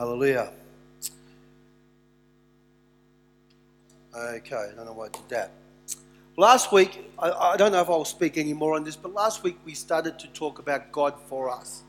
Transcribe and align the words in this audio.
Hallelujah. 0.00 0.50
Okay, 4.16 4.56
I 4.56 4.74
don't 4.74 4.86
know 4.86 4.94
why 4.94 5.04
I 5.04 5.08
did 5.10 5.28
that. 5.28 5.50
Last 6.38 6.72
week, 6.72 7.04
I, 7.18 7.30
I 7.30 7.56
don't 7.58 7.70
know 7.70 7.82
if 7.82 7.90
I'll 7.90 8.06
speak 8.06 8.38
any 8.38 8.54
more 8.54 8.76
on 8.76 8.82
this, 8.82 8.96
but 8.96 9.12
last 9.12 9.42
week 9.42 9.58
we 9.62 9.74
started 9.74 10.18
to 10.20 10.26
talk 10.28 10.58
about 10.58 10.90
God 10.90 11.20
for 11.26 11.50
us. 11.50 11.82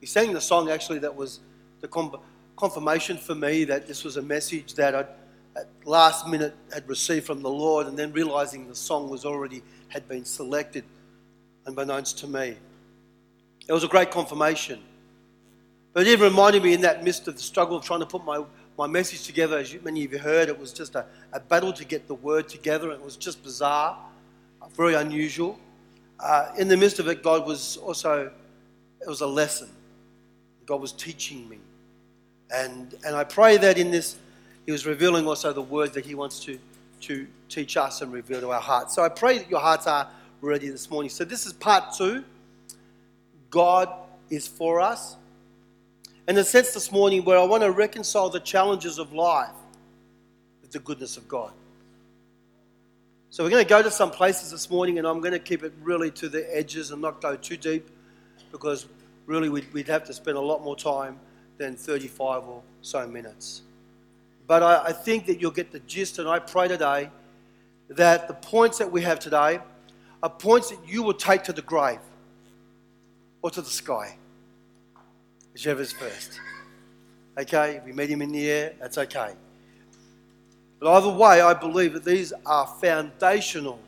We 0.00 0.06
sang 0.06 0.32
the 0.32 0.40
song 0.40 0.70
actually 0.70 1.00
that 1.00 1.14
was 1.14 1.40
the 1.82 1.88
confirmation 2.56 3.18
for 3.18 3.34
me 3.34 3.64
that 3.64 3.86
this 3.86 4.04
was 4.04 4.16
a 4.16 4.22
message 4.22 4.72
that 4.76 4.94
I, 4.94 5.00
at 5.54 5.68
last 5.84 6.26
minute, 6.26 6.54
had 6.72 6.88
received 6.88 7.26
from 7.26 7.42
the 7.42 7.50
Lord, 7.50 7.86
and 7.88 7.98
then 7.98 8.10
realizing 8.14 8.68
the 8.68 8.74
song 8.74 9.10
was 9.10 9.26
already 9.26 9.62
had 9.88 10.08
been 10.08 10.24
selected, 10.24 10.84
unbeknownst 11.66 12.20
to 12.20 12.26
me. 12.26 12.56
It 13.68 13.72
was 13.74 13.84
a 13.84 13.88
great 13.88 14.10
confirmation. 14.10 14.80
But 15.94 16.08
it 16.08 16.18
reminded 16.18 16.64
me 16.64 16.74
in 16.74 16.80
that 16.82 17.04
midst 17.04 17.28
of 17.28 17.36
the 17.36 17.40
struggle 17.40 17.76
of 17.76 17.84
trying 17.84 18.00
to 18.00 18.06
put 18.06 18.24
my, 18.24 18.44
my 18.76 18.88
message 18.88 19.24
together, 19.24 19.56
as 19.56 19.72
you, 19.72 19.80
many 19.84 20.04
of 20.04 20.12
you 20.12 20.18
heard, 20.18 20.48
it 20.48 20.58
was 20.58 20.72
just 20.72 20.96
a, 20.96 21.06
a 21.32 21.38
battle 21.38 21.72
to 21.72 21.84
get 21.84 22.08
the 22.08 22.16
word 22.16 22.48
together. 22.48 22.90
It 22.90 23.00
was 23.00 23.16
just 23.16 23.42
bizarre, 23.44 23.96
very 24.76 24.94
unusual. 24.94 25.58
Uh, 26.18 26.50
in 26.58 26.66
the 26.66 26.76
midst 26.76 26.98
of 26.98 27.06
it, 27.06 27.22
God 27.22 27.46
was 27.46 27.76
also, 27.76 28.30
it 29.00 29.08
was 29.08 29.20
a 29.20 29.26
lesson. 29.26 29.68
God 30.66 30.80
was 30.80 30.90
teaching 30.92 31.48
me. 31.48 31.58
And, 32.50 32.94
and 33.06 33.14
I 33.14 33.22
pray 33.22 33.56
that 33.56 33.78
in 33.78 33.92
this, 33.92 34.16
He 34.66 34.72
was 34.72 34.86
revealing 34.86 35.28
also 35.28 35.52
the 35.52 35.62
words 35.62 35.94
that 35.94 36.04
He 36.04 36.16
wants 36.16 36.40
to, 36.40 36.58
to 37.02 37.26
teach 37.48 37.76
us 37.76 38.02
and 38.02 38.12
reveal 38.12 38.40
to 38.40 38.50
our 38.50 38.60
hearts. 38.60 38.96
So 38.96 39.04
I 39.04 39.10
pray 39.10 39.38
that 39.38 39.48
your 39.48 39.60
hearts 39.60 39.86
are 39.86 40.08
ready 40.40 40.68
this 40.70 40.90
morning. 40.90 41.10
So 41.10 41.24
this 41.24 41.46
is 41.46 41.52
part 41.52 41.94
two. 41.96 42.24
God 43.50 43.88
is 44.28 44.48
for 44.48 44.80
us. 44.80 45.16
And 46.26 46.38
a 46.38 46.44
sense 46.44 46.72
this 46.72 46.90
morning 46.90 47.24
where 47.24 47.38
I 47.38 47.44
want 47.44 47.62
to 47.62 47.70
reconcile 47.70 48.30
the 48.30 48.40
challenges 48.40 48.98
of 48.98 49.12
life 49.12 49.50
with 50.62 50.72
the 50.72 50.78
goodness 50.78 51.16
of 51.18 51.28
God. 51.28 51.52
So 53.28 53.44
we're 53.44 53.50
going 53.50 53.64
to 53.64 53.68
go 53.68 53.82
to 53.82 53.90
some 53.90 54.10
places 54.10 54.50
this 54.50 54.70
morning, 54.70 54.98
and 54.98 55.06
I'm 55.06 55.20
going 55.20 55.32
to 55.32 55.38
keep 55.38 55.64
it 55.64 55.72
really 55.82 56.10
to 56.12 56.28
the 56.28 56.56
edges 56.56 56.92
and 56.92 57.02
not 57.02 57.20
go 57.20 57.36
too 57.36 57.56
deep 57.56 57.90
because 58.52 58.86
really 59.26 59.48
we'd, 59.48 59.70
we'd 59.72 59.88
have 59.88 60.04
to 60.04 60.14
spend 60.14 60.36
a 60.36 60.40
lot 60.40 60.62
more 60.62 60.76
time 60.76 61.18
than 61.58 61.76
35 61.76 62.44
or 62.44 62.62
so 62.80 63.06
minutes. 63.06 63.62
But 64.46 64.62
I, 64.62 64.84
I 64.86 64.92
think 64.92 65.26
that 65.26 65.40
you'll 65.40 65.50
get 65.50 65.72
the 65.72 65.80
gist, 65.80 66.18
and 66.18 66.28
I 66.28 66.38
pray 66.38 66.68
today 66.68 67.10
that 67.88 68.28
the 68.28 68.34
points 68.34 68.78
that 68.78 68.90
we 68.90 69.02
have 69.02 69.18
today 69.18 69.60
are 70.22 70.30
points 70.30 70.70
that 70.70 70.78
you 70.86 71.02
will 71.02 71.14
take 71.14 71.42
to 71.44 71.52
the 71.52 71.62
grave 71.62 72.00
or 73.42 73.50
to 73.50 73.60
the 73.60 73.68
sky, 73.68 74.16
whichever's 75.54 75.92
first. 75.92 76.40
Okay, 77.38 77.80
we 77.86 77.92
meet 77.92 78.10
him 78.10 78.20
in 78.20 78.30
the 78.30 78.50
air, 78.50 78.74
that's 78.78 78.98
okay. 78.98 79.32
But 80.78 80.92
either 80.92 81.08
way, 81.08 81.40
I 81.40 81.54
believe 81.54 81.94
that 81.94 82.04
these 82.04 82.32
are 82.44 82.66
foundational 82.66 83.80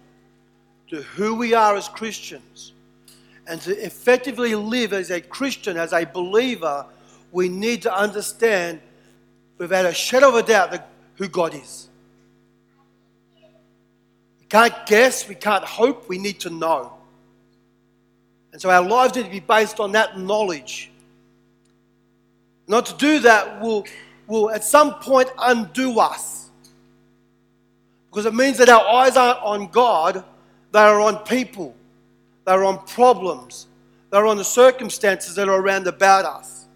to 0.88 1.02
who 1.02 1.34
we 1.34 1.52
are 1.52 1.76
as 1.76 1.88
Christians 1.88 2.72
and 3.46 3.60
to 3.62 3.72
effectively 3.84 4.54
live 4.54 4.92
as 4.92 5.10
a 5.10 5.20
Christian, 5.20 5.76
as 5.76 5.92
a 5.92 6.04
believer, 6.04 6.86
we 7.32 7.48
need 7.48 7.82
to 7.82 7.94
understand 7.94 8.80
without 9.58 9.84
a 9.84 9.92
shadow 9.92 10.28
of 10.28 10.34
a 10.36 10.42
doubt 10.42 10.70
that 10.70 10.88
who 11.16 11.28
God 11.28 11.54
is. 11.54 11.88
We 14.40 14.46
can't 14.48 14.74
guess, 14.86 15.28
we 15.28 15.34
can't 15.34 15.64
hope, 15.64 16.08
we 16.08 16.18
need 16.18 16.40
to 16.40 16.50
know. 16.50 16.92
And 18.52 18.60
so 18.60 18.70
our 18.70 18.82
lives 18.82 19.14
need 19.14 19.24
to 19.24 19.30
be 19.30 19.40
based 19.40 19.80
on 19.80 19.92
that 19.92 20.18
knowledge. 20.18 20.90
Not 22.68 22.86
to 22.86 22.94
do 22.96 23.20
that 23.20 23.60
will, 23.60 23.86
will 24.26 24.50
at 24.50 24.64
some 24.64 24.94
point 24.94 25.28
undo 25.38 26.00
us. 26.00 26.50
Because 28.10 28.26
it 28.26 28.34
means 28.34 28.58
that 28.58 28.68
our 28.68 28.86
eyes 28.86 29.16
aren't 29.16 29.40
on 29.40 29.68
God, 29.68 30.24
they 30.72 30.80
are 30.80 31.00
on 31.00 31.18
people. 31.18 31.74
They're 32.44 32.64
on 32.64 32.84
problems. 32.86 33.66
They're 34.10 34.26
on 34.26 34.36
the 34.36 34.44
circumstances 34.44 35.34
that 35.34 35.48
are 35.48 35.60
around 35.60 35.86
about 35.86 36.24
us. 36.24 36.66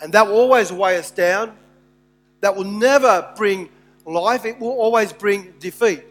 And 0.00 0.12
that 0.14 0.26
will 0.26 0.36
always 0.36 0.72
weigh 0.72 0.96
us 0.96 1.10
down. 1.10 1.56
That 2.40 2.56
will 2.56 2.64
never 2.64 3.32
bring 3.36 3.68
life, 4.06 4.44
it 4.44 4.58
will 4.58 4.70
always 4.70 5.12
bring 5.12 5.52
defeat. 5.58 6.02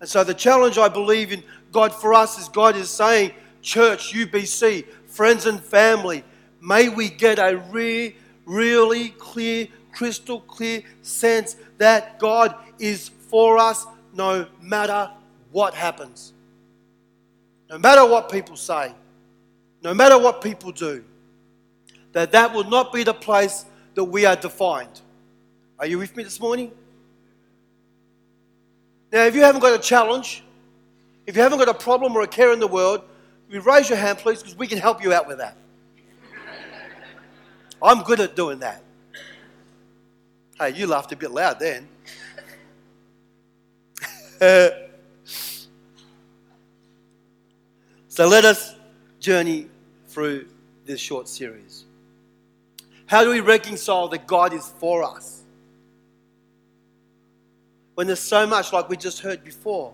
And 0.00 0.08
so, 0.08 0.24
the 0.24 0.34
challenge 0.34 0.78
I 0.78 0.88
believe 0.88 1.32
in 1.32 1.42
God 1.72 1.92
for 1.92 2.14
us 2.14 2.38
is 2.38 2.48
God 2.48 2.76
is 2.76 2.88
saying, 2.88 3.32
Church, 3.62 4.12
UBC, 4.12 4.86
friends 5.06 5.46
and 5.46 5.60
family, 5.60 6.24
may 6.60 6.88
we 6.88 7.08
get 7.08 7.38
a 7.38 7.56
re- 7.70 8.16
really 8.44 9.10
clear, 9.10 9.68
crystal 9.92 10.40
clear 10.40 10.82
sense 11.02 11.56
that 11.78 12.18
God 12.18 12.54
is 12.78 13.08
for 13.08 13.58
us 13.58 13.86
no 14.14 14.46
matter 14.60 15.10
what 15.52 15.74
happens. 15.74 16.32
No 17.68 17.78
matter 17.78 18.06
what 18.06 18.30
people 18.30 18.56
say, 18.56 18.94
no 19.82 19.92
matter 19.92 20.18
what 20.18 20.40
people 20.40 20.72
do, 20.72 21.04
that 22.12 22.32
that 22.32 22.54
will 22.54 22.64
not 22.64 22.92
be 22.92 23.02
the 23.02 23.14
place 23.14 23.64
that 23.94 24.04
we 24.04 24.24
are 24.24 24.36
defined. 24.36 25.00
Are 25.78 25.86
you 25.86 25.98
with 25.98 26.16
me 26.16 26.22
this 26.22 26.40
morning? 26.40 26.70
Now, 29.12 29.24
if 29.24 29.34
you 29.34 29.42
haven't 29.42 29.60
got 29.60 29.78
a 29.78 29.82
challenge, 29.82 30.42
if 31.26 31.36
you 31.36 31.42
haven't 31.42 31.58
got 31.58 31.68
a 31.68 31.74
problem 31.74 32.16
or 32.16 32.22
a 32.22 32.26
care 32.26 32.52
in 32.52 32.60
the 32.60 32.66
world, 32.66 33.02
you 33.50 33.60
raise 33.60 33.88
your 33.88 33.98
hand, 33.98 34.18
please, 34.18 34.38
because 34.38 34.56
we 34.56 34.66
can 34.66 34.78
help 34.78 35.02
you 35.02 35.12
out 35.12 35.26
with 35.26 35.38
that. 35.38 35.56
I'm 37.82 38.02
good 38.02 38.20
at 38.20 38.34
doing 38.36 38.58
that. 38.60 38.82
Hey, 40.58 40.72
you 40.74 40.86
laughed 40.86 41.12
a 41.12 41.16
bit 41.16 41.30
loud 41.30 41.58
then. 41.60 41.88
So 48.16 48.26
let 48.26 48.46
us 48.46 48.74
journey 49.20 49.66
through 50.08 50.46
this 50.86 50.98
short 50.98 51.28
series. 51.28 51.84
How 53.04 53.24
do 53.24 53.28
we 53.28 53.40
reconcile 53.40 54.08
that 54.08 54.26
God 54.26 54.54
is 54.54 54.66
for 54.78 55.04
us? 55.04 55.42
When 57.94 58.06
there's 58.06 58.20
so 58.20 58.46
much, 58.46 58.72
like 58.72 58.88
we 58.88 58.96
just 58.96 59.20
heard 59.20 59.44
before, 59.44 59.92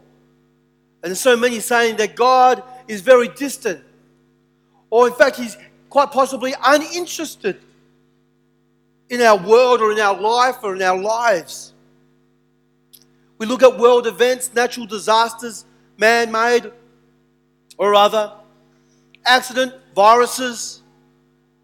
and 1.02 1.10
there's 1.10 1.20
so 1.20 1.36
many 1.36 1.58
saying 1.58 1.96
that 1.96 2.14
God 2.14 2.62
is 2.86 3.00
very 3.00 3.26
distant, 3.26 3.82
or 4.88 5.08
in 5.08 5.14
fact, 5.14 5.34
He's 5.34 5.56
quite 5.90 6.12
possibly 6.12 6.54
uninterested 6.64 7.60
in 9.12 9.20
our 9.20 9.36
world 9.36 9.82
or 9.82 9.92
in 9.92 10.00
our 10.00 10.18
life 10.18 10.56
or 10.62 10.74
in 10.74 10.80
our 10.80 10.98
lives. 10.98 11.74
We 13.36 13.44
look 13.44 13.62
at 13.62 13.78
world 13.78 14.06
events, 14.06 14.54
natural 14.54 14.86
disasters, 14.86 15.66
man 15.98 16.32
made, 16.32 16.72
or 17.76 17.94
other, 17.94 18.32
accident, 19.26 19.74
viruses, 19.94 20.80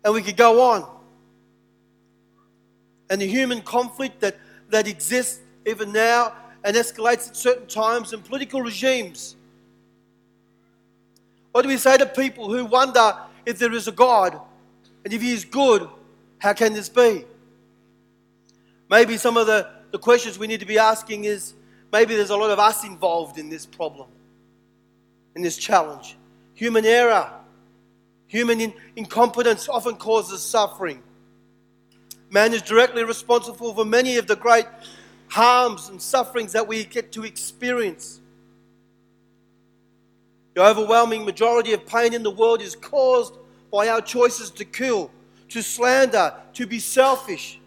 and 0.04 0.12
we 0.12 0.20
could 0.20 0.36
go 0.36 0.60
on. 0.60 0.86
And 3.08 3.18
the 3.18 3.26
human 3.26 3.62
conflict 3.62 4.20
that, 4.20 4.36
that 4.68 4.86
exists 4.86 5.40
even 5.66 5.90
now 5.90 6.34
and 6.64 6.76
escalates 6.76 7.28
at 7.28 7.36
certain 7.36 7.66
times 7.66 8.12
in 8.12 8.20
political 8.20 8.60
regimes. 8.60 9.36
What 11.52 11.62
do 11.62 11.68
we 11.68 11.78
say 11.78 11.96
to 11.96 12.04
people 12.04 12.52
who 12.52 12.66
wonder 12.66 13.16
if 13.46 13.58
there 13.58 13.72
is 13.72 13.88
a 13.88 13.92
God? 13.92 14.38
And 15.06 15.14
if 15.14 15.22
He 15.22 15.32
is 15.32 15.46
good, 15.46 15.88
how 16.40 16.52
can 16.52 16.74
this 16.74 16.90
be? 16.90 17.24
Maybe 18.90 19.16
some 19.16 19.36
of 19.36 19.46
the, 19.46 19.68
the 19.90 19.98
questions 19.98 20.38
we 20.38 20.46
need 20.46 20.60
to 20.60 20.66
be 20.66 20.78
asking 20.78 21.24
is 21.24 21.54
maybe 21.92 22.14
there's 22.16 22.30
a 22.30 22.36
lot 22.36 22.50
of 22.50 22.58
us 22.58 22.84
involved 22.84 23.38
in 23.38 23.48
this 23.48 23.66
problem 23.66 24.08
in 25.38 25.42
this 25.42 25.56
challenge. 25.56 26.16
Human 26.54 26.84
error, 26.84 27.30
human 28.26 28.60
in- 28.60 28.74
incompetence 28.96 29.68
often 29.68 29.94
causes 29.94 30.42
suffering. 30.42 31.00
Man 32.28 32.52
is 32.52 32.60
directly 32.60 33.04
responsible 33.04 33.72
for 33.72 33.84
many 33.84 34.16
of 34.16 34.26
the 34.26 34.34
great 34.34 34.66
harms 35.28 35.90
and 35.90 36.02
sufferings 36.02 36.52
that 36.52 36.66
we 36.66 36.84
get 36.84 37.12
to 37.12 37.24
experience. 37.24 38.20
The 40.54 40.64
overwhelming 40.64 41.24
majority 41.24 41.72
of 41.72 41.86
pain 41.86 42.12
in 42.12 42.24
the 42.24 42.32
world 42.32 42.60
is 42.60 42.74
caused 42.74 43.34
by 43.72 43.88
our 43.88 44.00
choices 44.00 44.50
to 44.50 44.64
kill, 44.64 45.12
to 45.50 45.62
slander, 45.62 46.34
to 46.54 46.66
be 46.66 46.80
selfish, 46.80 47.60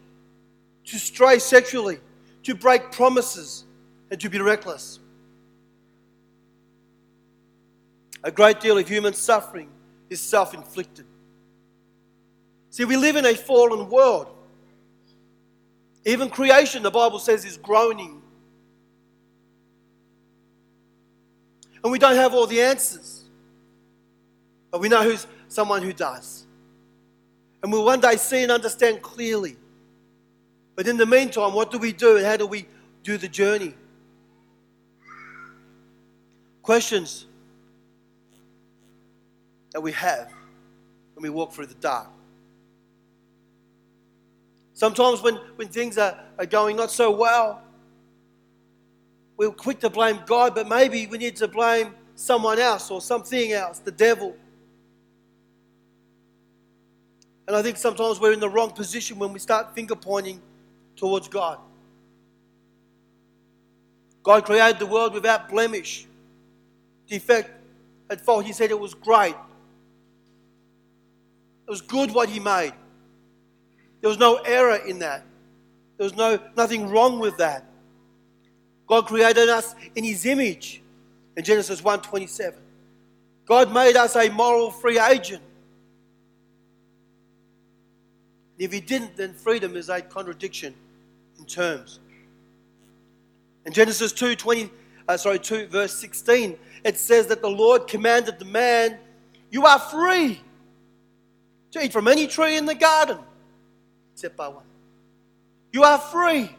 to 0.91 0.99
stray 0.99 1.39
sexually, 1.39 1.99
to 2.43 2.53
break 2.53 2.91
promises, 2.91 3.63
and 4.09 4.19
to 4.19 4.29
be 4.29 4.41
reckless. 4.41 4.99
A 8.25 8.31
great 8.31 8.59
deal 8.59 8.77
of 8.77 8.85
human 8.85 9.13
suffering 9.13 9.69
is 10.09 10.19
self 10.19 10.53
inflicted. 10.53 11.05
See, 12.71 12.83
we 12.83 12.97
live 12.97 13.15
in 13.15 13.25
a 13.25 13.33
fallen 13.33 13.89
world. 13.89 14.27
Even 16.05 16.29
creation, 16.29 16.83
the 16.83 16.91
Bible 16.91 17.19
says, 17.19 17.45
is 17.45 17.55
groaning. 17.55 18.21
And 21.83 21.91
we 21.91 21.99
don't 21.99 22.15
have 22.15 22.33
all 22.33 22.47
the 22.47 22.61
answers. 22.61 23.23
But 24.71 24.81
we 24.81 24.89
know 24.89 25.03
who's 25.03 25.25
someone 25.47 25.83
who 25.83 25.93
does. 25.93 26.45
And 27.63 27.71
we'll 27.71 27.85
one 27.85 28.01
day 28.01 28.17
see 28.17 28.43
and 28.43 28.51
understand 28.51 29.01
clearly. 29.01 29.55
But 30.75 30.87
in 30.87 30.97
the 30.97 31.05
meantime, 31.05 31.53
what 31.53 31.71
do 31.71 31.77
we 31.77 31.91
do 31.91 32.17
and 32.17 32.25
how 32.25 32.37
do 32.37 32.47
we 32.47 32.65
do 33.03 33.17
the 33.17 33.27
journey? 33.27 33.73
Questions 36.61 37.25
that 39.71 39.81
we 39.81 39.91
have 39.91 40.31
when 41.15 41.23
we 41.23 41.29
walk 41.29 41.53
through 41.53 41.67
the 41.67 41.75
dark. 41.75 42.07
Sometimes 44.73 45.21
when, 45.21 45.35
when 45.55 45.67
things 45.67 45.97
are, 45.97 46.17
are 46.39 46.45
going 46.45 46.75
not 46.75 46.91
so 46.91 47.11
well, 47.11 47.61
we're 49.37 49.51
quick 49.51 49.79
to 49.79 49.89
blame 49.89 50.19
God, 50.25 50.55
but 50.55 50.67
maybe 50.67 51.07
we 51.07 51.17
need 51.17 51.35
to 51.37 51.47
blame 51.47 51.93
someone 52.15 52.59
else 52.59 52.91
or 52.91 53.01
something 53.01 53.51
else, 53.51 53.79
the 53.79 53.91
devil. 53.91 54.35
And 57.47 57.55
I 57.55 57.61
think 57.61 57.77
sometimes 57.77 58.19
we're 58.19 58.33
in 58.33 58.39
the 58.39 58.49
wrong 58.49 58.71
position 58.71 59.19
when 59.19 59.33
we 59.33 59.39
start 59.39 59.73
finger 59.75 59.95
pointing 59.95 60.41
towards 61.01 61.27
God. 61.27 61.57
God 64.21 64.45
created 64.45 64.77
the 64.77 64.85
world 64.85 65.15
without 65.15 65.49
blemish, 65.49 66.05
defect, 67.07 67.49
and 68.07 68.21
fault. 68.21 68.45
He 68.45 68.53
said 68.53 68.69
it 68.69 68.79
was 68.79 68.93
great. 68.93 69.35
It 71.65 71.69
was 71.69 71.81
good 71.81 72.11
what 72.11 72.29
He 72.29 72.39
made. 72.39 72.73
There 73.99 74.09
was 74.09 74.19
no 74.19 74.35
error 74.45 74.75
in 74.75 74.99
that. 74.99 75.23
There 75.97 76.03
was 76.03 76.15
no, 76.15 76.39
nothing 76.55 76.87
wrong 76.87 77.19
with 77.19 77.35
that. 77.37 77.65
God 78.85 79.07
created 79.07 79.49
us 79.49 79.73
in 79.95 80.03
his 80.03 80.25
image 80.25 80.81
in 81.35 81.43
Genesis 81.43 81.81
1:27. 81.81 82.53
God 83.45 83.73
made 83.73 83.95
us 83.95 84.15
a 84.15 84.29
moral 84.29 84.69
free 84.69 84.99
agent. 84.99 85.41
If 88.59 88.71
he 88.71 88.81
didn't, 88.81 89.15
then 89.15 89.33
freedom 89.33 89.75
is 89.75 89.89
a 89.89 90.01
contradiction 90.01 90.75
terms. 91.45 91.99
In 93.65 93.73
Genesis 93.73 94.11
2, 94.11 94.35
20, 94.35 94.69
uh, 95.07 95.17
sorry, 95.17 95.39
2, 95.39 95.67
verse 95.67 95.93
16, 95.95 96.57
it 96.83 96.97
says 96.97 97.27
that 97.27 97.41
the 97.41 97.49
Lord 97.49 97.87
commanded 97.87 98.39
the 98.39 98.45
man, 98.45 98.97
You 99.49 99.65
are 99.65 99.79
free 99.79 100.41
to 101.71 101.83
eat 101.83 101.93
from 101.93 102.07
any 102.07 102.27
tree 102.27 102.57
in 102.57 102.65
the 102.65 102.75
garden 102.75 103.17
except 104.13 104.37
by 104.37 104.47
one. 104.47 104.63
You 105.71 105.83
are 105.83 105.97
free. 105.97 106.55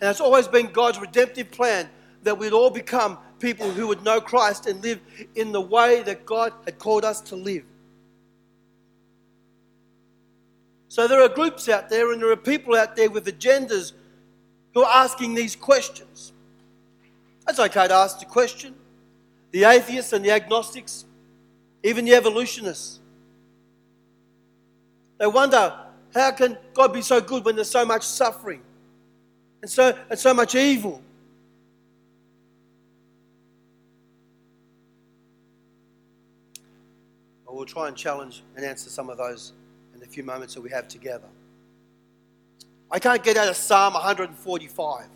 And 0.00 0.08
it's 0.08 0.20
always 0.20 0.48
been 0.48 0.72
God's 0.72 0.98
redemptive 0.98 1.50
plan 1.50 1.88
that 2.22 2.38
we'd 2.38 2.52
all 2.52 2.70
become 2.70 3.18
people 3.38 3.70
who 3.70 3.86
would 3.88 4.02
know 4.02 4.20
Christ 4.20 4.66
and 4.66 4.82
live 4.82 5.00
in 5.34 5.52
the 5.52 5.60
way 5.60 6.02
that 6.04 6.24
God 6.24 6.52
had 6.64 6.78
called 6.78 7.04
us 7.04 7.20
to 7.22 7.36
live. 7.36 7.64
So 10.90 11.06
there 11.06 11.22
are 11.22 11.28
groups 11.28 11.68
out 11.68 11.88
there 11.88 12.12
and 12.12 12.20
there 12.20 12.32
are 12.32 12.36
people 12.36 12.74
out 12.74 12.96
there 12.96 13.08
with 13.08 13.24
agendas 13.26 13.92
who 14.74 14.82
are 14.82 15.04
asking 15.04 15.34
these 15.34 15.54
questions. 15.54 16.32
It's 17.48 17.60
okay 17.60 17.86
to 17.86 17.94
ask 17.94 18.18
the 18.18 18.24
question. 18.24 18.74
The 19.52 19.64
atheists 19.64 20.12
and 20.12 20.24
the 20.24 20.32
agnostics, 20.32 21.04
even 21.84 22.04
the 22.06 22.14
evolutionists, 22.14 22.98
they 25.18 25.28
wonder, 25.28 25.72
how 26.12 26.32
can 26.32 26.58
God 26.74 26.92
be 26.92 27.02
so 27.02 27.20
good 27.20 27.44
when 27.44 27.54
there's 27.54 27.70
so 27.70 27.84
much 27.84 28.02
suffering 28.02 28.62
and 29.62 29.70
so, 29.70 29.96
and 30.10 30.18
so 30.18 30.34
much 30.34 30.56
evil? 30.56 31.00
Well, 37.46 37.54
we'll 37.54 37.64
try 37.64 37.86
and 37.86 37.96
challenge 37.96 38.42
and 38.56 38.64
answer 38.64 38.90
some 38.90 39.08
of 39.08 39.18
those 39.18 39.52
few 40.10 40.24
moments 40.24 40.54
that 40.54 40.60
we 40.60 40.70
have 40.70 40.88
together. 40.88 41.28
I 42.90 42.98
can't 42.98 43.22
get 43.22 43.36
out 43.36 43.48
of 43.48 43.56
Psalm 43.56 43.94
145. 43.94 45.06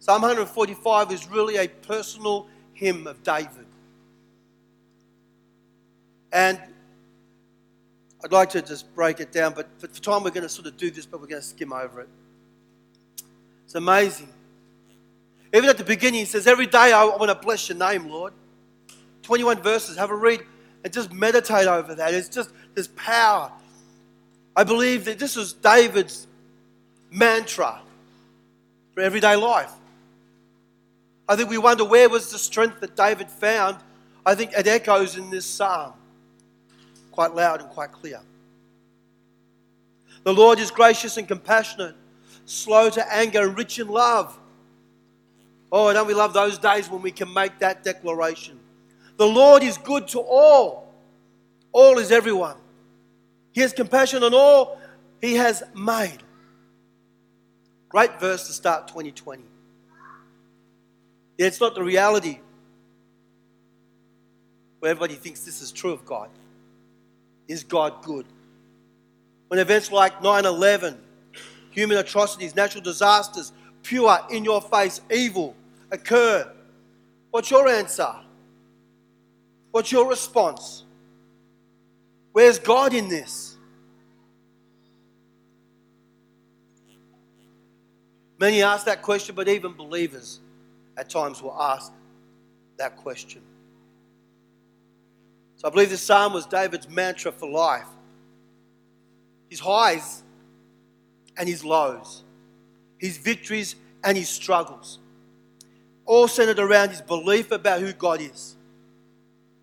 Psalm 0.00 0.22
145 0.22 1.12
is 1.12 1.28
really 1.28 1.56
a 1.56 1.68
personal 1.68 2.46
hymn 2.72 3.06
of 3.06 3.22
David. 3.22 3.66
And 6.32 6.58
I'd 8.24 8.32
like 8.32 8.50
to 8.50 8.62
just 8.62 8.92
break 8.94 9.20
it 9.20 9.32
down, 9.32 9.52
but 9.54 9.68
for 9.78 9.86
time 9.88 10.24
we're 10.24 10.30
going 10.30 10.42
to 10.42 10.48
sort 10.48 10.66
of 10.66 10.76
do 10.76 10.90
this, 10.90 11.06
but 11.06 11.20
we're 11.20 11.26
going 11.26 11.42
to 11.42 11.46
skim 11.46 11.72
over 11.72 12.00
it. 12.00 12.08
It's 13.64 13.74
amazing. 13.74 14.28
Even 15.52 15.68
at 15.68 15.78
the 15.78 15.84
beginning, 15.84 16.20
he 16.20 16.26
says, 16.26 16.46
Every 16.46 16.66
day 16.66 16.92
I 16.92 17.04
want 17.04 17.28
to 17.28 17.34
bless 17.34 17.68
your 17.68 17.78
name, 17.78 18.08
Lord. 18.08 18.32
21 19.22 19.62
verses. 19.62 19.96
Have 19.96 20.10
a 20.10 20.14
read 20.16 20.40
and 20.88 20.94
just 20.94 21.12
meditate 21.12 21.66
over 21.66 21.94
that. 21.96 22.14
It's 22.14 22.30
just, 22.30 22.50
this 22.74 22.88
power. 22.96 23.52
I 24.56 24.64
believe 24.64 25.04
that 25.04 25.18
this 25.18 25.36
is 25.36 25.52
David's 25.52 26.26
mantra 27.10 27.82
for 28.94 29.02
everyday 29.02 29.36
life. 29.36 29.70
I 31.28 31.36
think 31.36 31.50
we 31.50 31.58
wonder 31.58 31.84
where 31.84 32.08
was 32.08 32.32
the 32.32 32.38
strength 32.38 32.80
that 32.80 32.96
David 32.96 33.30
found. 33.30 33.76
I 34.24 34.34
think 34.34 34.52
it 34.54 34.66
echoes 34.66 35.18
in 35.18 35.28
this 35.28 35.44
psalm 35.44 35.92
quite 37.12 37.34
loud 37.34 37.60
and 37.60 37.68
quite 37.68 37.92
clear. 37.92 38.20
The 40.24 40.32
Lord 40.32 40.58
is 40.58 40.70
gracious 40.70 41.18
and 41.18 41.28
compassionate, 41.28 41.96
slow 42.46 42.88
to 42.88 43.14
anger 43.14 43.46
and 43.46 43.58
rich 43.58 43.78
in 43.78 43.88
love. 43.88 44.38
Oh, 45.70 45.92
don't 45.92 46.06
we 46.06 46.14
love 46.14 46.32
those 46.32 46.56
days 46.56 46.88
when 46.88 47.02
we 47.02 47.10
can 47.10 47.30
make 47.34 47.58
that 47.58 47.84
declaration? 47.84 48.58
The 49.18 49.26
Lord 49.26 49.64
is 49.64 49.76
good 49.76 50.08
to 50.08 50.20
all. 50.20 50.94
All 51.72 51.98
is 51.98 52.10
everyone. 52.10 52.56
He 53.52 53.60
has 53.60 53.72
compassion 53.72 54.22
on 54.22 54.32
all 54.32 54.80
He 55.20 55.34
has 55.34 55.62
made. 55.74 56.18
Great 57.88 58.18
verse 58.20 58.46
to 58.46 58.52
start 58.52 58.86
2020. 58.88 59.42
Yet 61.36 61.48
it's 61.48 61.60
not 61.60 61.74
the 61.74 61.82
reality 61.82 62.38
where 64.78 64.92
everybody 64.92 65.14
thinks 65.14 65.40
this 65.40 65.60
is 65.60 65.72
true 65.72 65.92
of 65.92 66.04
God. 66.04 66.30
Is 67.48 67.64
God 67.64 68.02
good? 68.02 68.26
When 69.48 69.58
events 69.58 69.90
like 69.90 70.22
9 70.22 70.44
11, 70.44 70.96
human 71.70 71.98
atrocities, 71.98 72.54
natural 72.54 72.84
disasters, 72.84 73.52
pure, 73.82 74.18
in 74.30 74.44
your 74.44 74.60
face 74.60 75.00
evil 75.10 75.56
occur, 75.90 76.48
what's 77.30 77.50
your 77.50 77.66
answer? 77.66 78.14
What's 79.70 79.92
your 79.92 80.08
response? 80.08 80.84
Where's 82.32 82.58
God 82.58 82.94
in 82.94 83.08
this? 83.08 83.56
Many 88.38 88.62
ask 88.62 88.86
that 88.86 89.02
question, 89.02 89.34
but 89.34 89.48
even 89.48 89.72
believers 89.72 90.40
at 90.96 91.10
times 91.10 91.42
will 91.42 91.60
ask 91.60 91.92
that 92.76 92.96
question. 92.96 93.42
So 95.56 95.66
I 95.66 95.70
believe 95.70 95.90
this 95.90 96.02
psalm 96.02 96.32
was 96.32 96.46
David's 96.46 96.88
mantra 96.88 97.32
for 97.32 97.48
life. 97.48 97.88
His 99.50 99.58
highs 99.58 100.22
and 101.36 101.48
his 101.48 101.64
lows, 101.64 102.22
his 102.98 103.16
victories 103.16 103.74
and 104.04 104.16
his 104.16 104.28
struggles, 104.28 105.00
all 106.06 106.28
centered 106.28 106.60
around 106.60 106.90
his 106.90 107.00
belief 107.00 107.50
about 107.50 107.80
who 107.80 107.92
God 107.92 108.20
is. 108.20 108.56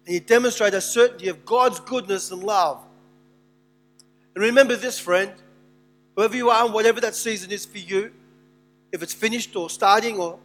And 0.05 0.13
he 0.13 0.19
demonstrated 0.19 0.75
a 0.75 0.81
certainty 0.81 1.27
of 1.29 1.45
God's 1.45 1.79
goodness 1.79 2.31
and 2.31 2.43
love. 2.43 2.81
And 4.35 4.43
remember 4.43 4.75
this, 4.75 4.99
friend, 4.99 5.31
whoever 6.15 6.35
you 6.35 6.49
are 6.49 6.65
and 6.65 6.73
whatever 6.73 7.01
that 7.01 7.15
season 7.15 7.51
is 7.51 7.65
for 7.65 7.77
you, 7.79 8.11
if 8.91 9.01
it's 9.01 9.13
finished 9.13 9.55
or 9.55 9.69
starting 9.69 10.17
or 10.17 10.39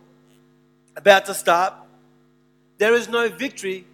about 0.97 1.27
to 1.27 1.35
start, 1.35 1.75
there 2.79 2.95
is 2.95 3.09
no 3.09 3.29
victory 3.29 3.87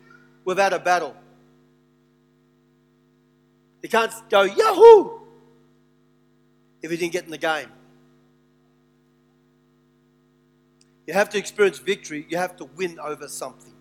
without 0.44 0.73
a 0.73 0.78
battle. 0.78 1.16
You 3.82 3.88
can't 3.88 4.12
go, 4.30 4.42
Yahoo! 4.42 5.26
if 6.87 6.90
you 6.92 6.96
didn't 6.96 7.12
get 7.12 7.25
in 7.25 7.30
the 7.30 7.38
game. 7.38 7.68
You 11.06 11.14
have 11.14 11.28
to 11.30 11.38
experience 11.38 11.78
victory, 11.78 12.26
you 12.28 12.37
have 12.37 12.56
to 12.56 12.64
win 12.64 12.99
over 12.99 13.28
something. 13.28 13.73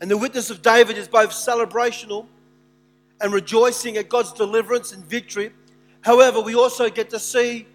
And 0.00 0.10
the 0.10 0.16
witness 0.16 0.50
of 0.50 0.62
David 0.62 0.96
is 0.96 1.08
both 1.08 1.32
celebrational 1.32 2.26
and 3.20 3.32
rejoicing 3.32 3.96
at 3.96 4.08
God's 4.08 4.32
deliverance 4.32 4.92
and 4.92 5.04
victory. 5.04 5.52
However, 6.00 6.40
we 6.40 6.54
also 6.54 6.88
get 6.88 7.10
to 7.10 7.18
see 7.18 7.66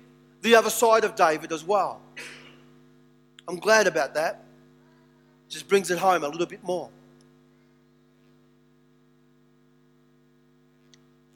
the 0.42 0.56
other 0.56 0.72
side 0.72 1.04
of 1.04 1.16
David 1.16 1.52
as 1.52 1.64
well. 1.64 2.02
I'm 3.48 3.58
glad 3.58 3.86
about 3.86 4.16
that. 4.16 4.44
Just 5.50 5.68
brings 5.68 5.92
it 5.92 6.00
home 6.00 6.24
a 6.24 6.28
little 6.28 6.48
bit 6.48 6.64
more. 6.64 6.90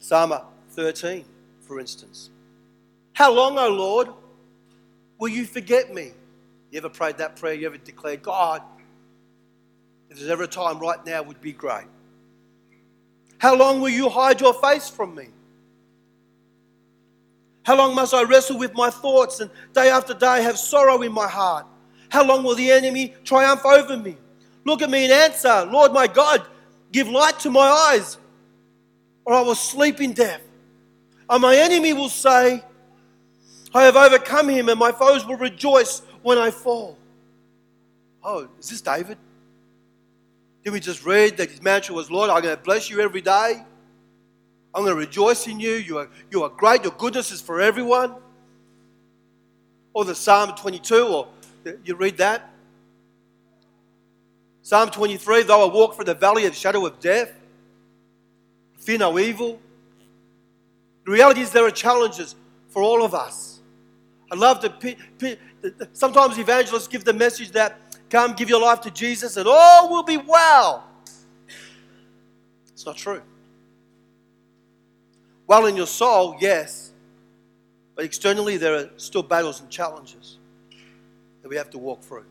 Psalm 0.00 0.34
13, 0.70 1.24
for 1.60 1.78
instance. 1.78 2.30
How 3.12 3.30
long, 3.30 3.58
O 3.58 3.68
Lord, 3.68 4.08
will 5.18 5.28
you 5.28 5.44
forget 5.44 5.94
me? 5.94 6.12
You 6.72 6.78
ever 6.78 6.88
prayed 6.88 7.18
that 7.18 7.36
prayer? 7.36 7.54
You 7.54 7.66
ever 7.66 7.76
declared, 7.76 8.22
God, 8.22 8.62
if 10.10 10.18
there's 10.18 10.30
ever 10.30 10.42
a 10.42 10.48
time 10.48 10.78
right 10.78 11.04
now 11.06 11.22
would 11.22 11.40
be 11.40 11.52
great. 11.52 11.86
How 13.38 13.54
long 13.54 13.80
will 13.80 13.88
you 13.88 14.08
hide 14.08 14.40
your 14.40 14.54
face 14.54 14.88
from 14.88 15.14
me? 15.14 15.28
How 17.62 17.76
long 17.76 17.94
must 17.94 18.12
I 18.12 18.24
wrestle 18.24 18.58
with 18.58 18.74
my 18.74 18.90
thoughts 18.90 19.40
and 19.40 19.50
day 19.72 19.88
after 19.88 20.12
day 20.12 20.42
have 20.42 20.58
sorrow 20.58 21.02
in 21.02 21.12
my 21.12 21.28
heart? 21.28 21.66
How 22.08 22.24
long 22.24 22.42
will 22.42 22.56
the 22.56 22.70
enemy 22.70 23.14
triumph 23.24 23.64
over 23.64 23.96
me? 23.96 24.16
Look 24.64 24.82
at 24.82 24.90
me 24.90 25.04
and 25.04 25.12
answer, 25.12 25.64
Lord 25.70 25.92
my 25.92 26.06
God, 26.06 26.44
give 26.90 27.08
light 27.08 27.38
to 27.40 27.50
my 27.50 27.60
eyes, 27.60 28.18
or 29.24 29.34
I 29.34 29.42
will 29.42 29.54
sleep 29.54 30.00
in 30.00 30.12
death. 30.12 30.42
And 31.28 31.40
my 31.40 31.56
enemy 31.56 31.92
will 31.92 32.08
say, 32.08 32.62
I 33.72 33.84
have 33.84 33.96
overcome 33.96 34.48
him, 34.48 34.68
and 34.68 34.78
my 34.78 34.90
foes 34.90 35.24
will 35.24 35.36
rejoice 35.36 36.02
when 36.22 36.36
I 36.36 36.50
fall. 36.50 36.98
Oh, 38.24 38.48
is 38.58 38.68
this 38.68 38.80
David? 38.80 39.16
Did 40.64 40.72
we 40.72 40.80
just 40.80 41.04
read 41.04 41.36
that 41.38 41.50
his 41.50 41.62
mantra 41.62 41.94
was, 41.94 42.10
Lord, 42.10 42.28
I'm 42.28 42.42
going 42.42 42.56
to 42.56 42.62
bless 42.62 42.90
you 42.90 43.00
every 43.00 43.22
day? 43.22 43.64
I'm 44.74 44.84
going 44.84 44.94
to 44.94 45.00
rejoice 45.00 45.46
in 45.46 45.58
you. 45.58 45.72
You 45.72 45.98
are, 45.98 46.08
you 46.30 46.42
are 46.42 46.48
great. 46.48 46.82
Your 46.82 46.92
goodness 46.92 47.32
is 47.32 47.40
for 47.40 47.60
everyone. 47.60 48.14
Or 49.92 50.04
the 50.04 50.14
Psalm 50.14 50.54
22, 50.54 51.06
or 51.06 51.28
you 51.84 51.96
read 51.96 52.16
that. 52.18 52.50
Psalm 54.62 54.90
23 54.90 55.42
Though 55.44 55.68
I 55.68 55.72
walk 55.72 55.96
through 55.96 56.04
the 56.04 56.14
valley 56.14 56.44
of 56.44 56.52
the 56.52 56.58
shadow 56.58 56.86
of 56.86 57.00
death, 57.00 57.32
fear 58.76 58.98
no 58.98 59.18
evil. 59.18 59.58
The 61.04 61.10
reality 61.10 61.40
is 61.40 61.50
there 61.50 61.64
are 61.64 61.72
challenges 61.72 62.36
for 62.68 62.82
all 62.82 63.02
of 63.02 63.14
us. 63.14 63.60
I 64.30 64.36
love 64.36 64.60
to. 64.60 65.36
Sometimes 65.92 66.38
evangelists 66.38 66.86
give 66.86 67.04
the 67.04 67.12
message 67.12 67.50
that 67.52 67.89
come 68.10 68.34
give 68.34 68.48
your 68.48 68.60
life 68.60 68.80
to 68.82 68.90
Jesus 68.90 69.36
and 69.36 69.46
all 69.48 69.88
will 69.88 70.02
be 70.02 70.16
well. 70.18 70.84
It's 72.68 72.84
not 72.84 72.96
true. 72.96 73.22
Well, 75.46 75.66
in 75.66 75.76
your 75.76 75.86
soul, 75.86 76.36
yes. 76.40 76.92
But 77.94 78.04
externally, 78.04 78.56
there 78.56 78.74
are 78.74 78.90
still 78.96 79.22
battles 79.22 79.60
and 79.60 79.68
challenges 79.68 80.38
that 81.42 81.48
we 81.48 81.56
have 81.56 81.70
to 81.70 81.78
walk 81.78 82.02
through. 82.02 82.24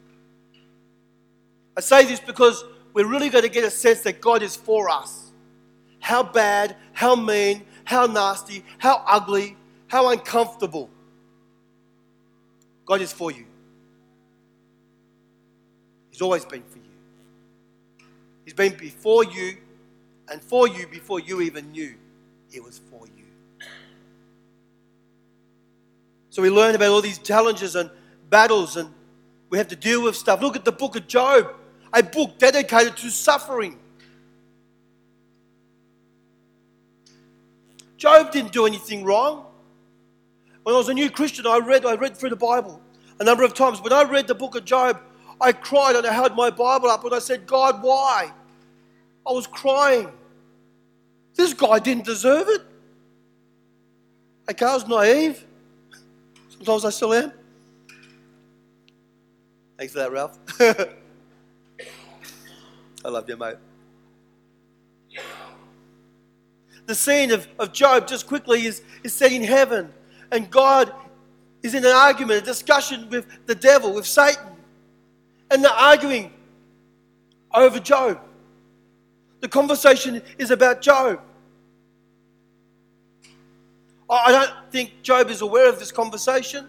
I 1.76 1.82
say 1.82 2.06
this 2.06 2.20
because 2.20 2.64
we're 2.94 3.08
really 3.08 3.30
going 3.30 3.44
to 3.44 3.50
get 3.50 3.64
a 3.64 3.70
sense 3.70 4.02
that 4.02 4.22
God 4.22 4.42
is 4.42 4.56
for 4.56 4.90
us. 4.90 5.32
How 6.00 6.24
bad, 6.24 6.76
how 6.94 7.16
mean, 7.16 7.64
how 7.84 8.06
nasty, 8.06 8.64
how 8.78 9.04
ugly, 9.06 9.56
how 9.88 10.10
uncomfortable. 10.10 10.90
God 12.86 13.02
is 13.02 13.14
for 13.14 13.32
you. 13.32 13.46
He's 16.20 16.24
always 16.26 16.44
been 16.44 16.64
for 16.64 16.80
you. 16.80 18.08
He's 18.44 18.54
been 18.54 18.74
before 18.74 19.24
you 19.24 19.56
and 20.30 20.42
for 20.42 20.68
you 20.68 20.86
before 20.86 21.22
you 21.22 21.40
even 21.40 21.72
knew 21.72 21.96
He 22.52 22.60
was 22.60 22.82
for 22.92 23.08
you. 23.16 23.24
So 26.30 26.42
we 26.42 26.50
learn 26.50 26.76
about 26.76 26.90
all 26.90 27.02
these 27.02 27.20
challenges 27.20 27.78
and 27.78 27.90
battles, 28.30 28.76
and 28.76 28.90
we 29.50 29.58
have 29.60 29.70
to 29.70 29.78
deal 29.78 30.04
with 30.04 30.18
stuff. 30.18 30.42
Look 30.42 30.58
at 30.58 30.66
the 30.66 30.74
book 30.74 30.98
of 30.98 31.08
Job, 31.08 31.54
a 31.94 32.04
book 32.04 32.38
dedicated 32.38 32.98
to 32.98 33.10
suffering. 33.10 33.80
Job 37.96 38.34
didn't 38.34 38.52
do 38.52 38.66
anything 38.66 39.06
wrong. 39.06 39.46
When 40.64 40.76
I 40.76 40.78
was 40.78 40.90
a 40.90 40.94
new 40.94 41.10
Christian, 41.10 41.48
I 41.48 41.60
read, 41.60 41.86
I 41.86 41.96
read 41.96 42.18
through 42.18 42.32
the 42.32 42.36
Bible 42.36 42.82
a 43.22 43.24
number 43.24 43.46
of 43.46 43.54
times. 43.54 43.82
When 43.82 43.94
I 43.94 44.04
read 44.04 44.28
the 44.28 44.36
book 44.36 44.56
of 44.56 44.66
Job, 44.66 45.00
I 45.42 45.52
cried 45.54 45.96
and 45.96 46.06
I 46.06 46.12
held 46.12 46.36
my 46.36 46.50
Bible 46.50 46.90
up 46.90 47.04
and 47.06 47.14
I 47.14 47.20
said, 47.20 47.48
God, 47.48 47.82
why? 47.82 48.32
I 49.28 49.32
was 49.32 49.48
crying. 49.48 50.12
This 51.36 51.54
guy 51.54 51.80
didn't 51.80 52.06
deserve 52.06 52.48
it. 52.50 52.62
Okay, 54.50 54.66
I 54.66 54.74
was 54.74 54.88
naive. 54.88 55.46
Sometimes 56.50 56.86
I 56.86 56.90
still 56.90 57.14
am. 57.14 57.32
Thanks 59.78 59.94
for 59.94 60.00
that, 60.00 60.12
Ralph. 60.12 60.38
I 63.06 63.08
love 63.08 63.30
you, 63.30 63.38
mate. 63.38 63.56
The 66.86 66.96
scene 66.96 67.32
of, 67.32 67.48
of 67.60 67.72
Job, 67.72 68.08
just 68.08 68.28
quickly, 68.28 68.66
is, 68.66 68.82
is 69.04 69.14
set 69.14 69.32
in 69.32 69.44
heaven. 69.44 69.94
And 70.32 70.50
God 70.50 70.92
is 71.64 71.76
in 71.76 71.86
an 71.86 71.92
argument, 71.92 72.42
a 72.42 72.46
discussion 72.46 73.08
with 73.10 73.26
the 73.46 73.56
devil, 73.56 73.94
with 73.94 74.06
Satan. 74.06 74.44
And 75.52 75.64
they're 75.64 75.72
arguing 75.72 76.32
over 77.54 77.80
Job. 77.80 78.20
The 79.42 79.48
conversation 79.48 80.22
is 80.38 80.52
about 80.52 80.82
Job. 80.82 81.22
I 84.10 84.32
don't 84.32 84.72
think 84.72 85.02
Job 85.04 85.30
is 85.30 85.42
aware 85.42 85.70
of 85.70 85.78
this 85.78 85.92
conversation 85.92 86.68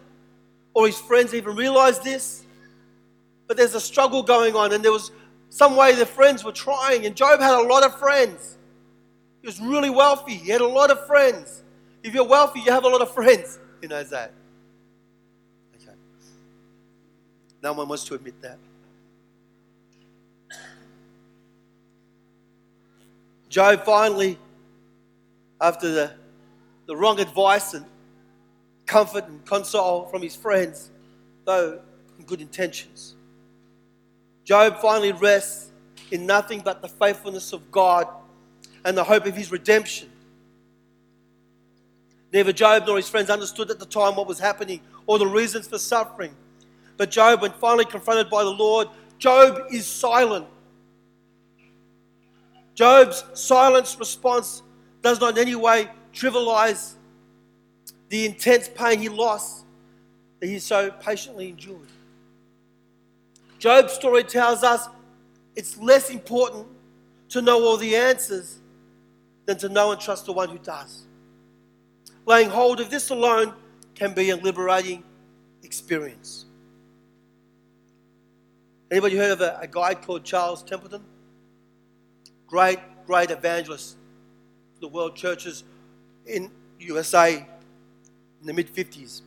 or 0.75 0.87
his 0.87 0.99
friends 0.99 1.35
even 1.35 1.57
realize 1.57 1.99
this. 2.01 2.45
But 3.47 3.57
there's 3.57 3.75
a 3.75 3.81
struggle 3.81 4.23
going 4.23 4.55
on, 4.55 4.73
and 4.73 4.85
there 4.85 4.93
was 4.93 5.11
some 5.49 5.75
way 5.75 5.95
the 5.95 6.07
friends 6.07 6.45
were 6.45 6.53
trying, 6.53 7.07
and 7.07 7.17
Job 7.17 7.41
had 7.41 7.59
a 7.59 7.67
lot 7.67 7.83
of 7.83 7.99
friends. 7.99 8.57
He 9.41 9.47
was 9.47 9.61
really 9.61 9.91
wealthy, 9.91 10.35
he 10.35 10.51
had 10.51 10.61
a 10.61 10.67
lot 10.67 10.91
of 10.91 11.07
friends. 11.07 11.63
If 12.03 12.15
you're 12.15 12.27
wealthy, 12.27 12.61
you 12.61 12.71
have 12.71 12.85
a 12.85 12.89
lot 12.89 13.03
of 13.03 13.13
friends. 13.13 13.59
Who 13.81 13.89
knows 13.89 14.11
that? 14.11 14.33
Okay. 15.77 15.97
No 17.63 17.73
one 17.73 17.89
wants 17.89 18.05
to 18.05 18.15
admit 18.15 18.41
that. 18.43 18.59
Job 23.51 23.85
finally, 23.85 24.39
after 25.61 25.91
the, 25.91 26.13
the 26.87 26.97
wrong 26.97 27.19
advice 27.19 27.75
and 27.75 27.85
comfort 28.87 29.27
and 29.27 29.45
console 29.45 30.07
from 30.07 30.23
his 30.23 30.37
friends, 30.37 30.91
though 31.45 31.81
in 32.17 32.25
good 32.25 32.41
intentions, 32.41 33.17
Job 34.45 34.79
finally 34.81 35.11
rests 35.11 35.73
in 36.13 36.27
nothing 36.27 36.61
but 36.61 36.81
the 36.81 36.89
faithfulness 36.89 37.53
of 37.53 37.71
God 37.73 38.07
and 38.85 38.97
the 38.97 39.05
hope 39.05 39.27
of 39.27 39.37
his 39.37 39.51
redemption. 39.51 40.09
Neither 42.33 42.53
Job 42.53 42.85
nor 42.87 42.97
his 42.97 43.09
friends 43.09 43.31
understood 43.31 43.71
at 43.73 43.81
the 43.81 43.87
time 43.87 44.15
what 44.15 44.29
was 44.29 44.39
happening 44.39 44.81
or 45.09 45.19
the 45.19 45.27
reasons 45.27 45.67
for 45.67 45.79
suffering. 45.79 46.35
But 46.97 47.11
Job, 47.11 47.43
when 47.43 47.51
finally 47.53 47.85
confronted 47.85 48.31
by 48.31 48.45
the 48.45 48.51
Lord, 48.51 48.87
Job 49.19 49.67
is 49.73 49.87
silent. 49.87 50.47
Job's 52.81 53.25
silence 53.35 53.99
response 53.99 54.63
does 55.03 55.21
not 55.21 55.37
in 55.37 55.39
any 55.47 55.55
way 55.55 55.87
trivialize 56.15 56.95
the 58.09 58.25
intense 58.25 58.71
pain 58.75 58.99
he 58.99 59.11
lost 59.11 59.67
that 60.39 60.47
he 60.47 60.59
so 60.59 60.91
patiently 60.93 61.51
endured. 61.51 61.91
Job's 63.59 63.93
story 63.93 64.25
tells 64.25 64.63
us 64.63 64.89
it's 65.57 65.77
less 65.77 66.09
important 66.09 66.67
to 67.29 67.43
know 67.43 67.63
all 67.63 67.77
the 67.77 67.95
answers 67.95 68.61
than 69.45 69.59
to 69.59 69.69
know 69.69 69.93
and 69.93 70.01
trust 70.01 70.25
the 70.25 70.33
one 70.33 70.49
who 70.49 70.59
does. 70.61 71.03
Laying 72.25 72.49
hold 72.49 72.81
of 72.81 72.89
this 72.89 73.11
alone 73.11 73.53
can 73.95 74.15
be 74.15 74.31
a 74.31 74.37
liberating 74.37 75.05
experience. 75.65 76.47
Anybody 78.91 79.19
heard 79.19 79.33
of 79.33 79.43
a, 79.43 79.59
a 79.61 79.67
guy 79.67 79.93
called 79.93 80.25
Charles 80.25 80.63
Templeton? 80.63 81.05
Great, 82.51 82.81
great 83.07 83.31
evangelist 83.31 83.97
for 84.75 84.81
the 84.81 84.89
world 84.89 85.15
churches 85.15 85.63
in 86.27 86.51
USA 86.81 87.37
in 88.41 88.47
the 88.47 88.53
mid 88.53 88.75
50s. 88.75 89.23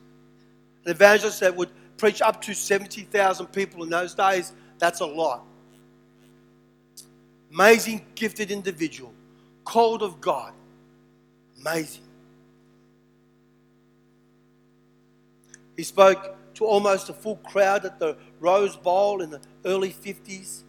An 0.86 0.92
evangelist 0.92 1.40
that 1.40 1.56
would 1.56 1.70
preach 1.98 2.22
up 2.22 2.42
to 2.42 2.54
70,000 2.54 3.46
people 3.48 3.84
in 3.84 3.90
those 3.90 4.14
days. 4.14 4.52
That's 4.78 5.00
a 5.00 5.06
lot. 5.06 5.46
Amazing, 7.52 8.06
gifted 8.16 8.52
individual, 8.52 9.14
called 9.64 10.04
of 10.04 10.20
God. 10.20 10.54
Amazing. 11.62 12.04
He 15.78 15.84
spoke 15.84 16.36
to 16.56 16.66
almost 16.66 17.10
a 17.10 17.14
full 17.14 17.38
crowd 17.38 17.86
at 17.86 18.00
the 18.00 18.18
Rose 18.40 18.76
Bowl 18.76 19.22
in 19.22 19.30
the 19.30 19.40
early 19.66 19.92
50s. 19.92 20.64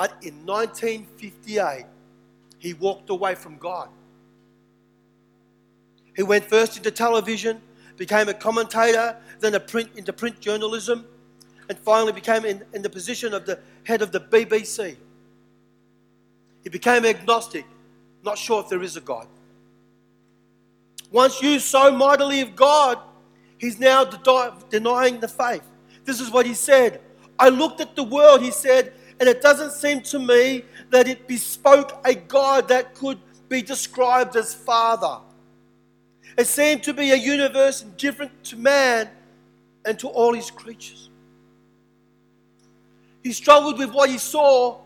But 0.00 0.12
in 0.22 0.46
1958, 0.46 1.84
he 2.56 2.72
walked 2.72 3.10
away 3.10 3.34
from 3.34 3.58
God. 3.58 3.90
He 6.16 6.22
went 6.22 6.46
first 6.46 6.78
into 6.78 6.90
television, 6.90 7.60
became 7.98 8.30
a 8.30 8.32
commentator, 8.32 9.14
then 9.40 9.54
a 9.56 9.60
print 9.60 9.90
into 9.96 10.14
print 10.14 10.40
journalism, 10.40 11.04
and 11.68 11.78
finally 11.78 12.12
became 12.12 12.46
in, 12.46 12.64
in 12.72 12.80
the 12.80 12.88
position 12.88 13.34
of 13.34 13.44
the 13.44 13.58
head 13.84 14.00
of 14.00 14.10
the 14.10 14.20
BBC. 14.20 14.96
He 16.64 16.70
became 16.70 17.04
agnostic, 17.04 17.66
not 18.24 18.38
sure 18.38 18.62
if 18.62 18.70
there 18.70 18.82
is 18.82 18.96
a 18.96 19.02
God. 19.02 19.26
Once 21.12 21.42
used 21.42 21.66
so 21.66 21.92
mightily 21.92 22.40
of 22.40 22.56
God, 22.56 22.96
he's 23.58 23.78
now 23.78 24.04
de- 24.04 24.54
denying 24.70 25.20
the 25.20 25.28
faith. 25.28 25.68
This 26.06 26.20
is 26.20 26.30
what 26.30 26.46
he 26.46 26.54
said. 26.54 27.02
I 27.38 27.50
looked 27.50 27.82
at 27.82 27.96
the 27.96 28.02
world, 28.02 28.40
he 28.40 28.50
said, 28.50 28.94
and 29.20 29.28
it 29.28 29.42
doesn't 29.42 29.72
seem 29.72 30.00
to 30.00 30.18
me 30.18 30.64
that 30.88 31.06
it 31.06 31.28
bespoke 31.28 32.00
a 32.06 32.14
God 32.14 32.68
that 32.68 32.94
could 32.94 33.18
be 33.50 33.60
described 33.60 34.34
as 34.34 34.54
Father. 34.54 35.18
It 36.38 36.46
seemed 36.46 36.82
to 36.84 36.94
be 36.94 37.10
a 37.10 37.16
universe 37.16 37.82
indifferent 37.82 38.32
to 38.44 38.56
man 38.56 39.10
and 39.84 39.98
to 39.98 40.08
all 40.08 40.32
his 40.32 40.50
creatures. 40.50 41.10
He 43.22 43.32
struggled 43.32 43.78
with 43.78 43.92
what 43.92 44.08
he 44.08 44.16
saw 44.16 44.78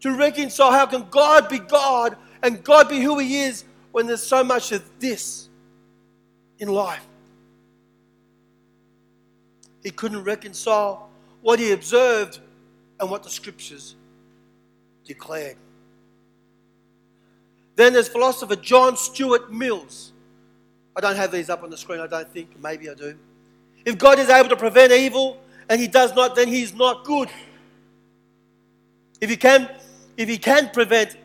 to 0.00 0.14
reconcile 0.14 0.70
how 0.70 0.84
can 0.84 1.06
God 1.10 1.48
be 1.48 1.58
God 1.58 2.18
and 2.42 2.62
God 2.62 2.90
be 2.90 3.00
who 3.00 3.18
he 3.18 3.40
is 3.40 3.64
when 3.92 4.06
there's 4.06 4.22
so 4.22 4.44
much 4.44 4.72
of 4.72 4.84
this 4.98 5.48
in 6.58 6.68
life. 6.68 7.06
He 9.82 9.90
couldn't 9.90 10.24
reconcile 10.24 11.08
what 11.40 11.58
he 11.58 11.72
observed 11.72 12.40
and 13.00 13.10
what 13.10 13.22
the 13.22 13.30
scriptures 13.30 13.94
declared. 15.04 15.56
Then 17.76 17.92
there's 17.92 18.08
philosopher 18.08 18.56
John 18.56 18.96
Stuart 18.96 19.52
Mills. 19.52 20.12
I 20.96 21.00
don't 21.00 21.16
have 21.16 21.30
these 21.30 21.50
up 21.50 21.62
on 21.62 21.70
the 21.70 21.76
screen, 21.76 22.00
I 22.00 22.06
don't 22.06 22.28
think. 22.28 22.58
Maybe 22.60 22.88
I 22.88 22.94
do. 22.94 23.16
If 23.84 23.98
God 23.98 24.18
is 24.18 24.30
able 24.30 24.48
to 24.48 24.56
prevent 24.56 24.92
evil 24.92 25.38
and 25.68 25.80
he 25.80 25.86
does 25.86 26.14
not, 26.14 26.34
then 26.34 26.48
he's 26.48 26.74
not 26.74 27.04
good. 27.04 27.28
If 29.20 29.30
he 29.30 29.36
can, 29.36 29.70
if 30.16 30.28
he 30.28 30.38
can 30.38 30.70
prevent 30.70 31.16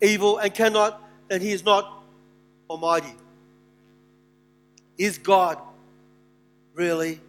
evil 0.00 0.38
and 0.38 0.54
cannot, 0.54 1.02
then 1.28 1.40
he 1.40 1.50
is 1.50 1.64
not 1.64 2.04
almighty. 2.70 3.14
Is 4.96 5.18
God 5.18 5.58
really 6.74 7.20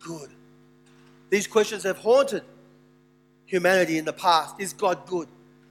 good? 0.00 0.30
These 1.30 1.46
questions 1.46 1.82
have 1.82 1.98
haunted 1.98 2.42
humanity 3.48 3.98
in 3.98 4.04
the 4.04 4.12
past. 4.12 4.54
Is 4.60 4.72
God 4.72 5.06
good? 5.06 5.26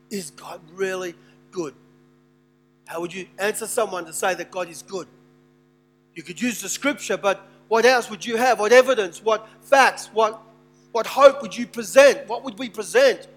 Is 0.10 0.32
God 0.32 0.60
really 0.74 1.14
good? 1.52 1.74
How 2.88 3.00
would 3.00 3.14
you 3.14 3.28
answer 3.38 3.68
someone 3.68 4.06
to 4.06 4.14
say 4.14 4.34
that 4.34 4.52
God 4.52 4.70
is 4.70 4.82
good? 4.82 5.08
You 6.16 6.24
could 6.24 6.42
use 6.42 6.62
the 6.62 6.70
scripture, 6.70 7.18
but 7.18 7.48
what 7.68 7.86
else 7.86 8.10
would 8.10 8.26
you 8.26 8.36
have? 8.38 8.60
What 8.60 8.72
evidence? 8.72 9.24
What 9.24 9.48
facts? 9.62 10.10
What, 10.12 10.42
what 10.92 11.06
hope 11.06 11.42
would 11.42 11.56
you 11.56 11.68
present? 11.68 12.28
What 12.28 12.44
would 12.44 12.58
we 12.58 12.70
present 12.70 13.28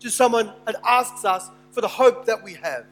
to 0.00 0.10
someone 0.10 0.52
that 0.64 0.76
asks 0.86 1.24
us 1.24 1.50
for 1.70 1.82
the 1.82 1.88
hope 1.88 2.24
that 2.24 2.42
we 2.42 2.54
have? 2.54 2.86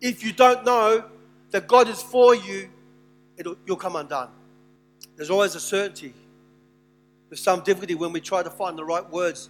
If 0.00 0.24
you 0.24 0.32
don't 0.32 0.64
know 0.64 1.04
that 1.50 1.66
God 1.66 1.88
is 1.88 2.02
for 2.02 2.34
you, 2.34 2.70
you'll 3.66 3.76
come 3.76 3.96
undone. 3.96 4.30
There's 5.16 5.30
always 5.30 5.54
a 5.54 5.60
certainty 5.60 6.14
with 7.30 7.38
some 7.38 7.60
difficulty 7.60 7.94
when 7.94 8.12
we 8.12 8.20
try 8.20 8.42
to 8.42 8.50
find 8.50 8.78
the 8.78 8.84
right 8.84 9.08
words 9.10 9.48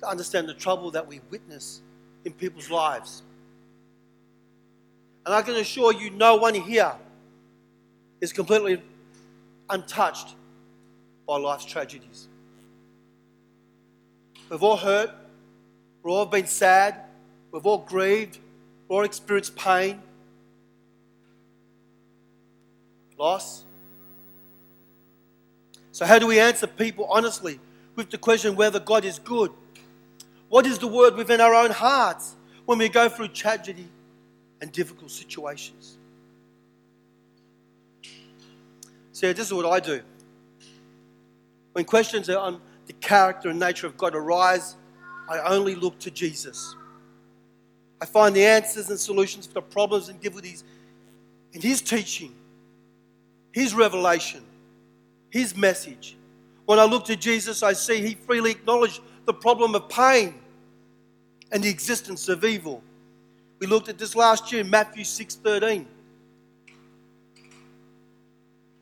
to 0.00 0.08
understand 0.08 0.48
the 0.48 0.54
trouble 0.54 0.90
that 0.90 1.06
we 1.06 1.20
witness 1.30 1.82
in 2.24 2.32
people's 2.32 2.70
lives. 2.70 3.22
And 5.26 5.34
I 5.34 5.42
can 5.42 5.56
assure 5.56 5.92
you, 5.92 6.10
no 6.10 6.36
one 6.36 6.54
here 6.54 6.92
is 8.20 8.32
completely 8.32 8.82
untouched 9.68 10.34
by 11.26 11.36
life's 11.36 11.64
tragedies. 11.64 12.28
We've 14.48 14.62
all 14.62 14.76
hurt, 14.76 15.10
we've 16.02 16.12
all 16.12 16.26
been 16.26 16.46
sad, 16.46 16.96
we've 17.52 17.66
all 17.66 17.78
grieved, 17.78 18.38
we've 18.88 18.96
all 18.96 19.04
experienced 19.04 19.54
pain, 19.54 20.02
loss. 23.16 23.64
So, 26.00 26.06
how 26.06 26.18
do 26.18 26.26
we 26.26 26.40
answer 26.40 26.66
people 26.66 27.04
honestly 27.10 27.60
with 27.94 28.08
the 28.08 28.16
question 28.16 28.56
whether 28.56 28.80
God 28.80 29.04
is 29.04 29.18
good? 29.18 29.52
What 30.48 30.64
is 30.64 30.78
the 30.78 30.86
word 30.86 31.14
within 31.14 31.42
our 31.42 31.54
own 31.54 31.70
hearts 31.70 32.36
when 32.64 32.78
we 32.78 32.88
go 32.88 33.10
through 33.10 33.28
tragedy 33.28 33.86
and 34.62 34.72
difficult 34.72 35.10
situations? 35.10 35.98
See, 39.12 39.30
this 39.34 39.48
is 39.48 39.52
what 39.52 39.66
I 39.66 39.78
do. 39.78 40.00
When 41.74 41.84
questions 41.84 42.30
on 42.30 42.62
the 42.86 42.94
character 42.94 43.50
and 43.50 43.60
nature 43.60 43.86
of 43.86 43.98
God 43.98 44.14
arise, 44.14 44.76
I 45.28 45.40
only 45.40 45.74
look 45.74 45.98
to 45.98 46.10
Jesus. 46.10 46.76
I 48.00 48.06
find 48.06 48.34
the 48.34 48.46
answers 48.46 48.88
and 48.88 48.98
solutions 48.98 49.46
for 49.46 49.52
the 49.52 49.60
problems 49.60 50.08
and 50.08 50.18
difficulties 50.18 50.64
in 51.52 51.60
His 51.60 51.82
teaching, 51.82 52.34
His 53.52 53.74
revelation, 53.74 54.46
His 55.30 55.56
message. 55.56 56.16
When 56.66 56.78
I 56.78 56.84
look 56.84 57.04
to 57.06 57.16
Jesus, 57.16 57.62
I 57.62 57.72
see 57.72 58.00
He 58.00 58.14
freely 58.14 58.50
acknowledged 58.50 59.00
the 59.24 59.34
problem 59.34 59.74
of 59.74 59.88
pain 59.88 60.34
and 61.52 61.62
the 61.62 61.68
existence 61.68 62.28
of 62.28 62.44
evil. 62.44 62.82
We 63.58 63.66
looked 63.66 63.88
at 63.88 63.98
this 63.98 64.14
last 64.16 64.52
year, 64.52 64.64
Matthew 64.64 65.04
6:13. 65.04 65.86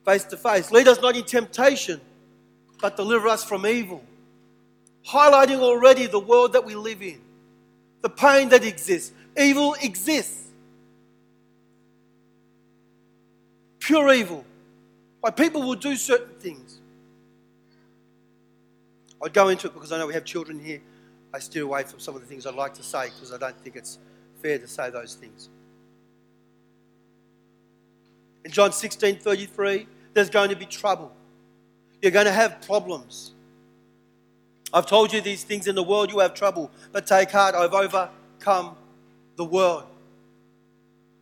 Face 0.04 0.24
to 0.24 0.36
face. 0.36 0.70
Lead 0.70 0.88
us 0.88 1.00
not 1.02 1.16
in 1.16 1.24
temptation, 1.24 2.00
but 2.80 2.96
deliver 2.96 3.28
us 3.28 3.44
from 3.44 3.66
evil. 3.66 4.02
Highlighting 5.06 5.60
already 5.60 6.06
the 6.06 6.20
world 6.20 6.52
that 6.52 6.64
we 6.64 6.74
live 6.74 7.02
in, 7.02 7.20
the 8.02 8.08
pain 8.08 8.48
that 8.50 8.64
exists. 8.64 9.12
Evil 9.36 9.74
exists. 9.82 10.44
Pure 13.80 14.12
evil. 14.14 14.44
People 15.30 15.62
will 15.62 15.74
do 15.74 15.96
certain 15.96 16.34
things. 16.38 16.80
I'd 19.22 19.32
go 19.32 19.48
into 19.48 19.66
it 19.66 19.74
because 19.74 19.92
I 19.92 19.98
know 19.98 20.06
we 20.06 20.14
have 20.14 20.24
children 20.24 20.58
here. 20.58 20.80
I 21.34 21.40
steer 21.40 21.64
away 21.64 21.82
from 21.82 22.00
some 22.00 22.14
of 22.14 22.20
the 22.20 22.26
things 22.26 22.46
I'd 22.46 22.54
like 22.54 22.74
to 22.74 22.82
say 22.82 23.06
because 23.06 23.32
I 23.32 23.38
don't 23.38 23.58
think 23.60 23.76
it's 23.76 23.98
fair 24.40 24.58
to 24.58 24.66
say 24.66 24.90
those 24.90 25.14
things. 25.14 25.48
In 28.44 28.50
John 28.50 28.72
16 28.72 29.16
33, 29.16 29.86
there's 30.14 30.30
going 30.30 30.50
to 30.50 30.56
be 30.56 30.66
trouble. 30.66 31.12
You're 32.00 32.12
going 32.12 32.26
to 32.26 32.32
have 32.32 32.62
problems. 32.62 33.32
I've 34.72 34.86
told 34.86 35.12
you 35.12 35.20
these 35.20 35.44
things 35.44 35.66
in 35.66 35.74
the 35.74 35.82
world, 35.82 36.10
you 36.12 36.18
have 36.20 36.34
trouble, 36.34 36.70
but 36.92 37.06
take 37.06 37.30
heart, 37.30 37.54
I've 37.54 37.72
overcome 37.72 38.76
the 39.36 39.44
world. 39.44 39.84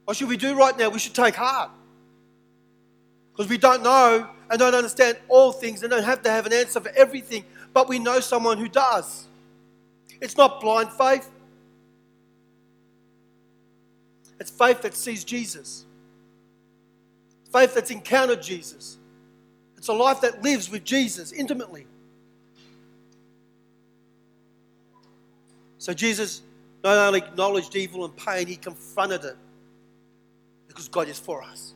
What 0.04 0.16
should 0.16 0.28
we 0.28 0.36
do 0.36 0.56
right 0.56 0.76
now? 0.76 0.88
We 0.88 0.98
should 0.98 1.14
take 1.14 1.34
heart. 1.34 1.70
Because 3.36 3.50
we 3.50 3.58
don't 3.58 3.82
know 3.82 4.26
and 4.50 4.58
don't 4.58 4.74
understand 4.74 5.18
all 5.28 5.52
things 5.52 5.82
and 5.82 5.90
don't 5.90 6.04
have 6.04 6.22
to 6.22 6.30
have 6.30 6.46
an 6.46 6.54
answer 6.54 6.80
for 6.80 6.90
everything, 6.96 7.44
but 7.74 7.86
we 7.86 7.98
know 7.98 8.18
someone 8.18 8.56
who 8.56 8.68
does. 8.68 9.26
It's 10.22 10.38
not 10.38 10.60
blind 10.62 10.90
faith, 10.92 11.30
it's 14.40 14.50
faith 14.50 14.80
that 14.82 14.94
sees 14.94 15.22
Jesus, 15.22 15.84
faith 17.52 17.74
that's 17.74 17.90
encountered 17.90 18.42
Jesus. 18.42 18.96
It's 19.76 19.88
a 19.88 19.92
life 19.92 20.22
that 20.22 20.42
lives 20.42 20.70
with 20.70 20.84
Jesus 20.84 21.32
intimately. 21.32 21.86
So 25.78 25.92
Jesus 25.92 26.40
not 26.82 26.96
only 26.96 27.18
acknowledged 27.18 27.76
evil 27.76 28.04
and 28.04 28.16
pain, 28.16 28.46
he 28.46 28.56
confronted 28.56 29.24
it 29.24 29.36
because 30.66 30.88
God 30.88 31.08
is 31.08 31.18
for 31.18 31.42
us. 31.42 31.74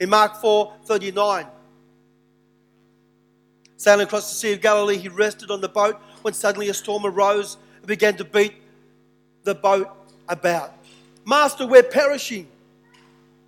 In 0.00 0.08
Mark 0.08 0.40
4 0.40 0.72
39, 0.86 1.46
sailing 3.76 4.06
across 4.06 4.30
the 4.30 4.34
Sea 4.34 4.54
of 4.54 4.62
Galilee, 4.62 4.96
he 4.96 5.08
rested 5.08 5.50
on 5.50 5.60
the 5.60 5.68
boat 5.68 6.00
when 6.22 6.32
suddenly 6.34 6.70
a 6.70 6.74
storm 6.74 7.04
arose 7.04 7.58
and 7.76 7.86
began 7.86 8.16
to 8.16 8.24
beat 8.24 8.54
the 9.44 9.54
boat 9.54 9.88
about. 10.28 10.72
Master, 11.26 11.66
we're 11.66 11.82
perishing. 11.82 12.48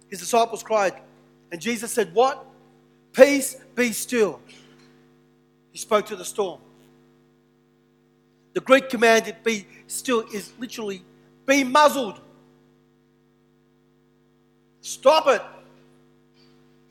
His 0.09 0.21
disciples 0.21 0.63
cried. 0.63 0.95
And 1.51 1.61
Jesus 1.61 1.91
said, 1.91 2.15
What? 2.15 2.45
Peace, 3.15 3.57
be 3.75 3.93
still. 3.93 4.41
He 5.71 5.79
spoke 5.79 6.07
to 6.07 6.17
the 6.17 6.25
storm. 6.25 6.61
The 8.53 8.61
Greek 8.61 8.91
command 8.91 9.25
to 9.25 9.37
be 9.43 9.67
still 9.87 10.21
is 10.33 10.53
literally 10.59 11.03
be 11.47 11.65
muzzled. 11.65 12.21
Stop 14.83 15.27
it. 15.29 15.43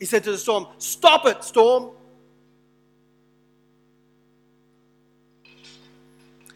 He 0.02 0.08
said 0.08 0.24
to 0.24 0.32
the 0.32 0.38
storm, 0.40 0.66
Stop 0.80 1.28
it, 1.28 1.44
storm. 1.44 1.92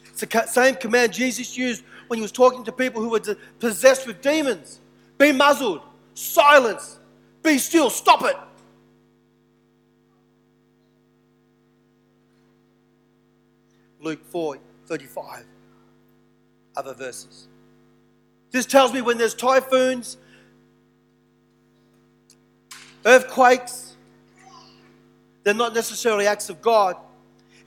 It's 0.08 0.22
the 0.22 0.46
same 0.48 0.74
command 0.74 1.14
Jesus 1.14 1.56
used 1.56 1.84
when 2.08 2.18
he 2.18 2.24
was 2.24 2.32
talking 2.32 2.64
to 2.64 2.72
people 2.72 3.04
who 3.04 3.10
were 3.10 3.22
possessed 3.60 4.08
with 4.08 4.20
demons. 4.24 4.80
Be 5.20 5.32
muzzled, 5.32 5.82
silence, 6.16 6.98
be 7.44 7.60
still, 7.60 7.92
stop 7.92 8.24
it. 8.24 8.36
Luke 14.02 14.26
4 14.26 14.58
35, 14.88 15.46
other 16.76 16.96
verses. 16.96 17.48
This 18.50 18.66
tells 18.66 18.92
me 18.92 19.02
when 19.02 19.20
there's 19.20 19.36
typhoons, 19.36 20.18
earthquakes, 23.06 23.96
they're 25.44 25.54
not 25.54 25.74
necessarily 25.74 26.28
acts 26.28 26.50
of 26.50 26.62
God. 26.62 26.98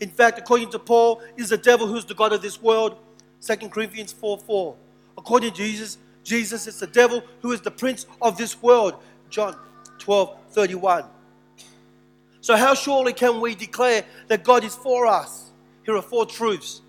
In 0.00 0.10
fact, 0.10 0.38
according 0.38 0.70
to 0.70 0.78
Paul, 0.78 1.22
is 1.36 1.48
the 1.48 1.56
devil 1.56 1.86
who's 1.86 2.04
the 2.04 2.14
God 2.14 2.32
of 2.32 2.42
this 2.42 2.60
world. 2.60 2.96
2 3.40 3.68
Corinthians 3.68 4.12
4 4.12 4.38
4. 4.38 4.76
According 5.16 5.50
to 5.50 5.56
Jesus, 5.56 5.98
Jesus 6.24 6.66
is 6.66 6.78
the 6.78 6.86
devil 6.86 7.22
who 7.40 7.52
is 7.52 7.60
the 7.60 7.70
prince 7.70 8.06
of 8.20 8.36
this 8.36 8.60
world. 8.60 8.94
John 9.30 9.56
12 9.98 10.36
31. 10.50 11.04
So, 12.40 12.56
how 12.56 12.74
surely 12.74 13.12
can 13.12 13.40
we 13.40 13.54
declare 13.54 14.04
that 14.28 14.44
God 14.44 14.64
is 14.64 14.74
for 14.74 15.06
us? 15.06 15.50
Here 15.84 15.96
are 15.96 16.02
four 16.02 16.26
truths 16.26 16.82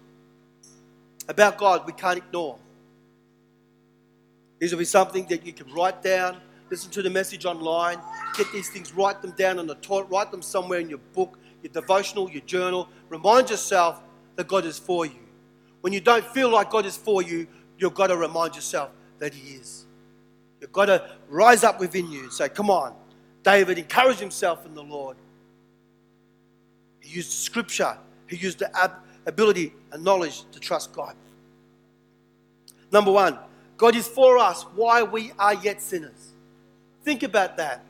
about 1.28 1.58
God 1.58 1.86
we 1.86 1.94
can't 1.94 2.18
ignore. 2.18 2.58
These 4.60 4.72
will 4.72 4.80
be 4.80 4.86
something 4.86 5.26
that 5.28 5.46
you 5.46 5.54
can 5.54 5.72
write 5.72 6.02
down, 6.02 6.38
listen 6.70 6.92
to 6.92 7.02
the 7.02 7.10
message 7.10 7.46
online, 7.46 8.00
get 8.38 8.52
these 8.52 8.70
things, 8.70 8.94
write 8.94 9.22
them 9.22 9.32
down 9.32 9.60
on 9.60 9.68
the 9.68 9.76
toilet, 9.76 10.08
write 10.10 10.32
them 10.32 10.42
somewhere 10.42 10.80
in 10.80 10.90
your 10.90 11.00
book, 11.14 11.38
your 11.64 11.72
devotional, 11.74 12.30
your 12.30 12.42
journal. 12.42 12.88
Remind 13.10 13.50
yourself 13.50 14.02
that 14.36 14.48
God 14.48 14.66
is 14.66 14.78
for 14.80 15.06
you. 15.06 15.20
When 15.82 15.94
you 15.94 16.02
don't 16.02 16.26
feel 16.26 16.50
like 16.50 16.70
God 16.70 16.86
is 16.86 16.98
for 16.98 17.22
you, 17.22 17.48
you've 17.78 17.94
got 17.94 18.08
to 18.08 18.18
remind 18.18 18.56
yourself 18.56 18.92
that 19.20 19.34
He 19.34 19.56
is. 19.56 19.86
You've 20.62 20.74
got 20.74 20.86
to 20.86 21.10
rise 21.30 21.64
up 21.64 21.80
within 21.80 22.12
you 22.12 22.24
and 22.24 22.34
say, 22.34 22.50
Come 22.50 22.70
on. 22.70 22.94
David 23.44 23.78
encouraged 23.78 24.20
himself 24.20 24.66
in 24.66 24.76
the 24.76 24.84
Lord. 24.84 25.18
He 27.00 27.16
used 27.16 27.32
scripture, 27.32 27.98
he 28.28 28.36
used 28.36 28.60
the 28.60 28.92
ability 29.26 29.74
and 29.92 30.04
knowledge 30.04 30.44
to 30.52 30.60
trust 30.60 30.94
God. 30.94 31.16
Number 32.92 33.12
one, 33.12 33.38
God 33.78 33.96
is 33.96 34.08
for 34.08 34.38
us 34.38 34.64
why 34.76 35.04
we 35.04 35.32
are 35.40 35.54
yet 35.54 35.82
sinners. 35.82 36.29
Think 37.04 37.24
about 37.24 37.58
that. 37.58 37.84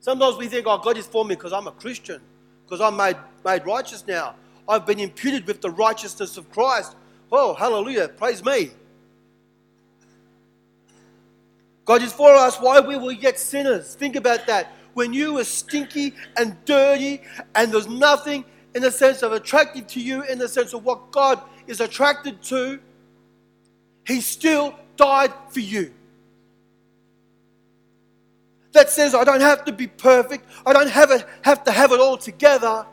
Sometimes 0.00 0.36
we 0.36 0.48
think, 0.48 0.66
oh, 0.66 0.78
God 0.78 0.98
is 0.98 1.06
for 1.06 1.24
me 1.24 1.34
because 1.34 1.52
I'm 1.52 1.66
a 1.66 1.72
Christian, 1.72 2.20
because 2.64 2.80
I'm 2.80 2.96
made, 2.96 3.16
made 3.44 3.64
righteous 3.64 4.06
now. 4.06 4.34
I've 4.68 4.86
been 4.86 5.00
imputed 5.00 5.46
with 5.46 5.60
the 5.60 5.70
righteousness 5.70 6.36
of 6.36 6.50
Christ. 6.50 6.94
Oh, 7.32 7.54
hallelujah, 7.54 8.08
praise 8.08 8.44
me. 8.44 8.70
God 11.84 12.02
is 12.02 12.12
for 12.12 12.34
us 12.34 12.58
why 12.58 12.80
we 12.80 12.96
were 12.96 13.12
yet 13.12 13.38
sinners. 13.38 13.94
Think 13.94 14.16
about 14.16 14.46
that. 14.46 14.72
When 14.94 15.12
you 15.12 15.34
were 15.34 15.44
stinky 15.44 16.14
and 16.36 16.56
dirty 16.64 17.20
and 17.54 17.72
there's 17.72 17.88
nothing 17.88 18.44
in 18.74 18.82
the 18.82 18.90
sense 18.90 19.22
of 19.22 19.32
attractive 19.32 19.86
to 19.88 20.00
you, 20.00 20.22
in 20.24 20.38
the 20.38 20.48
sense 20.48 20.72
of 20.72 20.84
what 20.84 21.10
God 21.10 21.40
is 21.66 21.80
attracted 21.80 22.42
to, 22.44 22.78
He 24.06 24.20
still 24.20 24.74
died 24.96 25.32
for 25.50 25.60
you. 25.60 25.92
That 28.74 28.90
says 28.90 29.14
I 29.14 29.22
don't 29.22 29.40
have 29.40 29.64
to 29.66 29.72
be 29.72 29.86
perfect, 29.86 30.44
I 30.66 30.72
don't 30.72 30.90
have, 30.90 31.12
it, 31.12 31.24
have 31.42 31.62
to 31.64 31.70
have 31.70 31.92
it 31.92 32.00
all 32.00 32.16
together. 32.16 32.84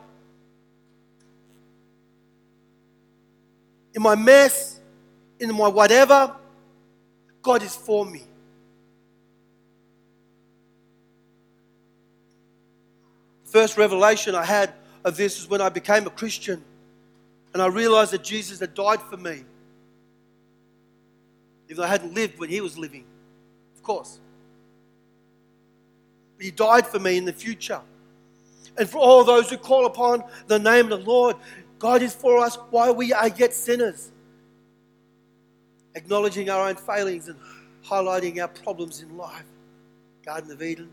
In 3.92 4.00
my 4.00 4.14
mess, 4.14 4.80
in 5.40 5.54
my 5.54 5.66
whatever, 5.66 6.34
God 7.42 7.64
is 7.64 7.74
for 7.74 8.06
me. 8.06 8.22
First 13.44 13.76
revelation 13.76 14.36
I 14.36 14.44
had 14.44 14.72
of 15.04 15.16
this 15.16 15.40
is 15.40 15.48
when 15.48 15.60
I 15.60 15.68
became 15.68 16.06
a 16.06 16.10
Christian 16.10 16.62
and 17.52 17.60
I 17.60 17.66
realized 17.66 18.12
that 18.12 18.22
Jesus 18.22 18.60
had 18.60 18.72
died 18.72 19.02
for 19.02 19.16
me. 19.16 19.44
If 21.68 21.80
I 21.80 21.88
hadn't 21.88 22.14
lived 22.14 22.38
when 22.38 22.48
he 22.48 22.60
was 22.60 22.78
living, 22.78 23.04
of 23.74 23.82
course. 23.82 24.20
He 26.42 26.50
died 26.50 26.86
for 26.86 26.98
me 26.98 27.16
in 27.16 27.24
the 27.24 27.32
future. 27.32 27.80
And 28.76 28.90
for 28.90 28.98
all 28.98 29.22
those 29.22 29.48
who 29.48 29.56
call 29.56 29.86
upon 29.86 30.24
the 30.48 30.58
name 30.58 30.90
of 30.90 31.04
the 31.04 31.06
Lord, 31.06 31.36
God 31.78 32.02
is 32.02 32.14
for 32.14 32.38
us 32.38 32.56
while 32.70 32.94
we 32.94 33.12
are 33.12 33.28
yet 33.28 33.54
sinners. 33.54 34.10
Acknowledging 35.94 36.50
our 36.50 36.68
own 36.68 36.74
failings 36.74 37.28
and 37.28 37.38
highlighting 37.84 38.40
our 38.40 38.48
problems 38.48 39.02
in 39.02 39.16
life. 39.16 39.44
Garden 40.24 40.50
of 40.50 40.62
Eden, 40.62 40.90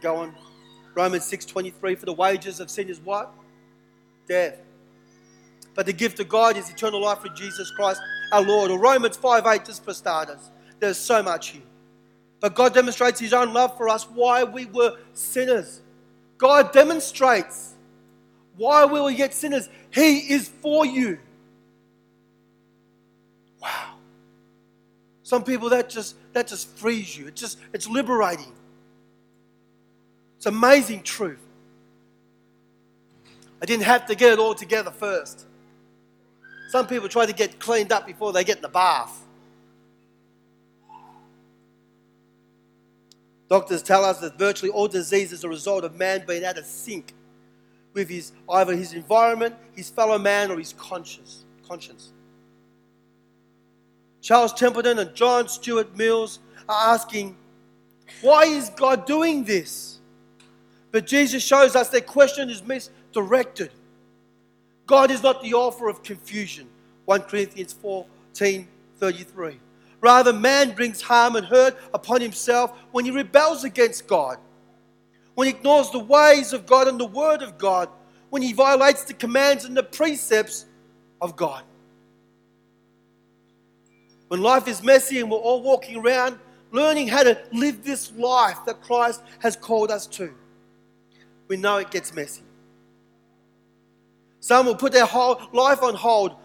go 0.00 0.16
on. 0.16 0.34
Romans 0.94 1.24
6:23 1.24 1.96
for 1.96 2.06
the 2.06 2.12
wages 2.12 2.60
of 2.60 2.70
sin 2.70 2.88
is 2.88 3.00
what? 3.00 3.32
Death. 4.28 4.58
But 5.74 5.86
the 5.86 5.92
gift 5.92 6.20
of 6.20 6.28
God 6.28 6.56
is 6.56 6.70
eternal 6.70 7.00
life 7.00 7.20
through 7.20 7.34
Jesus 7.34 7.70
Christ 7.72 8.00
our 8.30 8.42
Lord. 8.42 8.70
Or 8.70 8.78
Romans 8.78 9.16
5:8 9.16 9.64
just 9.64 9.82
for 9.82 9.94
starters. 9.94 10.50
There's 10.78 10.98
so 10.98 11.20
much 11.20 11.48
here. 11.48 11.62
But 12.44 12.54
God 12.54 12.74
demonstrates 12.74 13.18
his 13.18 13.32
own 13.32 13.54
love 13.54 13.74
for 13.74 13.88
us 13.88 14.04
why 14.04 14.44
we 14.44 14.66
were 14.66 14.98
sinners. 15.14 15.80
God 16.36 16.74
demonstrates 16.74 17.72
why 18.58 18.84
we 18.84 19.00
were 19.00 19.08
yet 19.08 19.32
sinners. 19.32 19.70
He 19.90 20.18
is 20.30 20.50
for 20.60 20.84
you. 20.84 21.18
Wow. 23.62 23.94
Some 25.22 25.42
people 25.42 25.70
that 25.70 25.88
just 25.88 26.16
that 26.34 26.46
just 26.46 26.68
frees 26.76 27.16
you. 27.16 27.28
It 27.28 27.34
just 27.34 27.56
it's 27.72 27.88
liberating. 27.88 28.52
It's 30.36 30.44
amazing 30.44 31.02
truth. 31.02 31.40
I 33.62 33.64
didn't 33.64 33.84
have 33.84 34.04
to 34.08 34.14
get 34.14 34.34
it 34.34 34.38
all 34.38 34.54
together 34.54 34.90
first. 34.90 35.46
Some 36.68 36.88
people 36.88 37.08
try 37.08 37.24
to 37.24 37.32
get 37.32 37.58
cleaned 37.58 37.90
up 37.90 38.06
before 38.06 38.34
they 38.34 38.44
get 38.44 38.56
in 38.56 38.62
the 38.62 38.68
bath. 38.68 39.23
Doctors 43.48 43.82
tell 43.82 44.04
us 44.04 44.20
that 44.20 44.38
virtually 44.38 44.70
all 44.70 44.88
disease 44.88 45.32
is 45.32 45.44
a 45.44 45.48
result 45.48 45.84
of 45.84 45.96
man 45.96 46.24
being 46.26 46.44
out 46.44 46.58
of 46.58 46.64
sync 46.64 47.12
with 47.92 48.08
his 48.08 48.32
either 48.50 48.74
his 48.74 48.92
environment, 48.92 49.54
his 49.74 49.90
fellow 49.90 50.18
man, 50.18 50.50
or 50.50 50.58
his 50.58 50.72
conscience. 50.74 51.44
conscience. 51.66 52.12
Charles 54.20 54.54
Templeton 54.54 54.98
and 54.98 55.14
John 55.14 55.48
Stuart 55.48 55.94
Mills 55.96 56.38
are 56.68 56.94
asking, 56.94 57.36
why 58.22 58.44
is 58.44 58.70
God 58.70 59.06
doing 59.06 59.44
this? 59.44 60.00
But 60.90 61.06
Jesus 61.06 61.42
shows 61.42 61.76
us 61.76 61.88
their 61.88 62.00
question 62.00 62.48
is 62.48 62.62
misdirected. 62.62 63.70
God 64.86 65.10
is 65.10 65.22
not 65.22 65.42
the 65.42 65.54
author 65.54 65.88
of 65.88 66.02
confusion. 66.02 66.68
1 67.06 67.22
Corinthians 67.22 67.72
14 67.72 68.68
33. 68.98 69.58
Rather, 70.04 70.34
man 70.34 70.72
brings 70.72 71.00
harm 71.00 71.34
and 71.34 71.46
hurt 71.46 71.78
upon 71.94 72.20
himself 72.20 72.72
when 72.92 73.06
he 73.06 73.10
rebels 73.10 73.64
against 73.64 74.06
God, 74.06 74.36
when 75.34 75.48
he 75.48 75.54
ignores 75.54 75.88
the 75.88 75.98
ways 75.98 76.52
of 76.52 76.66
God 76.66 76.88
and 76.88 77.00
the 77.00 77.06
word 77.06 77.40
of 77.40 77.56
God, 77.56 77.88
when 78.28 78.42
he 78.42 78.52
violates 78.52 79.04
the 79.04 79.14
commands 79.14 79.64
and 79.64 79.74
the 79.74 79.82
precepts 79.82 80.66
of 81.22 81.36
God. 81.36 81.62
When 84.28 84.42
life 84.42 84.68
is 84.68 84.82
messy 84.82 85.20
and 85.20 85.30
we're 85.30 85.38
all 85.38 85.62
walking 85.62 85.96
around 85.96 86.38
learning 86.70 87.08
how 87.08 87.22
to 87.22 87.38
live 87.54 87.82
this 87.82 88.12
life 88.12 88.58
that 88.66 88.82
Christ 88.82 89.22
has 89.38 89.56
called 89.56 89.90
us 89.90 90.06
to 90.08 90.34
we 91.48 91.56
know 91.56 91.78
it 91.78 91.90
gets 91.90 92.12
messy. 92.14 92.42
Some 94.40 94.66
will 94.66 94.76
put 94.76 94.92
their 94.92 95.06
whole 95.06 95.40
life 95.54 95.82
on 95.82 95.94
hold 95.94 96.36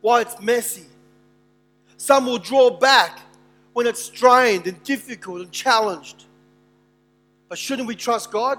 while 0.00 0.20
it's 0.20 0.40
messy. 0.40 0.86
Some 1.96 2.26
will 2.26 2.38
draw 2.38 2.70
back 2.70 3.20
when 3.72 3.86
it's 3.86 4.02
strained 4.02 4.66
and 4.66 4.82
difficult 4.84 5.40
and 5.42 5.52
challenged. 5.52 6.24
But 7.48 7.58
shouldn't 7.58 7.88
we 7.88 7.94
trust 7.94 8.30
God? 8.30 8.58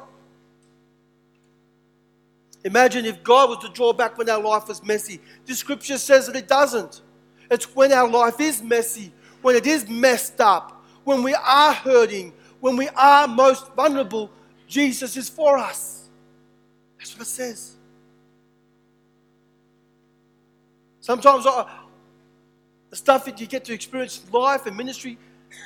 Imagine 2.63 3.05
if 3.05 3.23
God 3.23 3.49
was 3.49 3.59
to 3.59 3.69
draw 3.69 3.93
back 3.93 4.17
when 4.17 4.29
our 4.29 4.41
life 4.41 4.69
is 4.69 4.83
messy. 4.83 5.19
The 5.45 5.55
scripture 5.55 5.97
says 5.97 6.27
that 6.27 6.35
it 6.35 6.47
doesn't. 6.47 7.01
It's 7.49 7.75
when 7.75 7.93
our 7.93 8.09
life 8.09 8.39
is 8.39 8.61
messy, 8.61 9.11
when 9.41 9.55
it 9.55 9.65
is 9.65 9.87
messed 9.87 10.41
up, 10.41 10.83
when 11.03 11.23
we 11.23 11.33
are 11.33 11.73
hurting, 11.73 12.33
when 12.59 12.75
we 12.75 12.89
are 12.89 13.27
most 13.27 13.73
vulnerable 13.75 14.31
Jesus 14.67 15.15
is 15.15 15.29
for 15.29 15.57
us. 15.57 16.09
That's 16.97 17.13
what 17.13 17.21
it 17.21 17.29
says. 17.29 17.75
Sometimes 20.99 21.47
I, 21.47 21.65
the 22.89 22.95
stuff 22.95 23.25
that 23.25 23.39
you 23.39 23.47
get 23.47 23.65
to 23.65 23.73
experience 23.73 24.21
life 24.31 24.65
and 24.65 24.75
ministry, 24.75 25.17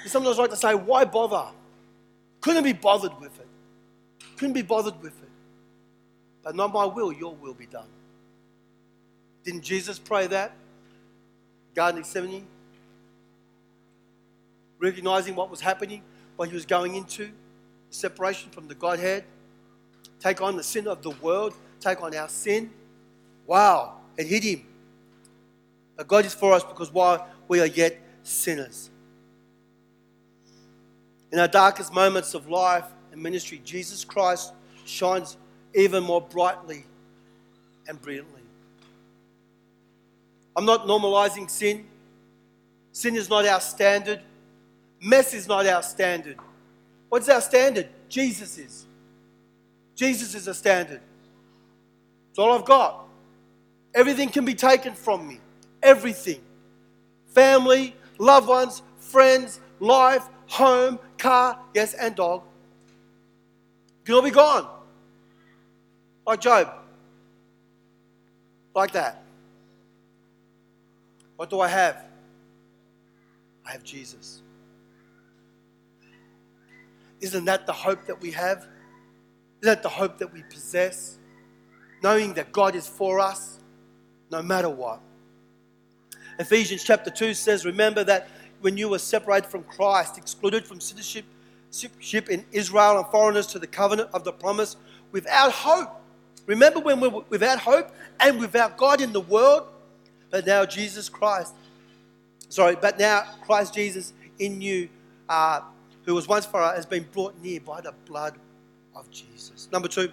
you 0.03 0.09
sometimes 0.09 0.37
like 0.37 0.49
to 0.49 0.55
say, 0.55 0.73
why 0.73 1.05
bother? 1.05 1.51
Couldn't 2.41 2.63
be 2.63 2.73
bothered 2.73 3.19
with 3.19 3.39
it. 3.39 3.47
Couldn't 4.37 4.53
be 4.53 4.61
bothered 4.61 4.99
with 5.01 5.13
it. 5.21 5.29
But 6.43 6.55
not 6.55 6.73
my 6.73 6.85
will, 6.85 7.11
your 7.13 7.35
will 7.35 7.53
be 7.53 7.67
done. 7.67 7.87
Didn't 9.43 9.61
Jesus 9.61 9.99
pray 9.99 10.27
that? 10.27 10.53
Garden 11.75 12.01
of 12.01 12.05
Gethsemane? 12.05 12.45
Recognizing 14.79 15.35
what 15.35 15.51
was 15.51 15.61
happening, 15.61 16.01
what 16.35 16.49
he 16.49 16.55
was 16.55 16.65
going 16.65 16.95
into 16.95 17.29
separation 17.91 18.49
from 18.49 18.67
the 18.67 18.75
Godhead, 18.75 19.23
take 20.19 20.41
on 20.41 20.57
the 20.57 20.63
sin 20.63 20.87
of 20.87 21.03
the 21.03 21.11
world, 21.11 21.53
take 21.79 22.01
on 22.01 22.15
our 22.15 22.29
sin. 22.29 22.71
Wow, 23.45 23.97
it 24.17 24.27
hit 24.27 24.43
him. 24.43 24.63
But 26.01 26.07
God 26.07 26.25
is 26.25 26.33
for 26.33 26.53
us 26.53 26.63
because 26.63 26.91
while 26.91 27.27
we 27.47 27.59
are 27.59 27.67
yet 27.67 27.95
sinners. 28.23 28.89
In 31.31 31.37
our 31.37 31.47
darkest 31.47 31.93
moments 31.93 32.33
of 32.33 32.49
life 32.49 32.85
and 33.11 33.21
ministry, 33.21 33.61
Jesus 33.63 34.03
Christ 34.03 34.51
shines 34.83 35.37
even 35.75 36.03
more 36.03 36.19
brightly 36.19 36.85
and 37.87 38.01
brilliantly. 38.01 38.41
I'm 40.55 40.65
not 40.65 40.87
normalizing 40.87 41.47
sin. 41.47 41.85
Sin 42.93 43.15
is 43.15 43.29
not 43.29 43.45
our 43.45 43.61
standard. 43.61 44.21
Mess 44.99 45.35
is 45.35 45.47
not 45.47 45.67
our 45.67 45.83
standard. 45.83 46.37
What's 47.09 47.29
our 47.29 47.41
standard? 47.41 47.89
Jesus 48.09 48.57
is. 48.57 48.87
Jesus 49.95 50.33
is 50.33 50.47
a 50.47 50.55
standard. 50.55 51.01
It's 52.31 52.39
all 52.39 52.53
I've 52.53 52.65
got. 52.65 53.05
Everything 53.93 54.29
can 54.29 54.45
be 54.45 54.55
taken 54.55 54.95
from 54.95 55.27
me. 55.27 55.39
Everything. 55.83 56.41
Family, 57.27 57.95
loved 58.17 58.47
ones, 58.47 58.81
friends, 58.97 59.59
life, 59.79 60.27
home, 60.47 60.99
car, 61.17 61.59
yes, 61.73 61.93
and 61.93 62.15
dog. 62.15 62.43
All 64.09 64.21
be 64.21 64.29
gone. 64.29 64.67
Like 66.27 66.41
Job. 66.41 66.73
Like 68.75 68.91
that. 68.91 69.23
What 71.37 71.49
do 71.49 71.59
I 71.59 71.67
have? 71.67 72.05
I 73.65 73.71
have 73.71 73.83
Jesus. 73.83 74.41
Isn't 77.21 77.45
that 77.45 77.65
the 77.65 77.73
hope 77.73 78.05
that 78.07 78.19
we 78.19 78.31
have? 78.31 78.59
Isn't 78.59 78.71
that 79.61 79.83
the 79.83 79.89
hope 79.89 80.17
that 80.17 80.33
we 80.33 80.43
possess? 80.43 81.17
Knowing 82.03 82.33
that 82.33 82.51
God 82.51 82.75
is 82.75 82.87
for 82.87 83.19
us 83.19 83.59
no 84.31 84.41
matter 84.41 84.69
what. 84.69 85.01
Ephesians 86.41 86.83
chapter 86.83 87.09
2 87.09 87.33
says, 87.33 87.65
Remember 87.65 88.03
that 88.03 88.27
when 88.61 88.77
you 88.77 88.89
were 88.89 88.99
separated 88.99 89.49
from 89.49 89.63
Christ, 89.63 90.17
excluded 90.17 90.65
from 90.65 90.79
citizenship 90.79 92.29
in 92.29 92.45
Israel 92.51 92.97
and 92.97 93.07
foreigners 93.07 93.47
to 93.47 93.59
the 93.59 93.67
covenant 93.67 94.09
of 94.13 94.23
the 94.23 94.31
promise, 94.31 94.75
without 95.11 95.51
hope. 95.51 96.01
Remember 96.45 96.79
when 96.79 96.99
we 96.99 97.07
were 97.07 97.23
without 97.29 97.59
hope 97.59 97.91
and 98.19 98.39
without 98.39 98.77
God 98.77 99.01
in 99.01 99.13
the 99.13 99.21
world? 99.21 99.67
But 100.29 100.45
now 100.45 100.65
Jesus 100.65 101.09
Christ, 101.09 101.53
sorry, 102.49 102.75
but 102.75 102.97
now 102.97 103.23
Christ 103.45 103.73
Jesus 103.73 104.13
in 104.39 104.61
you, 104.61 104.89
uh, 105.29 105.61
who 106.05 106.15
was 106.15 106.27
once 106.27 106.45
far 106.45 106.73
has 106.73 106.85
been 106.85 107.05
brought 107.11 107.39
near 107.41 107.59
by 107.59 107.81
the 107.81 107.93
blood 108.05 108.35
of 108.95 109.09
Jesus. 109.11 109.67
Number 109.71 109.87
two, 109.87 110.11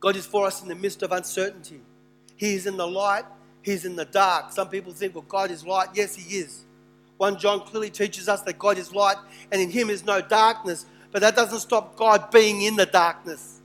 God 0.00 0.16
is 0.16 0.26
for 0.26 0.46
us 0.46 0.62
in 0.62 0.68
the 0.68 0.74
midst 0.74 1.02
of 1.02 1.12
uncertainty. 1.12 1.80
He 2.36 2.54
is 2.54 2.66
in 2.66 2.76
the 2.76 2.86
light, 2.86 3.24
He's 3.62 3.84
in 3.84 3.96
the 3.96 4.04
dark. 4.04 4.52
Some 4.52 4.68
people 4.68 4.92
think, 4.92 5.14
well, 5.14 5.24
God 5.28 5.50
is 5.50 5.64
light. 5.64 5.88
Yes, 5.94 6.14
He 6.14 6.38
is. 6.38 6.64
1 7.18 7.38
John 7.38 7.60
clearly 7.60 7.90
teaches 7.90 8.28
us 8.28 8.40
that 8.42 8.58
God 8.58 8.78
is 8.78 8.94
light 8.94 9.16
and 9.52 9.60
in 9.60 9.70
Him 9.70 9.90
is 9.90 10.04
no 10.04 10.20
darkness, 10.22 10.86
but 11.12 11.20
that 11.20 11.36
doesn't 11.36 11.60
stop 11.60 11.96
God 11.96 12.30
being 12.30 12.62
in 12.62 12.76
the 12.76 12.86
darkness. 12.86 13.60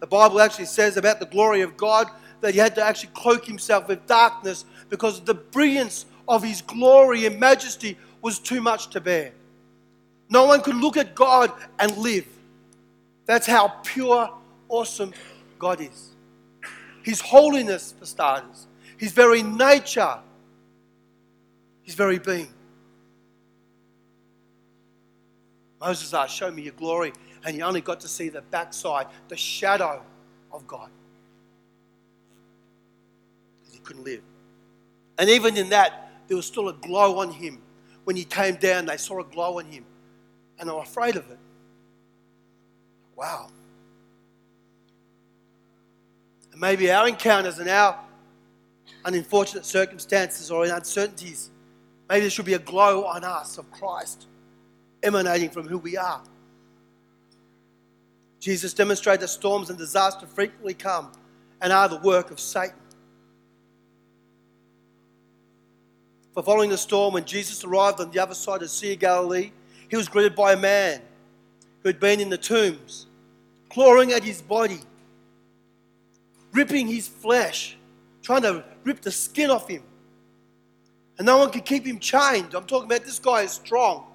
The 0.00 0.06
Bible 0.08 0.40
actually 0.40 0.66
says 0.66 0.96
about 0.96 1.20
the 1.20 1.26
glory 1.26 1.60
of 1.60 1.76
God 1.76 2.08
that 2.40 2.54
He 2.54 2.60
had 2.60 2.74
to 2.74 2.82
actually 2.82 3.10
cloak 3.14 3.46
Himself 3.46 3.88
with 3.88 4.04
darkness 4.06 4.64
because 4.90 5.20
the 5.20 5.34
brilliance 5.34 6.06
of 6.26 6.42
His 6.42 6.60
glory 6.60 7.24
and 7.26 7.38
majesty 7.38 7.96
was 8.20 8.40
too 8.40 8.60
much 8.60 8.90
to 8.90 9.00
bear. 9.00 9.32
No 10.28 10.46
one 10.46 10.60
could 10.60 10.76
look 10.76 10.96
at 10.96 11.14
God 11.14 11.52
and 11.78 11.96
live. 11.96 12.26
That's 13.26 13.46
how 13.46 13.68
pure, 13.84 14.28
awesome 14.68 15.12
God 15.58 15.80
is. 15.80 16.10
His 17.02 17.20
holiness, 17.20 17.94
for 17.98 18.06
starters, 18.06 18.66
His 18.96 19.12
very 19.12 19.42
nature, 19.42 20.18
His 21.82 21.94
very 21.94 22.18
being. 22.18 22.52
Moses 25.80 26.14
asked, 26.14 26.34
Show 26.34 26.50
me 26.50 26.62
your 26.62 26.72
glory. 26.72 27.12
And 27.44 27.54
he 27.54 27.62
only 27.62 27.82
got 27.82 28.00
to 28.00 28.08
see 28.08 28.30
the 28.30 28.40
backside, 28.40 29.06
the 29.28 29.36
shadow 29.36 30.02
of 30.50 30.66
God. 30.66 30.88
Because 33.60 33.74
he 33.74 33.80
couldn't 33.80 34.04
live. 34.04 34.22
And 35.18 35.28
even 35.28 35.56
in 35.56 35.68
that, 35.68 36.10
there 36.26 36.36
was 36.36 36.46
still 36.46 36.70
a 36.70 36.72
glow 36.72 37.18
on 37.18 37.30
him. 37.30 37.60
When 38.04 38.16
he 38.16 38.24
came 38.24 38.56
down, 38.56 38.86
they 38.86 38.96
saw 38.96 39.20
a 39.20 39.24
glow 39.24 39.58
on 39.58 39.66
him. 39.66 39.84
And 40.58 40.68
they 40.68 40.72
were 40.72 40.80
afraid 40.80 41.16
of 41.16 41.30
it. 41.30 41.38
Wow. 43.14 43.48
And 46.54 46.60
maybe 46.60 46.88
our 46.92 47.08
encounters 47.08 47.58
and 47.58 47.68
our 47.68 47.98
unfortunate 49.04 49.66
circumstances 49.66 50.52
or 50.52 50.64
in 50.64 50.70
uncertainties, 50.70 51.50
maybe 52.08 52.20
there 52.20 52.30
should 52.30 52.44
be 52.44 52.54
a 52.54 52.60
glow 52.60 53.04
on 53.06 53.24
us 53.24 53.58
of 53.58 53.68
Christ 53.72 54.28
emanating 55.02 55.50
from 55.50 55.66
who 55.66 55.78
we 55.78 55.96
are. 55.96 56.22
Jesus 58.38 58.72
demonstrated 58.72 59.22
that 59.22 59.28
storms 59.28 59.68
and 59.68 59.76
disaster 59.76 60.28
frequently 60.28 60.74
come 60.74 61.10
and 61.60 61.72
are 61.72 61.88
the 61.88 61.96
work 61.96 62.30
of 62.30 62.38
Satan. 62.38 62.78
For 66.34 66.44
following 66.44 66.70
the 66.70 66.78
storm, 66.78 67.14
when 67.14 67.24
Jesus 67.24 67.64
arrived 67.64 67.98
on 67.98 68.12
the 68.12 68.20
other 68.20 68.34
side 68.34 68.56
of 68.56 68.60
the 68.60 68.68
Sea 68.68 68.92
of 68.92 69.00
Galilee, 69.00 69.50
he 69.88 69.96
was 69.96 70.06
greeted 70.06 70.36
by 70.36 70.52
a 70.52 70.56
man 70.56 71.00
who 71.82 71.88
had 71.88 71.98
been 71.98 72.20
in 72.20 72.28
the 72.28 72.38
tombs, 72.38 73.06
clawing 73.70 74.12
at 74.12 74.22
his 74.22 74.40
body 74.40 74.78
ripping 76.54 76.86
his 76.86 77.06
flesh, 77.06 77.76
trying 78.22 78.42
to 78.42 78.64
rip 78.84 79.00
the 79.02 79.10
skin 79.10 79.50
off 79.50 79.68
him. 79.68 79.82
And 81.18 81.26
no 81.26 81.38
one 81.38 81.50
could 81.50 81.64
keep 81.64 81.84
him 81.84 81.98
chained. 81.98 82.54
I'm 82.54 82.64
talking 82.64 82.86
about 82.86 83.04
this 83.04 83.18
guy 83.18 83.42
is 83.42 83.52
strong. 83.52 84.06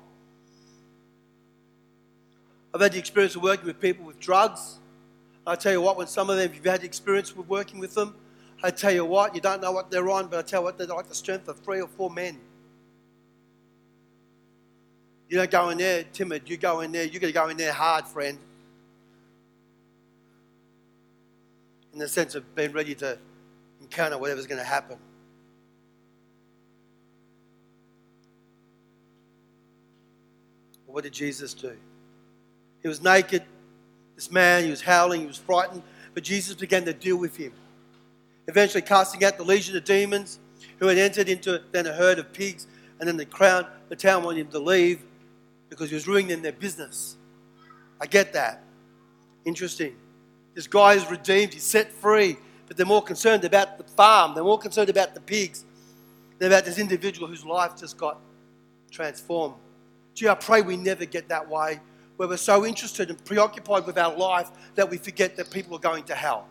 I've 2.74 2.82
had 2.82 2.94
the 2.94 3.00
experience 3.00 3.36
of 3.36 3.44
working 3.44 3.66
with 3.66 3.80
people 3.80 4.06
with 4.06 4.20
drugs. 4.20 4.80
I 5.46 5.56
tell 5.56 5.72
you 5.72 5.82
what, 5.82 5.98
when 5.98 6.08
some 6.08 6.30
of 6.30 6.38
them, 6.38 6.50
if 6.50 6.56
you've 6.56 6.66
had 6.66 6.84
experience 6.84 7.36
with 7.36 7.48
working 7.48 7.80
with 7.80 7.94
them, 7.94 8.16
I 8.62 8.72
tell 8.72 8.94
you 8.94 9.06
what, 9.06 9.34
you 9.34 9.42
don't 9.42 9.62
know 9.62 9.72
what 9.72 9.90
they're 9.90 10.10
on, 10.10 10.28
but 10.28 10.40
I 10.40 10.42
tell 10.42 10.62
you 10.62 10.66
what, 10.66 10.78
they're 10.78 10.88
like 10.88 11.08
the 11.08 11.16
strength 11.16 11.48
of 11.48 11.60
three 11.60 11.82
or 11.82 11.88
four 11.88 12.10
men. 12.10 12.38
You 15.30 15.38
don't 15.38 15.50
go 15.52 15.70
in 15.70 15.78
there 15.78 16.04
timid. 16.12 16.50
You 16.50 16.58
go 16.58 16.82
in 16.82 16.92
there, 16.92 17.06
you're 17.06 17.22
going 17.22 17.34
to 17.34 17.40
go 17.40 17.50
in 17.50 17.58
there 17.58 17.72
hard, 17.72 18.08
friend. 18.08 18.38
In 21.94 22.00
the 22.00 22.08
sense 22.08 22.36
of 22.36 22.56
being 22.56 22.72
ready 22.72 22.96
to 22.96 23.18
encounter 23.82 24.18
whatever's 24.18 24.48
going 24.48 24.60
to 24.60 24.68
happen. 24.68 24.98
what 30.92 31.04
did 31.04 31.14
Jesus 31.14 31.54
do? 31.54 31.76
He 32.82 32.88
was 32.88 33.02
naked, 33.02 33.44
this 34.16 34.32
man, 34.32 34.64
he 34.64 34.70
was 34.70 34.82
howling, 34.82 35.22
he 35.22 35.28
was 35.28 35.38
frightened, 35.38 35.84
but 36.14 36.24
Jesus 36.24 36.56
began 36.56 36.84
to 36.86 36.94
deal 36.94 37.18
with 37.18 37.38
him. 37.38 37.54
Eventually, 38.48 38.82
casting 38.82 39.24
out 39.24 39.38
the 39.38 39.44
legion 39.44 39.78
of 39.78 39.84
demons 39.84 40.40
who 40.80 40.88
had 40.88 40.98
entered 40.98 41.30
into 41.30 41.62
then 41.72 41.86
a 41.86 41.94
herd 41.94 42.20
of 42.20 42.34
pigs, 42.34 42.68
and 43.00 43.08
then 43.08 43.18
the 43.18 43.26
crown, 43.26 43.66
the 43.90 43.96
town 43.96 44.24
wanted 44.24 44.42
him 44.42 44.48
to 44.48 44.60
leave 44.60 45.04
because 45.70 45.90
he 45.90 45.96
was 45.96 46.08
ruining 46.08 46.42
their 46.42 46.52
business. 46.52 47.16
I 48.02 48.08
get 48.08 48.34
that. 48.34 48.64
Interesting. 49.46 49.96
This 50.56 50.68
guy 50.68 50.94
is 50.94 51.10
redeemed, 51.10 51.54
he's 51.54 51.64
set 51.64 51.92
free, 51.92 52.38
but 52.68 52.78
they're 52.78 52.86
more 52.86 53.02
concerned 53.02 53.46
about 53.46 53.78
the 53.78 53.84
farm, 53.84 54.34
they're 54.34 54.44
more 54.44 54.60
concerned 54.60 54.90
about 54.90 55.14
the 55.14 55.22
pigs 55.22 55.66
than 56.38 56.52
about 56.52 56.66
this 56.66 56.78
individual 56.78 57.28
whose 57.28 57.46
life 57.46 57.78
just 57.78 57.98
got 57.98 58.20
transformed. 58.92 59.56
Gee, 60.14 60.28
I 60.28 60.36
pray 60.36 60.62
we 60.62 60.78
never 60.78 61.06
get 61.06 61.30
that 61.30 61.48
way 61.48 61.80
where 62.18 62.28
we're 62.28 62.38
so 62.38 62.66
interested 62.66 63.10
and 63.10 63.24
preoccupied 63.24 63.86
with 63.86 63.98
our 63.98 64.14
life 64.16 64.50
that 64.76 64.90
we 64.90 64.98
forget 64.98 65.38
that 65.38 65.50
people 65.52 65.76
are 65.78 65.80
going 65.80 66.04
to 66.04 66.14
hell. 66.14 66.48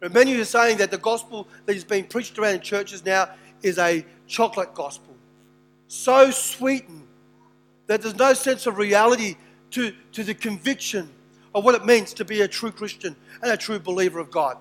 There 0.00 0.08
are 0.08 0.12
many 0.12 0.32
who 0.32 0.40
are 0.40 0.46
saying 0.46 0.78
that 0.78 0.90
the 0.90 0.98
gospel 0.98 1.46
that 1.66 1.76
is 1.76 1.84
being 1.84 2.06
preached 2.06 2.38
around 2.38 2.54
in 2.54 2.60
churches 2.62 3.04
now 3.04 3.28
is 3.62 3.78
a 3.78 4.04
chocolate 4.26 4.74
gospel. 4.74 5.14
So 5.88 6.30
sweetened 6.30 7.06
that 7.86 8.00
there's 8.00 8.16
no 8.16 8.32
sense 8.32 8.66
of 8.66 8.78
reality 8.78 9.36
to, 9.72 9.92
to 10.12 10.24
the 10.24 10.34
conviction 10.34 11.10
of 11.54 11.64
what 11.64 11.74
it 11.74 11.84
means 11.84 12.12
to 12.14 12.24
be 12.24 12.40
a 12.40 12.48
true 12.48 12.72
Christian 12.72 13.14
and 13.42 13.52
a 13.52 13.56
true 13.56 13.78
believer 13.78 14.18
of 14.18 14.30
God. 14.30 14.58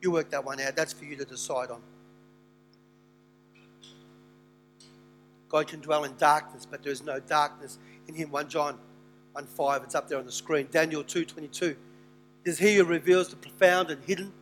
You 0.00 0.10
work 0.10 0.30
that 0.30 0.44
one 0.44 0.60
out. 0.60 0.74
That's 0.76 0.92
for 0.92 1.04
you 1.04 1.16
to 1.16 1.24
decide 1.24 1.70
on. 1.70 1.82
God 5.48 5.66
can 5.66 5.80
dwell 5.80 6.04
in 6.04 6.14
darkness, 6.16 6.66
but 6.66 6.82
there 6.82 6.92
is 6.92 7.02
no 7.02 7.20
darkness 7.20 7.78
in 8.06 8.14
him. 8.14 8.30
1 8.30 8.48
John 8.48 8.78
1 9.32 9.46
5, 9.46 9.82
it's 9.82 9.94
up 9.94 10.08
there 10.08 10.18
on 10.18 10.26
the 10.26 10.32
screen. 10.32 10.68
Daniel 10.70 11.02
2 11.02 11.24
22. 11.24 11.66
It 11.66 11.76
is 12.44 12.58
he 12.58 12.76
who 12.76 12.84
reveals 12.84 13.28
the 13.28 13.36
profound 13.36 13.90
and 13.90 14.02
hidden 14.04 14.32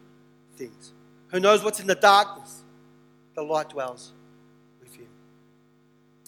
things. 0.57 0.93
Who 1.29 1.41
knows 1.41 1.65
what's 1.65 1.81
in 1.81 1.87
the 1.87 1.95
darkness? 1.95 2.63
The 3.35 3.43
light 3.43 3.69
dwells 3.71 4.13
with 4.81 4.95
him. 4.95 5.07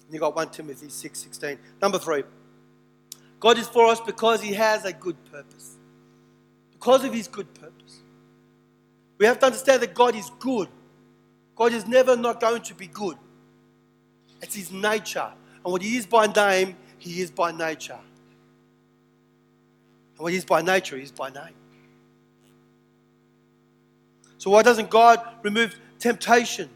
And 0.05 0.15
you 0.15 0.21
got 0.21 0.35
1 0.35 0.51
Timothy 0.51 0.89
6 0.89 1.19
16. 1.19 1.59
Number 1.81 1.99
three. 1.99 2.25
God 3.41 3.59
is 3.59 3.69
for 3.69 3.87
us 3.87 4.01
because 4.01 4.43
He 4.43 4.53
has 4.55 4.85
a 4.85 4.93
good 4.93 5.17
purpose. 5.31 5.77
Because 6.73 7.05
of 7.05 7.13
His 7.13 7.29
good 7.29 7.53
purpose. 7.55 8.01
We 9.19 9.27
have 9.27 9.39
to 9.41 9.47
understand 9.47 9.83
that 9.83 9.95
God 9.95 10.15
is 10.15 10.31
good. 10.39 10.69
God 11.57 11.73
is 11.73 11.87
never 11.87 12.17
not 12.17 12.41
going 12.41 12.63
to 12.63 12.75
be 12.75 12.87
good. 12.87 13.17
It's 14.41 14.55
His 14.55 14.73
nature. 14.73 15.31
And 15.65 15.73
what 15.73 15.83
He 15.83 15.97
is 15.97 16.07
by 16.07 16.27
name, 16.27 16.77
He 16.99 17.21
is 17.21 17.31
by 17.31 17.53
nature. 17.53 17.99
And 20.15 20.19
what 20.19 20.33
He 20.33 20.39
is 20.39 20.45
by 20.45 20.63
nature, 20.63 20.97
He 20.97 21.03
is 21.03 21.13
by 21.13 21.31
name. 21.31 21.55
So 24.39 24.51
why 24.51 24.63
doesn't 24.63 24.89
God 24.89 25.21
remove 25.43 25.79
temptation? 25.99 26.71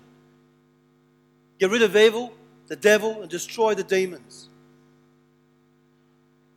Get 1.59 1.71
rid 1.71 1.83
of 1.83 1.95
evil, 1.97 2.33
the 2.67 2.75
devil, 2.75 3.23
and 3.23 3.31
destroy 3.31 3.75
the 3.75 3.85
demons? 3.85 4.49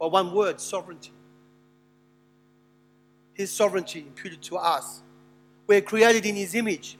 By 0.05 0.09
one 0.09 0.33
word, 0.35 0.61
sovereignty. 0.61 1.11
His 3.33 3.49
sovereignty 3.49 4.01
imputed 4.01 4.39
to 4.43 4.57
us. 4.57 5.01
We're 5.65 5.81
created 5.81 6.27
in 6.27 6.35
His 6.35 6.53
image. 6.53 6.99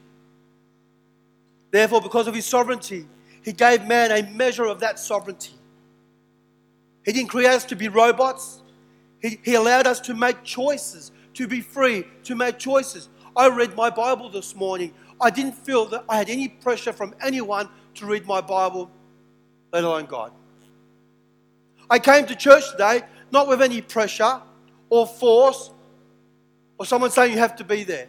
Therefore, 1.70 2.00
because 2.00 2.26
of 2.26 2.34
His 2.34 2.46
sovereignty, 2.46 3.06
He 3.44 3.52
gave 3.52 3.86
man 3.86 4.10
a 4.10 4.28
measure 4.32 4.64
of 4.64 4.80
that 4.80 4.98
sovereignty. 4.98 5.54
He 7.04 7.12
didn't 7.12 7.28
create 7.28 7.50
us 7.50 7.64
to 7.66 7.76
be 7.76 7.86
robots. 7.86 8.60
He, 9.22 9.38
he 9.44 9.54
allowed 9.54 9.86
us 9.86 10.00
to 10.00 10.12
make 10.12 10.42
choices, 10.42 11.12
to 11.34 11.46
be 11.46 11.60
free, 11.60 12.04
to 12.24 12.34
make 12.34 12.58
choices. 12.58 13.08
I 13.36 13.48
read 13.50 13.76
my 13.76 13.88
Bible 13.88 14.30
this 14.30 14.56
morning. 14.56 14.92
I 15.20 15.30
didn't 15.30 15.54
feel 15.54 15.84
that 15.90 16.04
I 16.08 16.16
had 16.16 16.28
any 16.28 16.48
pressure 16.48 16.92
from 16.92 17.14
anyone 17.22 17.68
to 17.94 18.06
read 18.06 18.26
my 18.26 18.40
Bible, 18.40 18.90
let 19.72 19.84
alone 19.84 20.06
God. 20.06 20.32
I 21.88 21.98
came 21.98 22.26
to 22.26 22.34
church 22.34 22.70
today 22.72 23.02
not 23.30 23.48
with 23.48 23.62
any 23.62 23.80
pressure 23.80 24.40
or 24.88 25.06
force 25.06 25.70
or 26.78 26.86
someone 26.86 27.10
saying 27.10 27.32
you 27.32 27.38
have 27.38 27.56
to 27.56 27.64
be 27.64 27.84
there. 27.84 28.08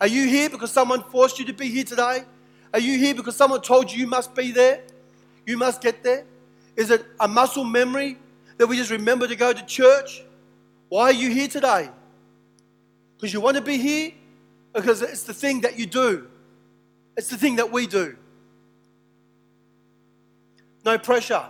Are 0.00 0.06
you 0.06 0.26
here 0.26 0.50
because 0.50 0.72
someone 0.72 1.02
forced 1.04 1.38
you 1.38 1.44
to 1.46 1.52
be 1.52 1.68
here 1.68 1.84
today? 1.84 2.24
Are 2.72 2.80
you 2.80 2.98
here 2.98 3.14
because 3.14 3.36
someone 3.36 3.60
told 3.60 3.92
you 3.92 4.00
you 4.00 4.06
must 4.06 4.34
be 4.34 4.50
there? 4.50 4.82
You 5.46 5.56
must 5.56 5.80
get 5.80 6.02
there? 6.02 6.24
Is 6.74 6.90
it 6.90 7.04
a 7.20 7.28
muscle 7.28 7.64
memory 7.64 8.18
that 8.56 8.66
we 8.66 8.76
just 8.76 8.90
remember 8.90 9.28
to 9.28 9.36
go 9.36 9.52
to 9.52 9.64
church? 9.66 10.24
Why 10.88 11.04
are 11.04 11.12
you 11.12 11.30
here 11.30 11.48
today? 11.48 11.90
Because 13.16 13.32
you 13.32 13.40
want 13.40 13.56
to 13.56 13.62
be 13.62 13.76
here? 13.76 14.12
Because 14.72 15.02
it's 15.02 15.22
the 15.22 15.34
thing 15.34 15.60
that 15.60 15.78
you 15.78 15.86
do. 15.86 16.28
It's 17.16 17.28
the 17.28 17.36
thing 17.36 17.56
that 17.56 17.70
we 17.70 17.86
do. 17.86 18.16
No 20.84 20.98
pressure. 20.98 21.44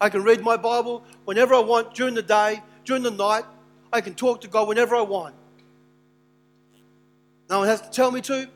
I 0.00 0.08
can 0.08 0.22
read 0.22 0.40
my 0.42 0.56
Bible 0.56 1.02
whenever 1.24 1.54
I 1.54 1.60
want 1.60 1.94
during 1.94 2.14
the 2.14 2.22
day, 2.22 2.62
during 2.84 3.02
the 3.02 3.10
night. 3.10 3.44
I 3.92 4.00
can 4.00 4.14
talk 4.14 4.40
to 4.42 4.48
God 4.48 4.68
whenever 4.68 4.94
I 4.94 5.00
want. 5.00 5.34
No 7.48 7.60
one 7.60 7.68
has 7.68 7.80
to 7.80 7.90
tell 7.90 8.10
me 8.10 8.20
to. 8.22 8.48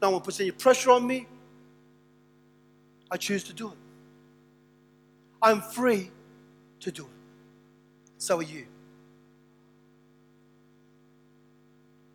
No 0.00 0.10
one 0.10 0.20
puts 0.20 0.40
any 0.40 0.50
pressure 0.50 0.90
on 0.90 1.06
me. 1.06 1.26
I 3.10 3.16
choose 3.16 3.44
to 3.44 3.52
do 3.52 3.68
it. 3.68 3.78
I'm 5.40 5.60
free 5.60 6.10
to 6.80 6.90
do 6.90 7.02
it. 7.02 7.08
So 8.18 8.38
are 8.38 8.42
you. 8.42 8.66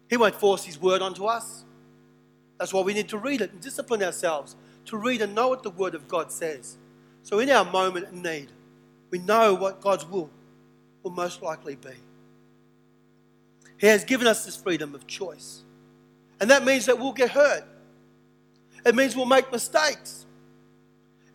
He 0.09 0.17
won't 0.17 0.35
force 0.35 0.63
His 0.63 0.79
word 0.81 1.01
onto 1.01 1.25
us. 1.25 1.65
That's 2.57 2.73
why 2.73 2.81
we 2.81 2.93
need 2.93 3.09
to 3.09 3.17
read 3.17 3.41
it 3.41 3.51
and 3.51 3.61
discipline 3.61 4.03
ourselves 4.03 4.55
to 4.87 4.97
read 4.97 5.21
and 5.21 5.35
know 5.35 5.49
what 5.49 5.63
the 5.63 5.69
Word 5.69 5.95
of 5.95 6.07
God 6.07 6.31
says. 6.31 6.77
So, 7.23 7.39
in 7.39 7.49
our 7.49 7.65
moment 7.65 8.07
of 8.07 8.13
need, 8.13 8.51
we 9.09 9.19
know 9.19 9.53
what 9.53 9.81
God's 9.81 10.05
will 10.05 10.29
will 11.03 11.11
most 11.11 11.41
likely 11.41 11.75
be. 11.75 11.91
He 13.77 13.87
has 13.87 14.03
given 14.03 14.27
us 14.27 14.45
this 14.45 14.55
freedom 14.55 14.95
of 14.95 15.07
choice. 15.07 15.63
And 16.39 16.49
that 16.49 16.65
means 16.65 16.85
that 16.85 16.97
we'll 16.97 17.13
get 17.13 17.31
hurt. 17.31 17.63
It 18.85 18.95
means 18.95 19.15
we'll 19.15 19.25
make 19.25 19.51
mistakes. 19.51 20.25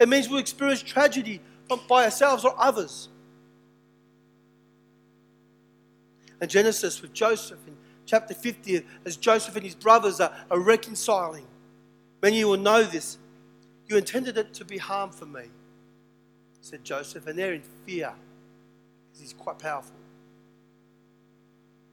It 0.01 0.09
means 0.09 0.29
we'll 0.29 0.39
experience 0.41 0.83
tragedy 0.83 1.41
by 1.89 2.05
ourselves 2.05 2.45
or 2.45 2.55
others. 2.59 3.09
And 6.41 6.51
Genesis 6.51 7.01
with 7.01 7.13
Joseph 7.13 7.59
in 7.67 7.77
chapter 8.05 8.35
50, 8.35 8.85
as 9.05 9.17
Joseph 9.17 9.55
and 9.55 9.65
his 9.65 9.75
brothers 9.75 10.21
are, 10.21 10.33
are 10.51 10.59
reconciling. 10.59 11.47
Many 12.21 12.45
will 12.45 12.57
know 12.57 12.83
this. 12.83 13.19
You 13.93 13.99
intended 13.99 14.39
it 14.39 14.55
to 14.55 14.65
be 14.65 14.79
harm 14.79 15.11
for 15.11 15.27
me, 15.27 15.43
said 16.63 16.83
Joseph, 16.83 17.27
and 17.27 17.39
they're 17.39 17.53
in 17.53 17.61
fear 17.85 18.11
because 19.05 19.21
he's 19.21 19.35
quite 19.35 19.59
powerful. 19.59 19.97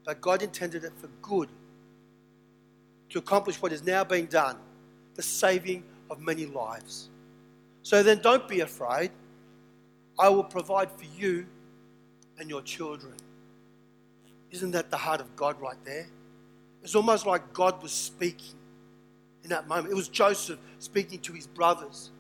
But 0.06 0.22
God 0.22 0.42
intended 0.42 0.86
it 0.86 0.94
for 0.96 1.10
good 1.22 1.50
to 3.10 3.20
accomplish 3.20 3.62
what 3.62 3.74
is 3.74 3.84
now 3.84 4.06
being 4.06 4.28
done 4.28 4.56
the 5.16 5.22
saving 5.22 5.84
of 6.10 6.22
many 6.22 6.46
lives. 6.46 7.10
So 7.82 8.02
then 8.02 8.20
don't 8.20 8.48
be 8.48 8.62
afraid. 8.62 9.12
I 10.18 10.30
will 10.30 10.46
provide 10.46 10.90
for 10.90 11.04
you 11.18 11.48
and 12.40 12.50
your 12.50 12.62
children. 12.62 13.16
Isn't 14.52 14.72
that 14.72 14.90
the 14.90 14.96
heart 14.96 15.20
of 15.20 15.36
God 15.36 15.60
right 15.60 15.84
there? 15.84 16.08
It's 16.82 16.96
almost 16.96 17.26
like 17.26 17.52
God 17.52 17.84
was 17.84 17.92
speaking 17.92 18.56
in 19.44 19.50
that 19.50 19.68
moment. 19.68 19.92
It 19.92 19.96
was 19.96 20.08
Joseph 20.08 20.60
speaking 20.80 21.20
to 21.20 21.34
his 21.34 21.48
brothers 21.48 22.12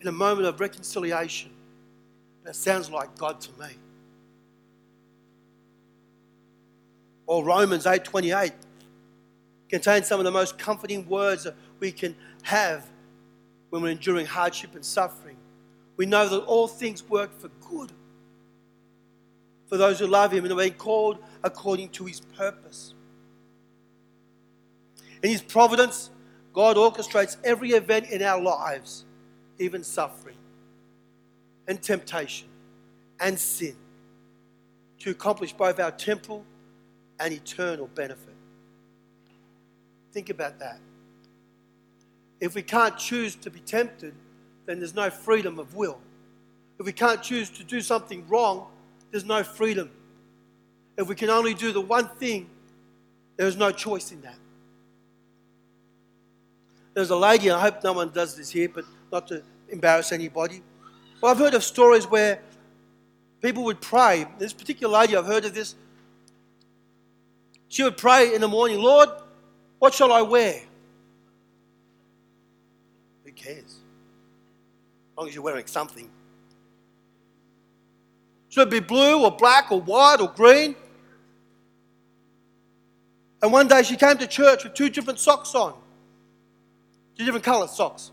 in 0.00 0.08
a 0.08 0.12
moment 0.12 0.46
of 0.46 0.60
reconciliation. 0.60 1.50
That 2.44 2.56
sounds 2.56 2.90
like 2.90 3.16
God 3.16 3.40
to 3.42 3.50
me. 3.60 3.68
Or 7.26 7.42
Romans 7.42 7.86
8:28 7.86 8.52
contains 9.68 10.06
some 10.06 10.20
of 10.20 10.24
the 10.24 10.30
most 10.30 10.58
comforting 10.58 11.08
words 11.08 11.44
that 11.44 11.54
we 11.80 11.90
can 11.90 12.14
have 12.42 12.86
when 13.70 13.82
we're 13.82 13.90
enduring 13.90 14.26
hardship 14.26 14.74
and 14.74 14.84
suffering. 14.84 15.36
We 15.96 16.06
know 16.06 16.28
that 16.28 16.40
all 16.44 16.68
things 16.68 17.02
work 17.08 17.30
for 17.40 17.48
good 17.68 17.92
for 19.66 19.78
those 19.78 19.98
who 19.98 20.06
love 20.06 20.32
him 20.32 20.44
and 20.44 20.52
are 20.52 20.56
being 20.56 20.74
called 20.74 21.18
according 21.42 21.88
to 21.90 22.04
his 22.04 22.20
purpose. 22.20 22.94
In 25.22 25.30
his 25.30 25.42
providence, 25.42 26.10
God 26.54 26.76
orchestrates 26.76 27.36
every 27.42 27.72
event 27.72 28.10
in 28.10 28.22
our 28.22 28.40
lives, 28.40 29.04
even 29.58 29.82
suffering 29.82 30.36
and 31.66 31.82
temptation 31.82 32.48
and 33.20 33.38
sin, 33.38 33.76
to 35.00 35.10
accomplish 35.10 35.52
both 35.52 35.80
our 35.80 35.90
temporal 35.90 36.44
and 37.18 37.34
eternal 37.34 37.88
benefit. 37.88 38.34
Think 40.12 40.30
about 40.30 40.60
that. 40.60 40.78
If 42.40 42.54
we 42.54 42.62
can't 42.62 42.96
choose 42.96 43.34
to 43.36 43.50
be 43.50 43.60
tempted, 43.60 44.14
then 44.66 44.78
there's 44.78 44.94
no 44.94 45.10
freedom 45.10 45.58
of 45.58 45.74
will. 45.74 45.98
If 46.78 46.86
we 46.86 46.92
can't 46.92 47.22
choose 47.22 47.50
to 47.50 47.64
do 47.64 47.80
something 47.80 48.26
wrong, 48.28 48.66
there's 49.10 49.24
no 49.24 49.42
freedom. 49.42 49.90
If 50.96 51.08
we 51.08 51.14
can 51.16 51.30
only 51.30 51.54
do 51.54 51.72
the 51.72 51.80
one 51.80 52.08
thing, 52.08 52.48
there's 53.36 53.56
no 53.56 53.72
choice 53.72 54.12
in 54.12 54.20
that. 54.22 54.36
There's 56.94 57.10
a 57.10 57.16
lady, 57.16 57.50
I 57.50 57.60
hope 57.60 57.82
no 57.82 57.92
one 57.92 58.10
does 58.10 58.36
this 58.36 58.50
here, 58.50 58.68
but 58.68 58.84
not 59.10 59.26
to 59.28 59.42
embarrass 59.68 60.12
anybody. 60.12 60.62
Well, 61.20 61.32
I've 61.32 61.38
heard 61.38 61.54
of 61.54 61.64
stories 61.64 62.06
where 62.06 62.40
people 63.42 63.64
would 63.64 63.80
pray. 63.80 64.26
This 64.38 64.52
particular 64.52 65.00
lady, 65.00 65.16
I've 65.16 65.26
heard 65.26 65.44
of 65.44 65.54
this. 65.54 65.74
She 67.68 67.82
would 67.82 67.96
pray 67.96 68.34
in 68.34 68.40
the 68.40 68.48
morning, 68.48 68.80
Lord, 68.80 69.08
what 69.80 69.92
shall 69.92 70.12
I 70.12 70.22
wear? 70.22 70.60
Who 73.24 73.32
cares? 73.32 73.64
As 73.64 75.18
long 75.18 75.28
as 75.28 75.34
you're 75.34 75.42
wearing 75.42 75.66
something. 75.66 76.08
Should 78.50 78.68
it 78.68 78.70
be 78.70 78.78
blue 78.78 79.24
or 79.24 79.32
black 79.32 79.72
or 79.72 79.80
white 79.80 80.20
or 80.20 80.28
green? 80.28 80.76
And 83.42 83.52
one 83.52 83.66
day 83.66 83.82
she 83.82 83.96
came 83.96 84.16
to 84.18 84.28
church 84.28 84.62
with 84.62 84.74
two 84.74 84.88
different 84.88 85.18
socks 85.18 85.56
on. 85.56 85.74
Different 87.16 87.44
colour 87.44 87.68
socks. 87.68 88.10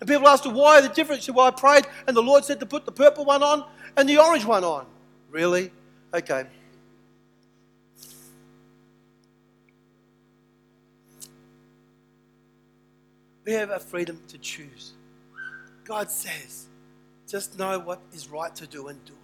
And 0.00 0.08
people 0.08 0.28
asked 0.28 0.44
her, 0.44 0.50
why 0.50 0.80
the 0.80 0.88
difference? 0.88 1.22
She 1.22 1.26
said, 1.26 1.36
well, 1.36 1.46
I 1.46 1.50
prayed 1.52 1.86
and 2.06 2.16
the 2.16 2.22
Lord 2.22 2.44
said 2.44 2.60
to 2.60 2.66
put 2.66 2.84
the 2.84 2.92
purple 2.92 3.24
one 3.24 3.42
on 3.42 3.64
and 3.96 4.08
the 4.08 4.18
orange 4.18 4.44
one 4.44 4.64
on. 4.64 4.86
Really? 5.30 5.70
Okay. 6.12 6.44
We 13.44 13.52
have 13.52 13.70
a 13.70 13.78
freedom 13.78 14.20
to 14.28 14.38
choose. 14.38 14.92
God 15.84 16.10
says, 16.10 16.66
just 17.26 17.58
know 17.58 17.78
what 17.78 18.00
is 18.12 18.28
right 18.28 18.54
to 18.56 18.66
do 18.66 18.88
and 18.88 19.04
do 19.04 19.12
it. 19.12 19.18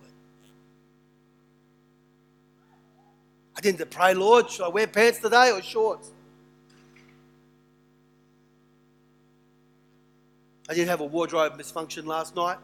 I 3.57 3.61
didn't 3.61 3.91
pray, 3.91 4.15
Lord, 4.15 4.51
should 4.51 4.65
I 4.65 4.69
wear 4.69 4.87
pants 4.87 5.19
today 5.19 5.51
or 5.53 5.61
shorts? 5.61 6.13
I 10.69 10.75
did 10.75 10.89
have 10.89 11.01
a 11.01 11.05
wardrobe 11.05 11.59
misfunction 11.59 12.05
last 12.05 12.37
night. 12.37 12.59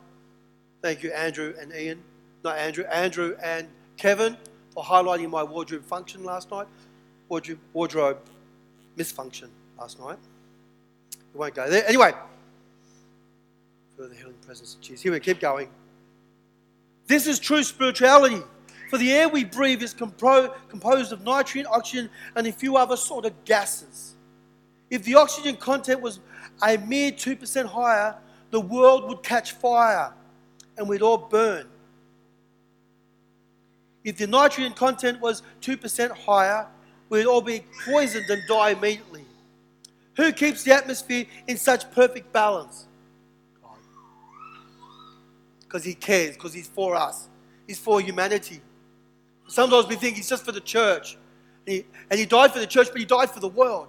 Thank 0.83 1.03
you, 1.03 1.13
Andrew 1.13 1.55
and 1.59 1.73
Ian. 1.73 2.03
Not 2.45 2.59
Andrew, 2.59 2.85
Andrew 2.85 3.37
and 3.43 3.67
Kevin 3.97 4.37
for 4.75 4.85
highlighting 4.85 5.31
my 5.31 5.43
wardrobe 5.43 5.85
function 5.85 6.25
last 6.25 6.51
night. 6.51 6.67
Wardrobe, 7.29 7.59
wardrobe 7.73 8.19
misfunction 8.99 9.49
last 9.79 9.99
night. 9.99 10.19
We 11.33 11.41
won't 11.41 11.55
go 11.55 11.71
there. 11.71 11.87
Anyway, 11.87 12.13
further 13.97 14.15
healing 14.15 14.35
presence 14.45 14.75
of 14.75 14.81
Jesus. 14.83 15.03
Here 15.03 15.13
we 15.13 15.21
keep 15.21 15.41
going. 15.41 15.69
This 17.07 17.27
is 17.27 17.39
true 17.39 17.63
spirituality. 17.63 18.43
For 18.91 18.99
the 18.99 19.11
air 19.13 19.29
we 19.29 19.45
breathe 19.45 19.83
is 19.83 19.95
compro- 19.95 20.55
composed 20.69 21.13
of 21.13 21.23
nitrogen, 21.23 21.67
oxygen, 21.71 22.11
and 22.37 22.47
a 22.47 22.53
few 22.53 22.77
other 22.77 22.97
sort 22.97 23.25
of 23.25 23.45
gases. 23.45 24.15
If 24.91 25.05
the 25.05 25.15
oxygen 25.15 25.57
content 25.57 26.01
was 26.01 26.21
a 26.63 26.77
mere 26.79 27.11
2% 27.13 27.67
higher, 27.67 28.17
the 28.51 28.61
world 28.61 29.09
would 29.09 29.23
catch 29.23 29.53
fire 29.53 30.13
and 30.77 30.89
we'd 30.89 31.03
all 31.03 31.19
burn. 31.19 31.67
If 34.05 34.19
the 34.19 34.27
nitrogen 34.27 34.73
content 34.73 35.21
was 35.21 35.43
2% 35.63 36.11
higher, 36.11 36.67
we'd 37.09 37.27
all 37.27 37.41
be 37.41 37.65
poisoned 37.85 38.29
and 38.29 38.43
die 38.47 38.71
immediately. 38.71 39.25
Who 40.17 40.33
keeps 40.33 40.63
the 40.63 40.73
atmosphere 40.73 41.27
in 41.49 41.57
such 41.57 41.91
perfect 41.91 42.33
balance? 42.33 42.87
God. 43.63 43.79
Because 45.61 45.85
He 45.85 45.95
cares, 45.95 46.35
because 46.35 46.53
He's 46.53 46.69
for 46.69 46.95
us, 46.95 47.29
He's 47.67 47.79
for 47.79 48.01
humanity. 48.01 48.61
Sometimes 49.49 49.89
we 49.89 49.97
think 49.97 50.17
He's 50.17 50.29
just 50.29 50.45
for 50.45 50.53
the 50.53 50.61
church. 50.61 51.17
And 51.67 51.77
he, 51.77 51.85
and 52.11 52.21
he 52.21 52.27
died 52.27 52.53
for 52.53 52.59
the 52.59 52.67
church, 52.67 52.89
but 52.93 52.99
He 52.99 53.07
died 53.07 53.31
for 53.31 53.41
the 53.41 53.49
world. 53.49 53.89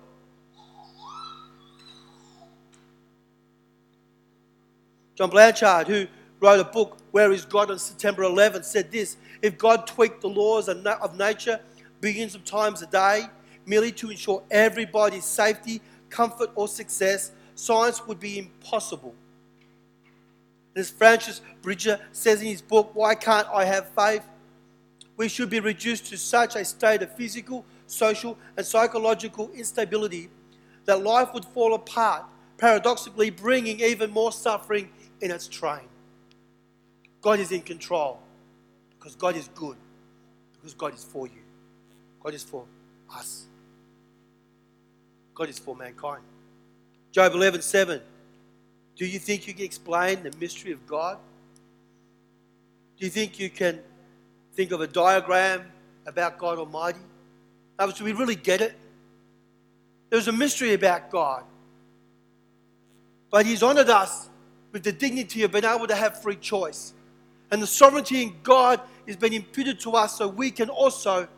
John 5.16 5.30
Blanchard, 5.30 5.88
who 5.88 6.08
wrote 6.42 6.60
a 6.60 6.66
book, 6.66 6.98
Where 7.12 7.32
is 7.32 7.46
God, 7.46 7.72
on 7.72 7.80
September 7.80 8.24
11, 8.24 8.64
said 8.64 8.92
this 8.92 9.18
If 9.42 9.58
God 9.58 9.88
tweaked 9.88 10.22
the 10.22 10.28
laws 10.28 10.68
of 10.68 11.18
nature 11.18 11.60
billions 12.02 12.36
of 12.36 12.44
times 12.44 12.82
a 12.82 12.88
day, 12.88 13.24
merely 13.66 13.92
to 13.94 14.12
ensure 14.12 14.44
everybody's 14.52 15.26
safety, 15.26 15.82
comfort, 16.10 16.52
or 16.56 16.68
success, 16.68 17.32
science 17.56 18.06
would 18.06 18.20
be 18.20 18.38
impossible. 18.38 19.16
As 20.76 20.90
Francis 20.90 21.42
Bridger 21.62 22.00
says 22.12 22.42
in 22.42 22.48
his 22.48 22.62
book, 22.62 22.92
Why 22.94 23.16
Can't 23.16 23.48
I 23.54 23.64
Have 23.64 23.90
Faith? 23.90 24.24
We 25.16 25.30
should 25.30 25.50
be 25.50 25.62
reduced 25.62 26.08
to 26.08 26.18
such 26.18 26.58
a 26.58 26.66
state 26.66 27.02
of 27.02 27.16
physical, 27.16 27.66
social, 27.88 28.38
and 28.58 28.66
psychological 28.66 29.50
instability 29.56 30.30
that 30.84 31.02
life 31.02 31.34
would 31.34 31.46
fall 31.46 31.74
apart, 31.74 32.26
paradoxically 32.58 33.30
bringing 33.30 33.80
even 33.80 34.12
more 34.12 34.34
suffering 34.34 34.90
in 35.22 35.32
its 35.32 35.48
train. 35.48 35.88
God 37.22 37.40
is 37.40 37.52
in 37.52 37.62
control 37.62 38.20
because 38.98 39.16
God 39.16 39.36
is 39.36 39.50
good, 39.56 39.78
because 40.54 40.74
God 40.74 40.94
is 40.94 41.04
for 41.04 41.28
you. 41.28 41.42
God 42.22 42.34
is 42.34 42.44
for 42.44 42.66
us. 43.14 43.46
God 45.34 45.50
is 45.50 45.60
for 45.60 45.76
mankind. 45.76 46.24
Job 47.12 47.34
11 47.34 47.62
7. 47.62 48.02
Do 48.96 49.06
you 49.06 49.20
think 49.20 49.48
you 49.48 49.54
can 49.54 49.66
explain 49.66 50.24
the 50.24 50.32
mystery 50.40 50.72
of 50.72 50.86
God? 50.88 51.18
Do 52.98 53.06
you 53.06 53.12
think 53.12 53.40
you 53.40 53.50
can 53.50 53.80
think 54.54 54.72
of 54.72 54.82
a 54.82 54.88
diagram 54.88 55.66
about 56.06 56.38
God 56.38 56.58
Almighty? 56.58 57.00
Now, 57.78 57.88
do 57.88 58.04
we 58.06 58.14
really 58.14 58.36
get 58.36 58.62
it? 58.62 58.74
There's 60.10 60.28
a 60.30 60.32
mystery 60.32 60.74
about 60.74 61.12
God. 61.12 61.44
But 63.30 63.46
He's 63.46 63.62
honored 63.62 63.90
us 63.90 64.30
with 64.76 64.84
the 64.84 64.92
dignity 64.92 65.42
of 65.44 65.54
being 65.54 65.64
able 65.64 65.88
to 65.88 65.96
have 65.96 66.22
free 66.22 66.36
choice. 66.36 66.92
And 67.50 67.62
the 67.62 67.68
sovereignty 67.68 68.24
in 68.24 68.36
God 68.44 68.82
has 69.08 69.16
been 69.16 69.32
imputed 69.32 69.80
to 69.80 69.92
us 69.92 70.18
so 70.18 70.28
we 70.28 70.52
can 70.52 70.70
also 70.70 71.30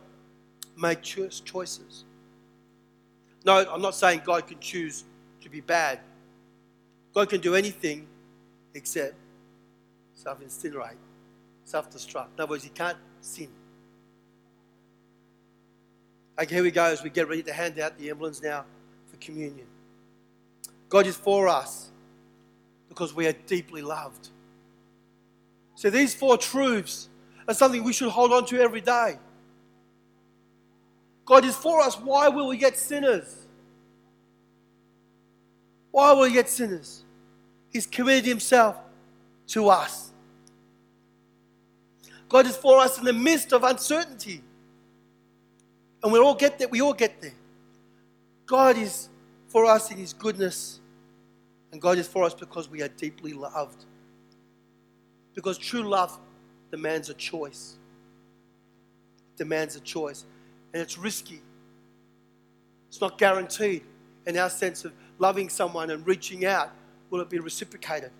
make 0.76 1.02
choices. 1.02 2.04
No, 3.44 3.64
I'm 3.72 3.80
not 3.80 3.94
saying 3.94 4.22
God 4.24 4.48
can 4.48 4.58
choose 4.58 5.04
to 5.40 5.48
be 5.48 5.60
bad. 5.60 6.00
God 7.14 7.28
can 7.30 7.40
do 7.40 7.54
anything 7.54 8.08
except 8.74 9.14
self 10.16 10.40
incinerate, 10.40 10.96
self 11.64 11.88
destruct. 11.92 12.34
In 12.34 12.40
other 12.40 12.50
words, 12.50 12.64
He 12.64 12.70
can't 12.70 12.98
sin. 13.20 13.50
Okay, 16.40 16.56
here 16.56 16.64
we 16.64 16.72
go 16.72 16.86
as 16.86 17.04
we 17.04 17.10
get 17.10 17.28
ready 17.28 17.44
to 17.44 17.52
hand 17.52 17.78
out 17.78 17.96
the 17.98 18.10
emblems 18.10 18.42
now 18.42 18.64
for 19.08 19.16
communion. 19.18 19.68
God 20.88 21.06
is 21.06 21.14
for 21.14 21.46
us 21.46 21.92
because 22.98 23.14
we 23.14 23.28
are 23.28 23.32
deeply 23.46 23.80
loved. 23.80 24.30
So 25.76 25.88
these 25.88 26.16
four 26.16 26.36
truths 26.36 27.08
are 27.46 27.54
something 27.54 27.84
we 27.84 27.92
should 27.92 28.10
hold 28.10 28.32
on 28.32 28.44
to 28.46 28.60
every 28.60 28.80
day. 28.80 29.20
God 31.24 31.44
is 31.44 31.54
for 31.54 31.80
us. 31.80 31.94
Why 31.94 32.26
will 32.28 32.48
we 32.48 32.56
get 32.56 32.76
sinners? 32.76 33.36
Why 35.92 36.10
will 36.10 36.22
we 36.22 36.32
get 36.32 36.48
sinners? 36.48 37.04
He's 37.70 37.86
committed 37.86 38.24
himself 38.24 38.74
to 39.48 39.68
us. 39.68 40.10
God 42.28 42.46
is 42.46 42.56
for 42.56 42.80
us 42.80 42.98
in 42.98 43.04
the 43.04 43.12
midst 43.12 43.52
of 43.52 43.62
uncertainty. 43.62 44.42
And 46.02 46.12
we 46.12 46.18
all 46.18 46.34
get 46.34 46.58
there. 46.58 46.66
We 46.66 46.82
all 46.82 46.94
get 46.94 47.22
there. 47.22 47.34
God 48.44 48.76
is 48.76 49.08
for 49.46 49.66
us 49.66 49.88
in 49.92 49.98
his 49.98 50.12
goodness 50.12 50.80
and 51.72 51.80
God 51.80 51.98
is 51.98 52.08
for 52.08 52.24
us 52.24 52.34
because 52.34 52.68
we 52.68 52.82
are 52.82 52.88
deeply 52.88 53.32
loved. 53.32 53.84
Because 55.34 55.58
true 55.58 55.82
love 55.82 56.18
demands 56.70 57.10
a 57.10 57.14
choice. 57.14 57.76
Demands 59.36 59.76
a 59.76 59.80
choice. 59.80 60.24
And 60.72 60.82
it's 60.82 60.98
risky. 60.98 61.40
It's 62.88 63.00
not 63.00 63.18
guaranteed 63.18 63.82
in 64.26 64.36
our 64.38 64.50
sense 64.50 64.84
of 64.84 64.92
loving 65.18 65.48
someone 65.48 65.90
and 65.90 66.06
reaching 66.06 66.46
out. 66.46 66.72
Will 67.10 67.20
it 67.20 67.30
be 67.30 67.38
reciprocated? 67.38 68.10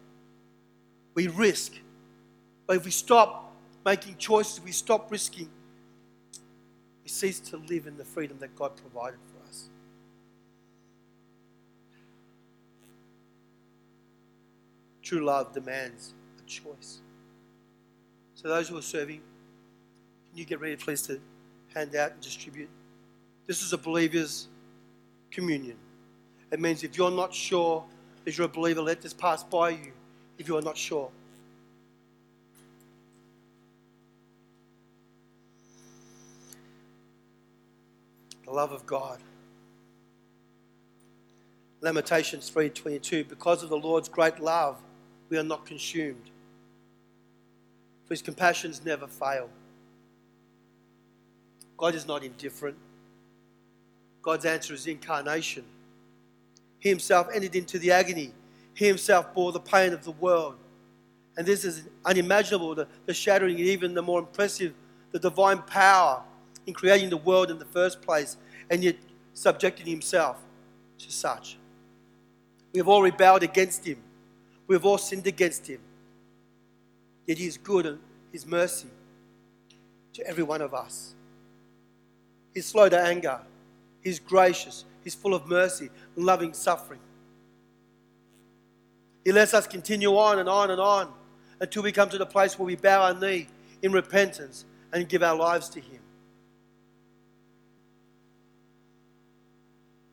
We 1.14 1.28
risk. 1.28 1.72
But 2.66 2.76
if 2.76 2.84
we 2.84 2.90
stop 2.90 3.54
making 3.84 4.16
choices, 4.16 4.58
if 4.58 4.64
we 4.64 4.72
stop 4.72 5.10
risking, 5.10 5.48
we 7.02 7.08
cease 7.08 7.40
to 7.40 7.56
live 7.56 7.86
in 7.86 7.96
the 7.96 8.04
freedom 8.04 8.38
that 8.40 8.54
God 8.54 8.72
provided 8.76 9.18
for 9.32 9.37
True 15.08 15.24
love 15.24 15.54
demands 15.54 16.12
a 16.38 16.46
choice. 16.46 17.00
So, 18.34 18.46
those 18.46 18.68
who 18.68 18.76
are 18.76 18.82
serving, 18.82 19.22
can 20.28 20.38
you 20.38 20.44
get 20.44 20.60
ready, 20.60 20.76
please, 20.76 21.00
to 21.06 21.18
hand 21.74 21.96
out 21.96 22.12
and 22.12 22.20
distribute? 22.20 22.68
This 23.46 23.62
is 23.62 23.72
a 23.72 23.78
believer's 23.78 24.48
communion. 25.30 25.78
It 26.52 26.60
means 26.60 26.84
if 26.84 26.98
you're 26.98 27.10
not 27.10 27.32
sure 27.32 27.82
that 28.26 28.36
you're 28.36 28.44
a 28.44 28.50
believer, 28.50 28.82
let 28.82 29.00
this 29.00 29.14
pass 29.14 29.42
by 29.42 29.70
you 29.70 29.92
if 30.36 30.46
you 30.46 30.58
are 30.58 30.62
not 30.62 30.76
sure. 30.76 31.10
The 38.44 38.50
love 38.50 38.72
of 38.72 38.84
God. 38.84 39.20
Lamentations 41.80 42.50
3:22 42.50 43.26
because 43.26 43.62
of 43.62 43.70
the 43.70 43.78
Lord's 43.78 44.10
great 44.10 44.38
love 44.38 44.76
we 45.28 45.38
are 45.38 45.42
not 45.42 45.66
consumed. 45.66 46.30
For 48.06 48.14
his 48.14 48.22
compassions 48.22 48.84
never 48.84 49.06
fail. 49.06 49.50
God 51.76 51.94
is 51.94 52.06
not 52.06 52.24
indifferent. 52.24 52.76
God's 54.22 54.44
answer 54.44 54.74
is 54.74 54.86
incarnation. 54.86 55.64
He 56.80 56.88
himself 56.88 57.28
entered 57.34 57.54
into 57.54 57.78
the 57.78 57.92
agony. 57.92 58.32
He 58.74 58.86
himself 58.86 59.32
bore 59.34 59.52
the 59.52 59.60
pain 59.60 59.92
of 59.92 60.04
the 60.04 60.12
world. 60.12 60.56
And 61.36 61.46
this 61.46 61.64
is 61.64 61.84
unimaginable, 62.04 62.74
the, 62.74 62.88
the 63.06 63.14
shattering, 63.14 63.56
and 63.56 63.64
even 63.64 63.94
the 63.94 64.02
more 64.02 64.20
impressive, 64.20 64.74
the 65.12 65.18
divine 65.18 65.62
power 65.62 66.22
in 66.66 66.74
creating 66.74 67.10
the 67.10 67.16
world 67.16 67.50
in 67.50 67.58
the 67.58 67.64
first 67.64 68.02
place, 68.02 68.36
and 68.70 68.82
yet 68.82 68.96
subjecting 69.34 69.86
himself 69.86 70.38
to 70.98 71.12
such. 71.12 71.56
We 72.72 72.78
have 72.78 72.88
all 72.88 73.02
rebelled 73.02 73.42
against 73.42 73.86
him. 73.86 73.98
We've 74.68 74.84
all 74.84 74.98
sinned 74.98 75.26
against 75.26 75.66
him. 75.66 75.80
Yet 77.26 77.38
he 77.38 77.46
is 77.46 77.56
good 77.56 77.86
and 77.86 77.98
his 78.30 78.46
mercy 78.46 78.88
to 80.12 80.26
every 80.26 80.44
one 80.44 80.62
of 80.62 80.74
us. 80.74 81.14
He's 82.54 82.66
slow 82.66 82.88
to 82.88 83.00
anger. 83.00 83.40
He's 84.02 84.18
gracious. 84.18 84.84
He's 85.02 85.14
full 85.14 85.34
of 85.34 85.46
mercy 85.46 85.90
and 86.14 86.24
loving 86.24 86.52
suffering. 86.52 87.00
He 89.24 89.32
lets 89.32 89.54
us 89.54 89.66
continue 89.66 90.16
on 90.16 90.38
and 90.38 90.48
on 90.48 90.70
and 90.70 90.80
on 90.80 91.12
until 91.60 91.82
we 91.82 91.92
come 91.92 92.08
to 92.10 92.18
the 92.18 92.26
place 92.26 92.58
where 92.58 92.66
we 92.66 92.76
bow 92.76 93.02
our 93.02 93.14
knee 93.14 93.48
in 93.82 93.92
repentance 93.92 94.64
and 94.92 95.08
give 95.08 95.22
our 95.22 95.36
lives 95.36 95.68
to 95.70 95.80
Him. 95.80 96.00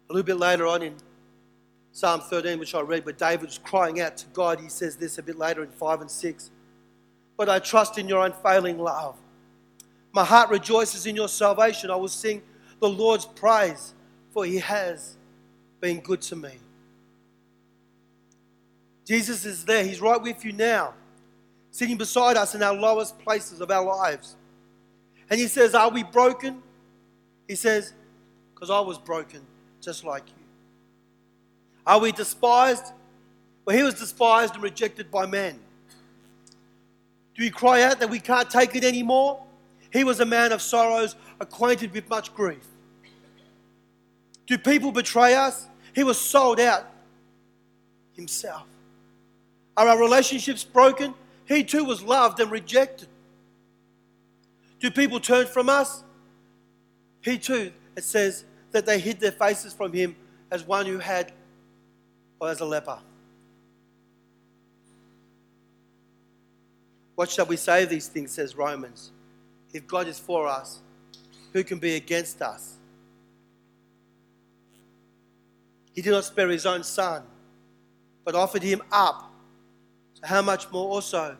A 0.09 0.13
little 0.13 0.25
bit 0.25 0.37
later 0.37 0.67
on 0.67 0.81
in 0.81 0.95
Psalm 1.95 2.19
13, 2.19 2.59
which 2.59 2.75
I 2.75 2.81
read, 2.81 3.05
where 3.05 3.13
David 3.13 3.57
crying 3.63 4.01
out 4.01 4.17
to 4.17 4.25
God. 4.33 4.59
He 4.59 4.67
says 4.67 4.97
this 4.97 5.17
a 5.17 5.23
bit 5.23 5.37
later 5.37 5.63
in 5.63 5.69
5 5.69 6.01
and 6.01 6.11
6. 6.11 6.51
But 7.37 7.47
I 7.47 7.59
trust 7.59 7.97
in 7.97 8.09
your 8.09 8.25
unfailing 8.25 8.77
love. 8.77 9.15
My 10.11 10.25
heart 10.25 10.49
rejoices 10.49 11.05
in 11.05 11.15
your 11.15 11.29
salvation. 11.29 11.89
I 11.89 11.95
will 11.95 12.09
sing 12.09 12.41
the 12.81 12.89
Lord's 12.89 13.25
praise, 13.25 13.93
for 14.33 14.43
he 14.43 14.57
has 14.57 15.15
been 15.79 16.01
good 16.01 16.21
to 16.23 16.35
me. 16.35 16.59
Jesus 19.05 19.45
is 19.45 19.63
there. 19.63 19.85
He's 19.85 20.01
right 20.01 20.21
with 20.21 20.43
you 20.43 20.51
now, 20.51 20.95
sitting 21.71 21.95
beside 21.95 22.35
us 22.35 22.55
in 22.55 22.61
our 22.61 22.75
lowest 22.75 23.17
places 23.19 23.61
of 23.61 23.71
our 23.71 23.85
lives. 23.85 24.35
And 25.29 25.39
he 25.39 25.47
says, 25.47 25.73
Are 25.73 25.89
we 25.89 26.03
broken? 26.03 26.61
He 27.47 27.55
says, 27.55 27.93
Because 28.53 28.69
I 28.69 28.81
was 28.81 28.97
broken 28.97 29.39
just 29.79 30.03
like 30.03 30.27
you. 30.27 30.34
Are 31.85 31.99
we 31.99 32.11
despised? 32.11 32.85
Well, 33.65 33.75
he 33.75 33.83
was 33.83 33.95
despised 33.95 34.55
and 34.55 34.63
rejected 34.63 35.11
by 35.11 35.25
men. 35.25 35.59
Do 37.35 37.43
we 37.43 37.49
cry 37.49 37.83
out 37.83 37.99
that 37.99 38.09
we 38.09 38.19
can't 38.19 38.49
take 38.49 38.75
it 38.75 38.83
anymore? 38.83 39.43
He 39.91 40.03
was 40.03 40.19
a 40.19 40.25
man 40.25 40.51
of 40.51 40.61
sorrows, 40.61 41.15
acquainted 41.39 41.91
with 41.91 42.09
much 42.09 42.33
grief. 42.33 42.65
Do 44.47 44.57
people 44.57 44.91
betray 44.91 45.35
us? 45.35 45.67
He 45.93 46.03
was 46.03 46.19
sold 46.19 46.59
out 46.59 46.85
himself. 48.13 48.65
Are 49.77 49.87
our 49.87 49.99
relationships 49.99 50.63
broken? 50.63 51.13
He 51.45 51.63
too 51.63 51.83
was 51.83 52.01
loved 52.01 52.39
and 52.39 52.51
rejected. 52.51 53.07
Do 54.79 54.91
people 54.91 55.19
turn 55.19 55.47
from 55.47 55.69
us? 55.69 56.03
He 57.21 57.37
too, 57.37 57.71
it 57.95 58.03
says 58.03 58.45
that 58.71 58.85
they 58.85 58.99
hid 58.99 59.19
their 59.19 59.31
faces 59.31 59.73
from 59.73 59.93
him 59.93 60.15
as 60.51 60.65
one 60.65 60.85
who 60.85 60.99
had, 60.99 61.31
or 62.39 62.49
as 62.49 62.59
a 62.59 62.65
leper. 62.65 62.99
What 67.15 67.29
shall 67.29 67.45
we 67.45 67.55
say 67.55 67.83
of 67.83 67.89
these 67.89 68.07
things, 68.07 68.31
says 68.31 68.55
Romans? 68.55 69.11
If 69.73 69.87
God 69.87 70.07
is 70.07 70.19
for 70.19 70.47
us, 70.47 70.81
who 71.53 71.63
can 71.63 71.79
be 71.79 71.95
against 71.95 72.41
us? 72.41 72.75
He 75.93 76.01
did 76.01 76.11
not 76.11 76.25
spare 76.25 76.49
his 76.49 76.65
own 76.65 76.83
son, 76.83 77.23
but 78.25 78.35
offered 78.35 78.63
him 78.63 78.81
up. 78.91 79.31
So, 80.15 80.27
how 80.27 80.41
much 80.41 80.69
more 80.71 80.89
also 80.89 81.37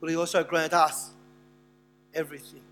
will 0.00 0.08
he 0.08 0.16
also 0.16 0.42
grant 0.42 0.72
us 0.72 1.10
everything? 2.12 2.62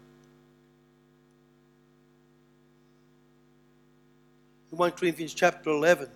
In 4.72 4.78
1 4.78 4.90
Corinthians 4.92 5.32
chapter 5.32 5.70
11, 5.70 6.08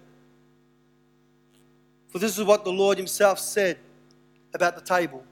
for 2.16 2.20
this 2.20 2.38
is 2.38 2.44
what 2.44 2.64
the 2.64 2.72
Lord 2.72 2.96
himself 2.96 3.38
said 3.38 3.76
about 4.54 4.74
the 4.74 4.80
table. 4.80 5.22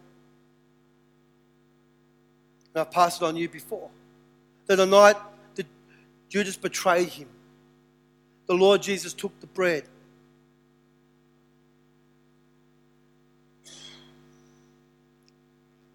And 2.74 2.82
I've 2.82 2.91
passed 2.91 3.22
it 3.22 3.24
on 3.24 3.37
you 3.37 3.49
before. 3.49 3.89
That 4.66 4.76
the 4.76 4.85
night 4.85 5.16
that 5.55 5.64
Judas 6.28 6.59
betrayed 6.59 7.09
him, 7.09 7.26
the 8.45 8.53
Lord 8.53 8.82
Jesus 8.82 9.14
took 9.14 9.32
the 9.41 9.47
bread. 9.47 9.85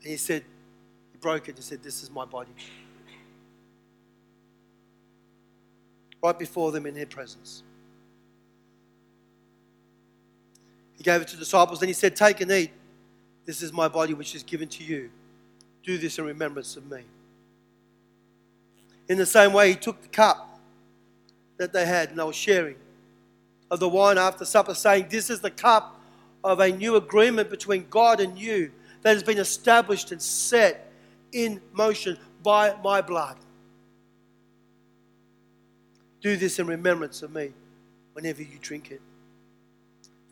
And 0.01 0.09
he 0.09 0.17
said, 0.17 0.43
he 1.11 1.19
broke 1.19 1.49
it. 1.49 1.57
He 1.57 1.61
said, 1.61 1.83
This 1.83 2.01
is 2.01 2.09
my 2.09 2.25
body. 2.25 2.49
Right 6.23 6.39
before 6.39 6.71
them 6.71 6.87
in 6.87 6.95
their 6.95 7.05
presence. 7.05 7.61
He 10.99 11.03
gave 11.03 11.21
it 11.21 11.29
to 11.29 11.37
the 11.37 11.39
disciples. 11.39 11.79
Then 11.79 11.87
he 11.87 11.93
said, 11.93 12.15
Take 12.15 12.41
and 12.41 12.51
eat. 12.51 12.71
This 13.45 13.63
is 13.63 13.73
my 13.73 13.87
body, 13.87 14.13
which 14.13 14.35
is 14.35 14.43
given 14.43 14.67
to 14.67 14.83
you. 14.83 15.09
Do 15.81 15.97
this 15.97 16.19
in 16.19 16.25
remembrance 16.25 16.75
of 16.75 16.91
me. 16.91 17.03
In 19.07 19.17
the 19.17 19.25
same 19.25 19.53
way, 19.53 19.69
he 19.69 19.75
took 19.75 20.01
the 20.01 20.09
cup 20.09 20.59
that 21.57 21.71
they 21.71 21.85
had 21.85 22.09
and 22.09 22.19
they 22.19 22.23
were 22.23 22.33
sharing 22.33 22.75
of 23.71 23.79
the 23.79 23.87
wine 23.87 24.17
after 24.17 24.43
supper, 24.43 24.75
saying, 24.75 25.07
This 25.09 25.29
is 25.29 25.39
the 25.39 25.49
cup 25.49 25.99
of 26.43 26.59
a 26.59 26.69
new 26.69 26.97
agreement 26.97 27.49
between 27.49 27.87
God 27.89 28.19
and 28.19 28.37
you 28.37 28.71
that 29.01 29.13
has 29.13 29.23
been 29.23 29.37
established 29.37 30.11
and 30.11 30.21
set 30.21 30.91
in 31.31 31.61
motion 31.71 32.17
by 32.43 32.75
my 32.83 33.01
blood. 33.01 33.37
Do 36.21 36.35
this 36.35 36.59
in 36.59 36.67
remembrance 36.67 37.23
of 37.23 37.33
me 37.33 37.53
whenever 38.11 38.41
you 38.41 38.57
drink 38.61 38.91
it. 38.91 39.01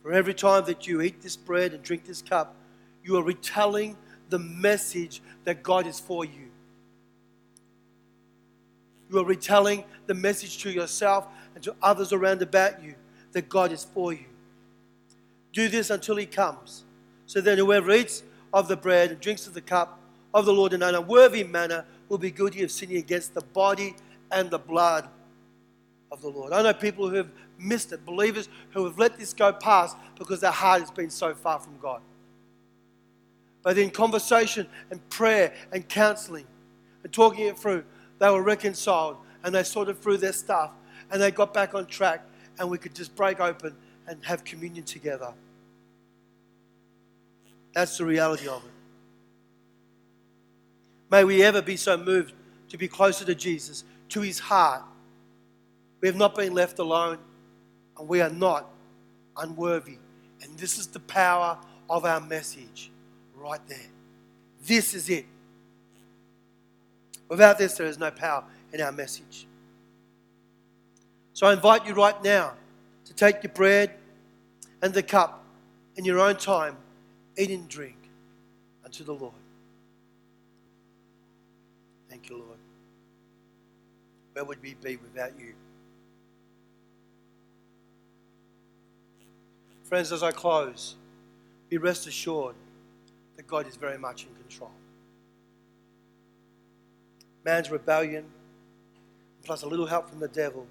For 0.08 0.14
every 0.14 0.32
time 0.32 0.64
that 0.64 0.86
you 0.86 1.02
eat 1.02 1.20
this 1.20 1.36
bread 1.36 1.74
and 1.74 1.82
drink 1.82 2.06
this 2.06 2.22
cup, 2.22 2.56
you 3.04 3.18
are 3.18 3.22
retelling 3.22 3.94
the 4.30 4.38
message 4.38 5.20
that 5.44 5.62
God 5.62 5.86
is 5.86 6.00
for 6.00 6.24
you. 6.24 6.48
You 9.10 9.18
are 9.18 9.24
retelling 9.26 9.84
the 10.06 10.14
message 10.14 10.62
to 10.62 10.70
yourself 10.70 11.26
and 11.54 11.62
to 11.62 11.76
others 11.82 12.14
around 12.14 12.40
about 12.40 12.82
you 12.82 12.94
that 13.32 13.50
God 13.50 13.70
is 13.70 13.84
for 13.84 14.14
you. 14.14 14.24
Do 15.52 15.68
this 15.68 15.90
until 15.90 16.16
He 16.16 16.24
comes, 16.24 16.86
so 17.26 17.42
that 17.42 17.58
whoever 17.58 17.90
eats 17.90 18.22
of 18.54 18.66
the 18.66 18.78
bread 18.78 19.10
and 19.10 19.20
drinks 19.20 19.46
of 19.46 19.52
the 19.52 19.60
cup 19.60 20.00
of 20.32 20.46
the 20.46 20.54
Lord 20.54 20.72
in 20.72 20.82
an 20.82 20.94
unworthy 20.94 21.44
manner 21.44 21.84
will 22.08 22.16
be 22.16 22.30
guilty 22.30 22.62
of 22.62 22.70
sinning 22.70 22.96
against 22.96 23.34
the 23.34 23.42
body 23.42 23.94
and 24.32 24.48
the 24.48 24.58
blood 24.58 25.06
of 26.10 26.22
the 26.22 26.28
Lord. 26.28 26.52
I 26.52 26.62
know 26.62 26.72
people 26.72 27.08
who 27.08 27.16
have 27.16 27.30
missed 27.58 27.92
it, 27.92 28.04
believers 28.04 28.48
who 28.70 28.84
have 28.84 28.98
let 28.98 29.18
this 29.18 29.32
go 29.32 29.52
past 29.52 29.96
because 30.18 30.40
their 30.40 30.50
heart 30.50 30.80
has 30.80 30.90
been 30.90 31.10
so 31.10 31.34
far 31.34 31.58
from 31.58 31.78
God. 31.80 32.00
But 33.62 33.76
in 33.76 33.90
conversation 33.90 34.66
and 34.90 35.06
prayer 35.10 35.52
and 35.72 35.86
counseling 35.88 36.46
and 37.02 37.12
talking 37.12 37.46
it 37.46 37.58
through, 37.58 37.84
they 38.18 38.30
were 38.30 38.42
reconciled 38.42 39.16
and 39.44 39.54
they 39.54 39.62
sorted 39.62 39.98
through 39.98 40.18
their 40.18 40.32
stuff 40.32 40.72
and 41.10 41.20
they 41.20 41.30
got 41.30 41.52
back 41.52 41.74
on 41.74 41.86
track 41.86 42.24
and 42.58 42.70
we 42.70 42.78
could 42.78 42.94
just 42.94 43.14
break 43.14 43.40
open 43.40 43.74
and 44.06 44.24
have 44.24 44.44
communion 44.44 44.84
together. 44.84 45.32
That's 47.74 47.98
the 47.98 48.04
reality 48.04 48.48
of 48.48 48.64
it. 48.64 48.70
May 51.10 51.24
we 51.24 51.42
ever 51.42 51.62
be 51.62 51.76
so 51.76 51.96
moved 51.96 52.32
to 52.70 52.76
be 52.76 52.88
closer 52.88 53.24
to 53.24 53.34
Jesus, 53.34 53.84
to 54.10 54.20
his 54.20 54.38
heart. 54.38 54.82
We 56.00 56.08
have 56.08 56.16
not 56.16 56.34
been 56.34 56.54
left 56.54 56.78
alone 56.78 57.18
and 57.98 58.08
we 58.08 58.20
are 58.20 58.30
not 58.30 58.70
unworthy. 59.36 59.98
And 60.42 60.56
this 60.58 60.78
is 60.78 60.86
the 60.86 61.00
power 61.00 61.58
of 61.90 62.04
our 62.04 62.20
message 62.20 62.90
right 63.34 63.60
there. 63.66 63.78
This 64.64 64.94
is 64.94 65.08
it. 65.08 65.26
Without 67.28 67.58
this, 67.58 67.74
there 67.74 67.86
is 67.86 67.98
no 67.98 68.10
power 68.10 68.44
in 68.72 68.80
our 68.80 68.92
message. 68.92 69.46
So 71.32 71.46
I 71.46 71.52
invite 71.52 71.86
you 71.86 71.94
right 71.94 72.22
now 72.22 72.54
to 73.04 73.14
take 73.14 73.42
your 73.42 73.52
bread 73.52 73.94
and 74.82 74.92
the 74.92 75.02
cup 75.02 75.44
in 75.96 76.04
your 76.04 76.20
own 76.20 76.36
time, 76.36 76.76
eat 77.36 77.50
and 77.50 77.68
drink 77.68 77.96
unto 78.84 79.04
the 79.04 79.12
Lord. 79.12 79.32
Thank 82.08 82.30
you, 82.30 82.38
Lord. 82.38 82.58
Where 84.32 84.44
would 84.44 84.62
we 84.62 84.74
be 84.74 84.96
without 84.96 85.32
you? 85.38 85.54
Friends, 89.88 90.12
as 90.12 90.22
I 90.22 90.32
close, 90.32 90.96
be 91.70 91.78
rest 91.78 92.06
assured 92.06 92.54
that 93.36 93.46
God 93.46 93.66
is 93.66 93.76
very 93.76 93.96
much 93.96 94.26
in 94.26 94.34
control. 94.34 94.70
Man's 97.42 97.70
rebellion, 97.70 98.26
plus 99.44 99.62
a 99.62 99.66
little 99.66 99.86
help 99.86 100.10
from 100.10 100.20
the 100.20 100.28
devil, 100.28 100.66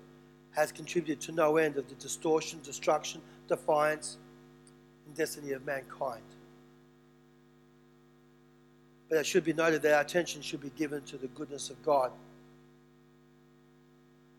has 0.51 0.71
contributed 0.71 1.19
to 1.21 1.31
no 1.31 1.57
end 1.57 1.77
of 1.77 1.89
the 1.89 1.95
distortion, 1.95 2.59
destruction, 2.63 3.19
defiance, 3.47 4.17
and 5.07 5.15
destiny 5.15 5.53
of 5.53 5.65
mankind. 5.65 6.21
But 9.09 9.17
it 9.17 9.25
should 9.25 9.43
be 9.43 9.53
noted 9.53 9.81
that 9.81 9.95
our 9.95 10.01
attention 10.01 10.43
should 10.43 10.61
be 10.61 10.71
given 10.77 11.01
to 11.05 11.17
the 11.17 11.27
goodness 11.29 11.71
of 11.71 11.81
God. 11.81 12.11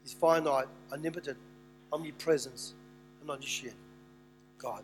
His 0.05 0.13
finite, 0.13 0.69
omnipotent, 0.93 1.39
omnipresence, 1.93 2.75
and 3.21 3.29
omniscient 3.29 3.75
God. 4.59 4.83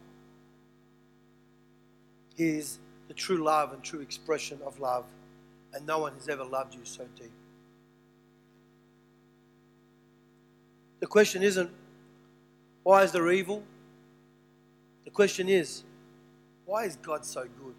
He 2.36 2.48
is 2.48 2.78
the 3.08 3.14
true 3.14 3.42
love 3.44 3.72
and 3.72 3.82
true 3.82 4.00
expression 4.00 4.58
of 4.64 4.80
love, 4.80 5.04
and 5.72 5.86
no 5.86 5.98
one 5.98 6.14
has 6.14 6.28
ever 6.28 6.44
loved 6.44 6.74
you 6.74 6.80
so 6.84 7.06
deep. 7.16 7.30
The 11.00 11.06
question 11.06 11.42
isn't, 11.42 11.70
why 12.82 13.02
is 13.02 13.12
there 13.12 13.30
evil? 13.30 13.62
The 15.04 15.10
question 15.10 15.48
is, 15.48 15.84
why 16.64 16.84
is 16.84 16.96
God 16.96 17.24
so 17.24 17.42
good? 17.42 17.74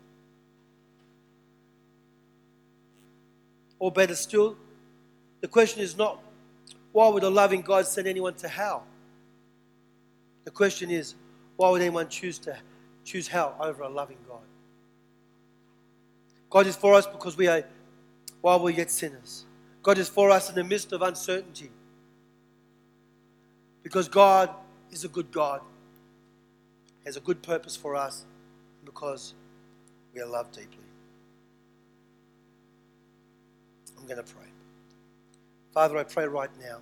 Or 3.79 3.91
better 3.91 4.15
still, 4.15 4.55
the 5.41 5.47
question 5.47 5.81
is 5.81 5.97
not, 5.97 6.21
why 6.91 7.07
would 7.09 7.23
a 7.23 7.29
loving 7.29 7.61
God 7.61 7.85
send 7.87 8.07
anyone 8.07 8.35
to 8.35 8.47
hell? 8.47 8.85
The 10.45 10.51
question 10.51 10.89
is, 10.89 11.15
why 11.57 11.69
would 11.69 11.81
anyone 11.81 12.07
choose 12.09 12.37
to 12.39 12.57
choose 13.03 13.27
hell 13.27 13.55
over 13.59 13.83
a 13.83 13.89
loving 13.89 14.17
God? 14.27 14.39
God 16.49 16.67
is 16.67 16.75
for 16.75 16.93
us 16.93 17.05
because 17.07 17.37
we 17.37 17.47
are, 17.47 17.63
while 18.41 18.59
we're 18.59 18.71
yet 18.71 18.91
sinners. 18.91 19.45
God 19.83 19.97
is 19.97 20.09
for 20.09 20.29
us 20.29 20.49
in 20.49 20.55
the 20.55 20.63
midst 20.63 20.91
of 20.93 21.01
uncertainty. 21.01 21.69
Because 23.83 24.07
God 24.07 24.49
is 24.91 25.03
a 25.03 25.07
good 25.07 25.31
God, 25.31 25.61
has 27.05 27.17
a 27.17 27.19
good 27.19 27.41
purpose 27.41 27.75
for 27.75 27.95
us, 27.95 28.25
because 28.83 29.33
we 30.13 30.21
are 30.21 30.25
loved 30.25 30.55
deeply. 30.55 30.77
I'm 33.97 34.05
going 34.05 34.17
to 34.17 34.23
pray. 34.23 34.47
Father, 35.73 35.97
I 35.97 36.03
pray 36.03 36.25
right 36.25 36.49
now. 36.59 36.77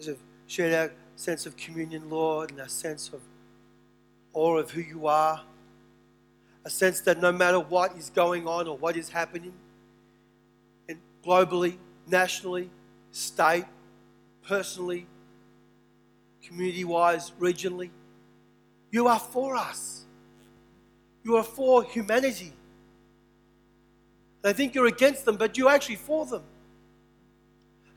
As 0.00 0.08
we've 0.08 0.18
shared 0.46 0.74
our 0.74 0.90
sense 1.18 1.46
of 1.46 1.56
communion, 1.56 2.08
Lord, 2.08 2.52
and 2.52 2.60
our 2.60 2.68
sense 2.68 3.10
of 3.12 3.20
awe 4.32 4.56
of 4.56 4.70
who 4.70 4.80
you 4.80 5.08
are, 5.08 5.40
a 6.64 6.70
sense 6.70 7.00
that 7.00 7.20
no 7.20 7.32
matter 7.32 7.58
what 7.58 7.96
is 7.96 8.08
going 8.10 8.46
on 8.46 8.68
or 8.68 8.76
what 8.76 8.96
is 8.96 9.08
happening, 9.08 9.52
and 10.88 10.96
globally, 11.26 11.76
nationally, 12.06 12.70
state, 13.10 13.64
personally, 14.46 15.06
community 16.40 16.84
wise, 16.84 17.32
regionally, 17.40 17.90
you 18.92 19.08
are 19.08 19.18
for 19.18 19.56
us. 19.56 20.04
You 21.24 21.36
are 21.36 21.42
for 21.42 21.82
humanity. 21.82 22.52
They 24.42 24.52
think 24.52 24.72
you're 24.76 24.86
against 24.86 25.24
them, 25.24 25.36
but 25.36 25.58
you're 25.58 25.68
actually 25.68 25.96
for 25.96 26.24
them. 26.26 26.44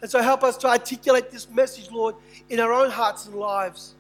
And 0.02 0.10
so 0.10 0.22
help 0.22 0.44
us 0.44 0.58
to 0.58 0.68
articulate 0.68 1.30
this 1.30 1.50
message, 1.50 1.92
Lord, 1.92 2.16
in 2.50 2.60
our 2.60 2.74
own 2.74 2.90
hearts 2.90 3.28
and 3.28 3.36
lives. 3.36 3.96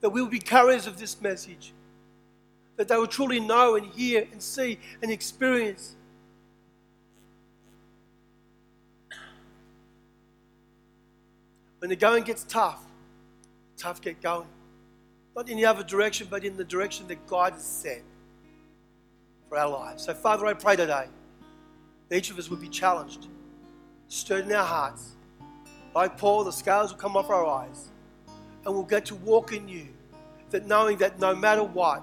That 0.00 0.10
we 0.10 0.22
will 0.22 0.30
be 0.30 0.38
carriers 0.38 0.86
of 0.86 0.98
this 0.98 1.20
message. 1.20 1.72
That 2.76 2.88
they 2.88 2.96
will 2.96 3.06
truly 3.06 3.40
know 3.40 3.76
and 3.76 3.86
hear 3.86 4.26
and 4.32 4.42
see 4.42 4.78
and 5.02 5.10
experience. 5.10 5.96
When 11.78 11.90
the 11.90 11.96
going 11.96 12.24
gets 12.24 12.44
tough, 12.44 12.82
tough 13.76 14.00
get 14.00 14.22
going. 14.22 14.48
Not 15.36 15.50
in 15.50 15.58
the 15.58 15.66
other 15.66 15.82
direction, 15.82 16.28
but 16.30 16.44
in 16.44 16.56
the 16.56 16.64
direction 16.64 17.06
that 17.08 17.26
God 17.26 17.52
has 17.52 17.62
set 17.62 18.02
for 19.48 19.58
our 19.58 19.68
lives. 19.68 20.04
So, 20.04 20.14
Father, 20.14 20.46
I 20.46 20.54
pray 20.54 20.76
today 20.76 21.08
that 22.08 22.16
each 22.16 22.30
of 22.30 22.38
us 22.38 22.48
would 22.48 22.60
be 22.60 22.68
challenged, 22.68 23.26
stirred 24.14 24.46
in 24.46 24.52
our 24.52 24.64
hearts. 24.64 25.12
Like 25.94 26.16
Paul, 26.16 26.44
the 26.44 26.52
scales 26.52 26.92
will 26.92 26.98
come 26.98 27.16
off 27.16 27.30
our 27.30 27.46
eyes, 27.46 27.90
and 28.64 28.74
we'll 28.74 28.84
get 28.84 29.04
to 29.06 29.14
walk 29.16 29.52
in 29.52 29.68
you. 29.68 29.88
That 30.50 30.66
knowing 30.66 30.98
that 30.98 31.18
no 31.18 31.34
matter 31.34 31.64
what 31.64 32.02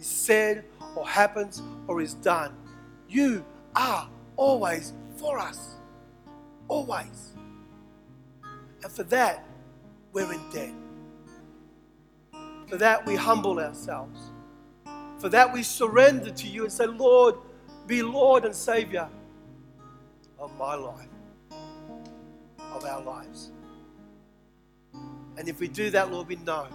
is 0.00 0.06
said 0.06 0.64
or 0.96 1.06
happens 1.06 1.62
or 1.86 2.00
is 2.00 2.14
done, 2.14 2.54
you 3.08 3.44
are 3.76 4.08
always 4.36 4.92
for 5.16 5.38
us. 5.38 5.76
Always. 6.68 7.32
And 8.82 8.90
for 8.90 9.02
that, 9.04 9.44
we're 10.12 10.32
in 10.32 10.40
debt. 10.50 10.72
For 12.68 12.76
that, 12.78 13.04
we 13.04 13.14
humble 13.14 13.58
ourselves. 13.58 14.18
For 15.18 15.28
that, 15.28 15.52
we 15.52 15.62
surrender 15.62 16.30
to 16.30 16.48
you 16.48 16.64
and 16.64 16.72
say, 16.72 16.86
Lord, 16.86 17.34
be 17.86 18.02
Lord 18.02 18.44
and 18.44 18.54
Savior 18.54 19.08
of 20.38 20.56
my 20.58 20.74
life, 20.74 21.08
of 22.76 22.84
our 22.84 23.02
lives. 23.02 23.50
And 25.36 25.48
if 25.48 25.60
we 25.60 25.68
do 25.68 25.90
that, 25.90 26.10
Lord, 26.12 26.28
we 26.28 26.36
know 26.36 26.66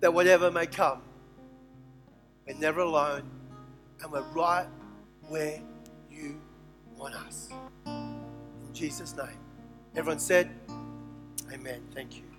that 0.00 0.12
whatever 0.12 0.50
may 0.50 0.66
come, 0.66 1.02
we're 2.46 2.56
never 2.56 2.80
alone 2.80 3.22
and 4.02 4.12
we're 4.12 4.22
right 4.34 4.66
where 5.28 5.60
you 6.10 6.40
want 6.96 7.14
us. 7.14 7.50
In 7.86 8.74
Jesus' 8.74 9.16
name. 9.16 9.38
Everyone 9.96 10.18
said, 10.18 10.50
Amen. 11.52 11.82
Thank 11.94 12.16
you. 12.16 12.29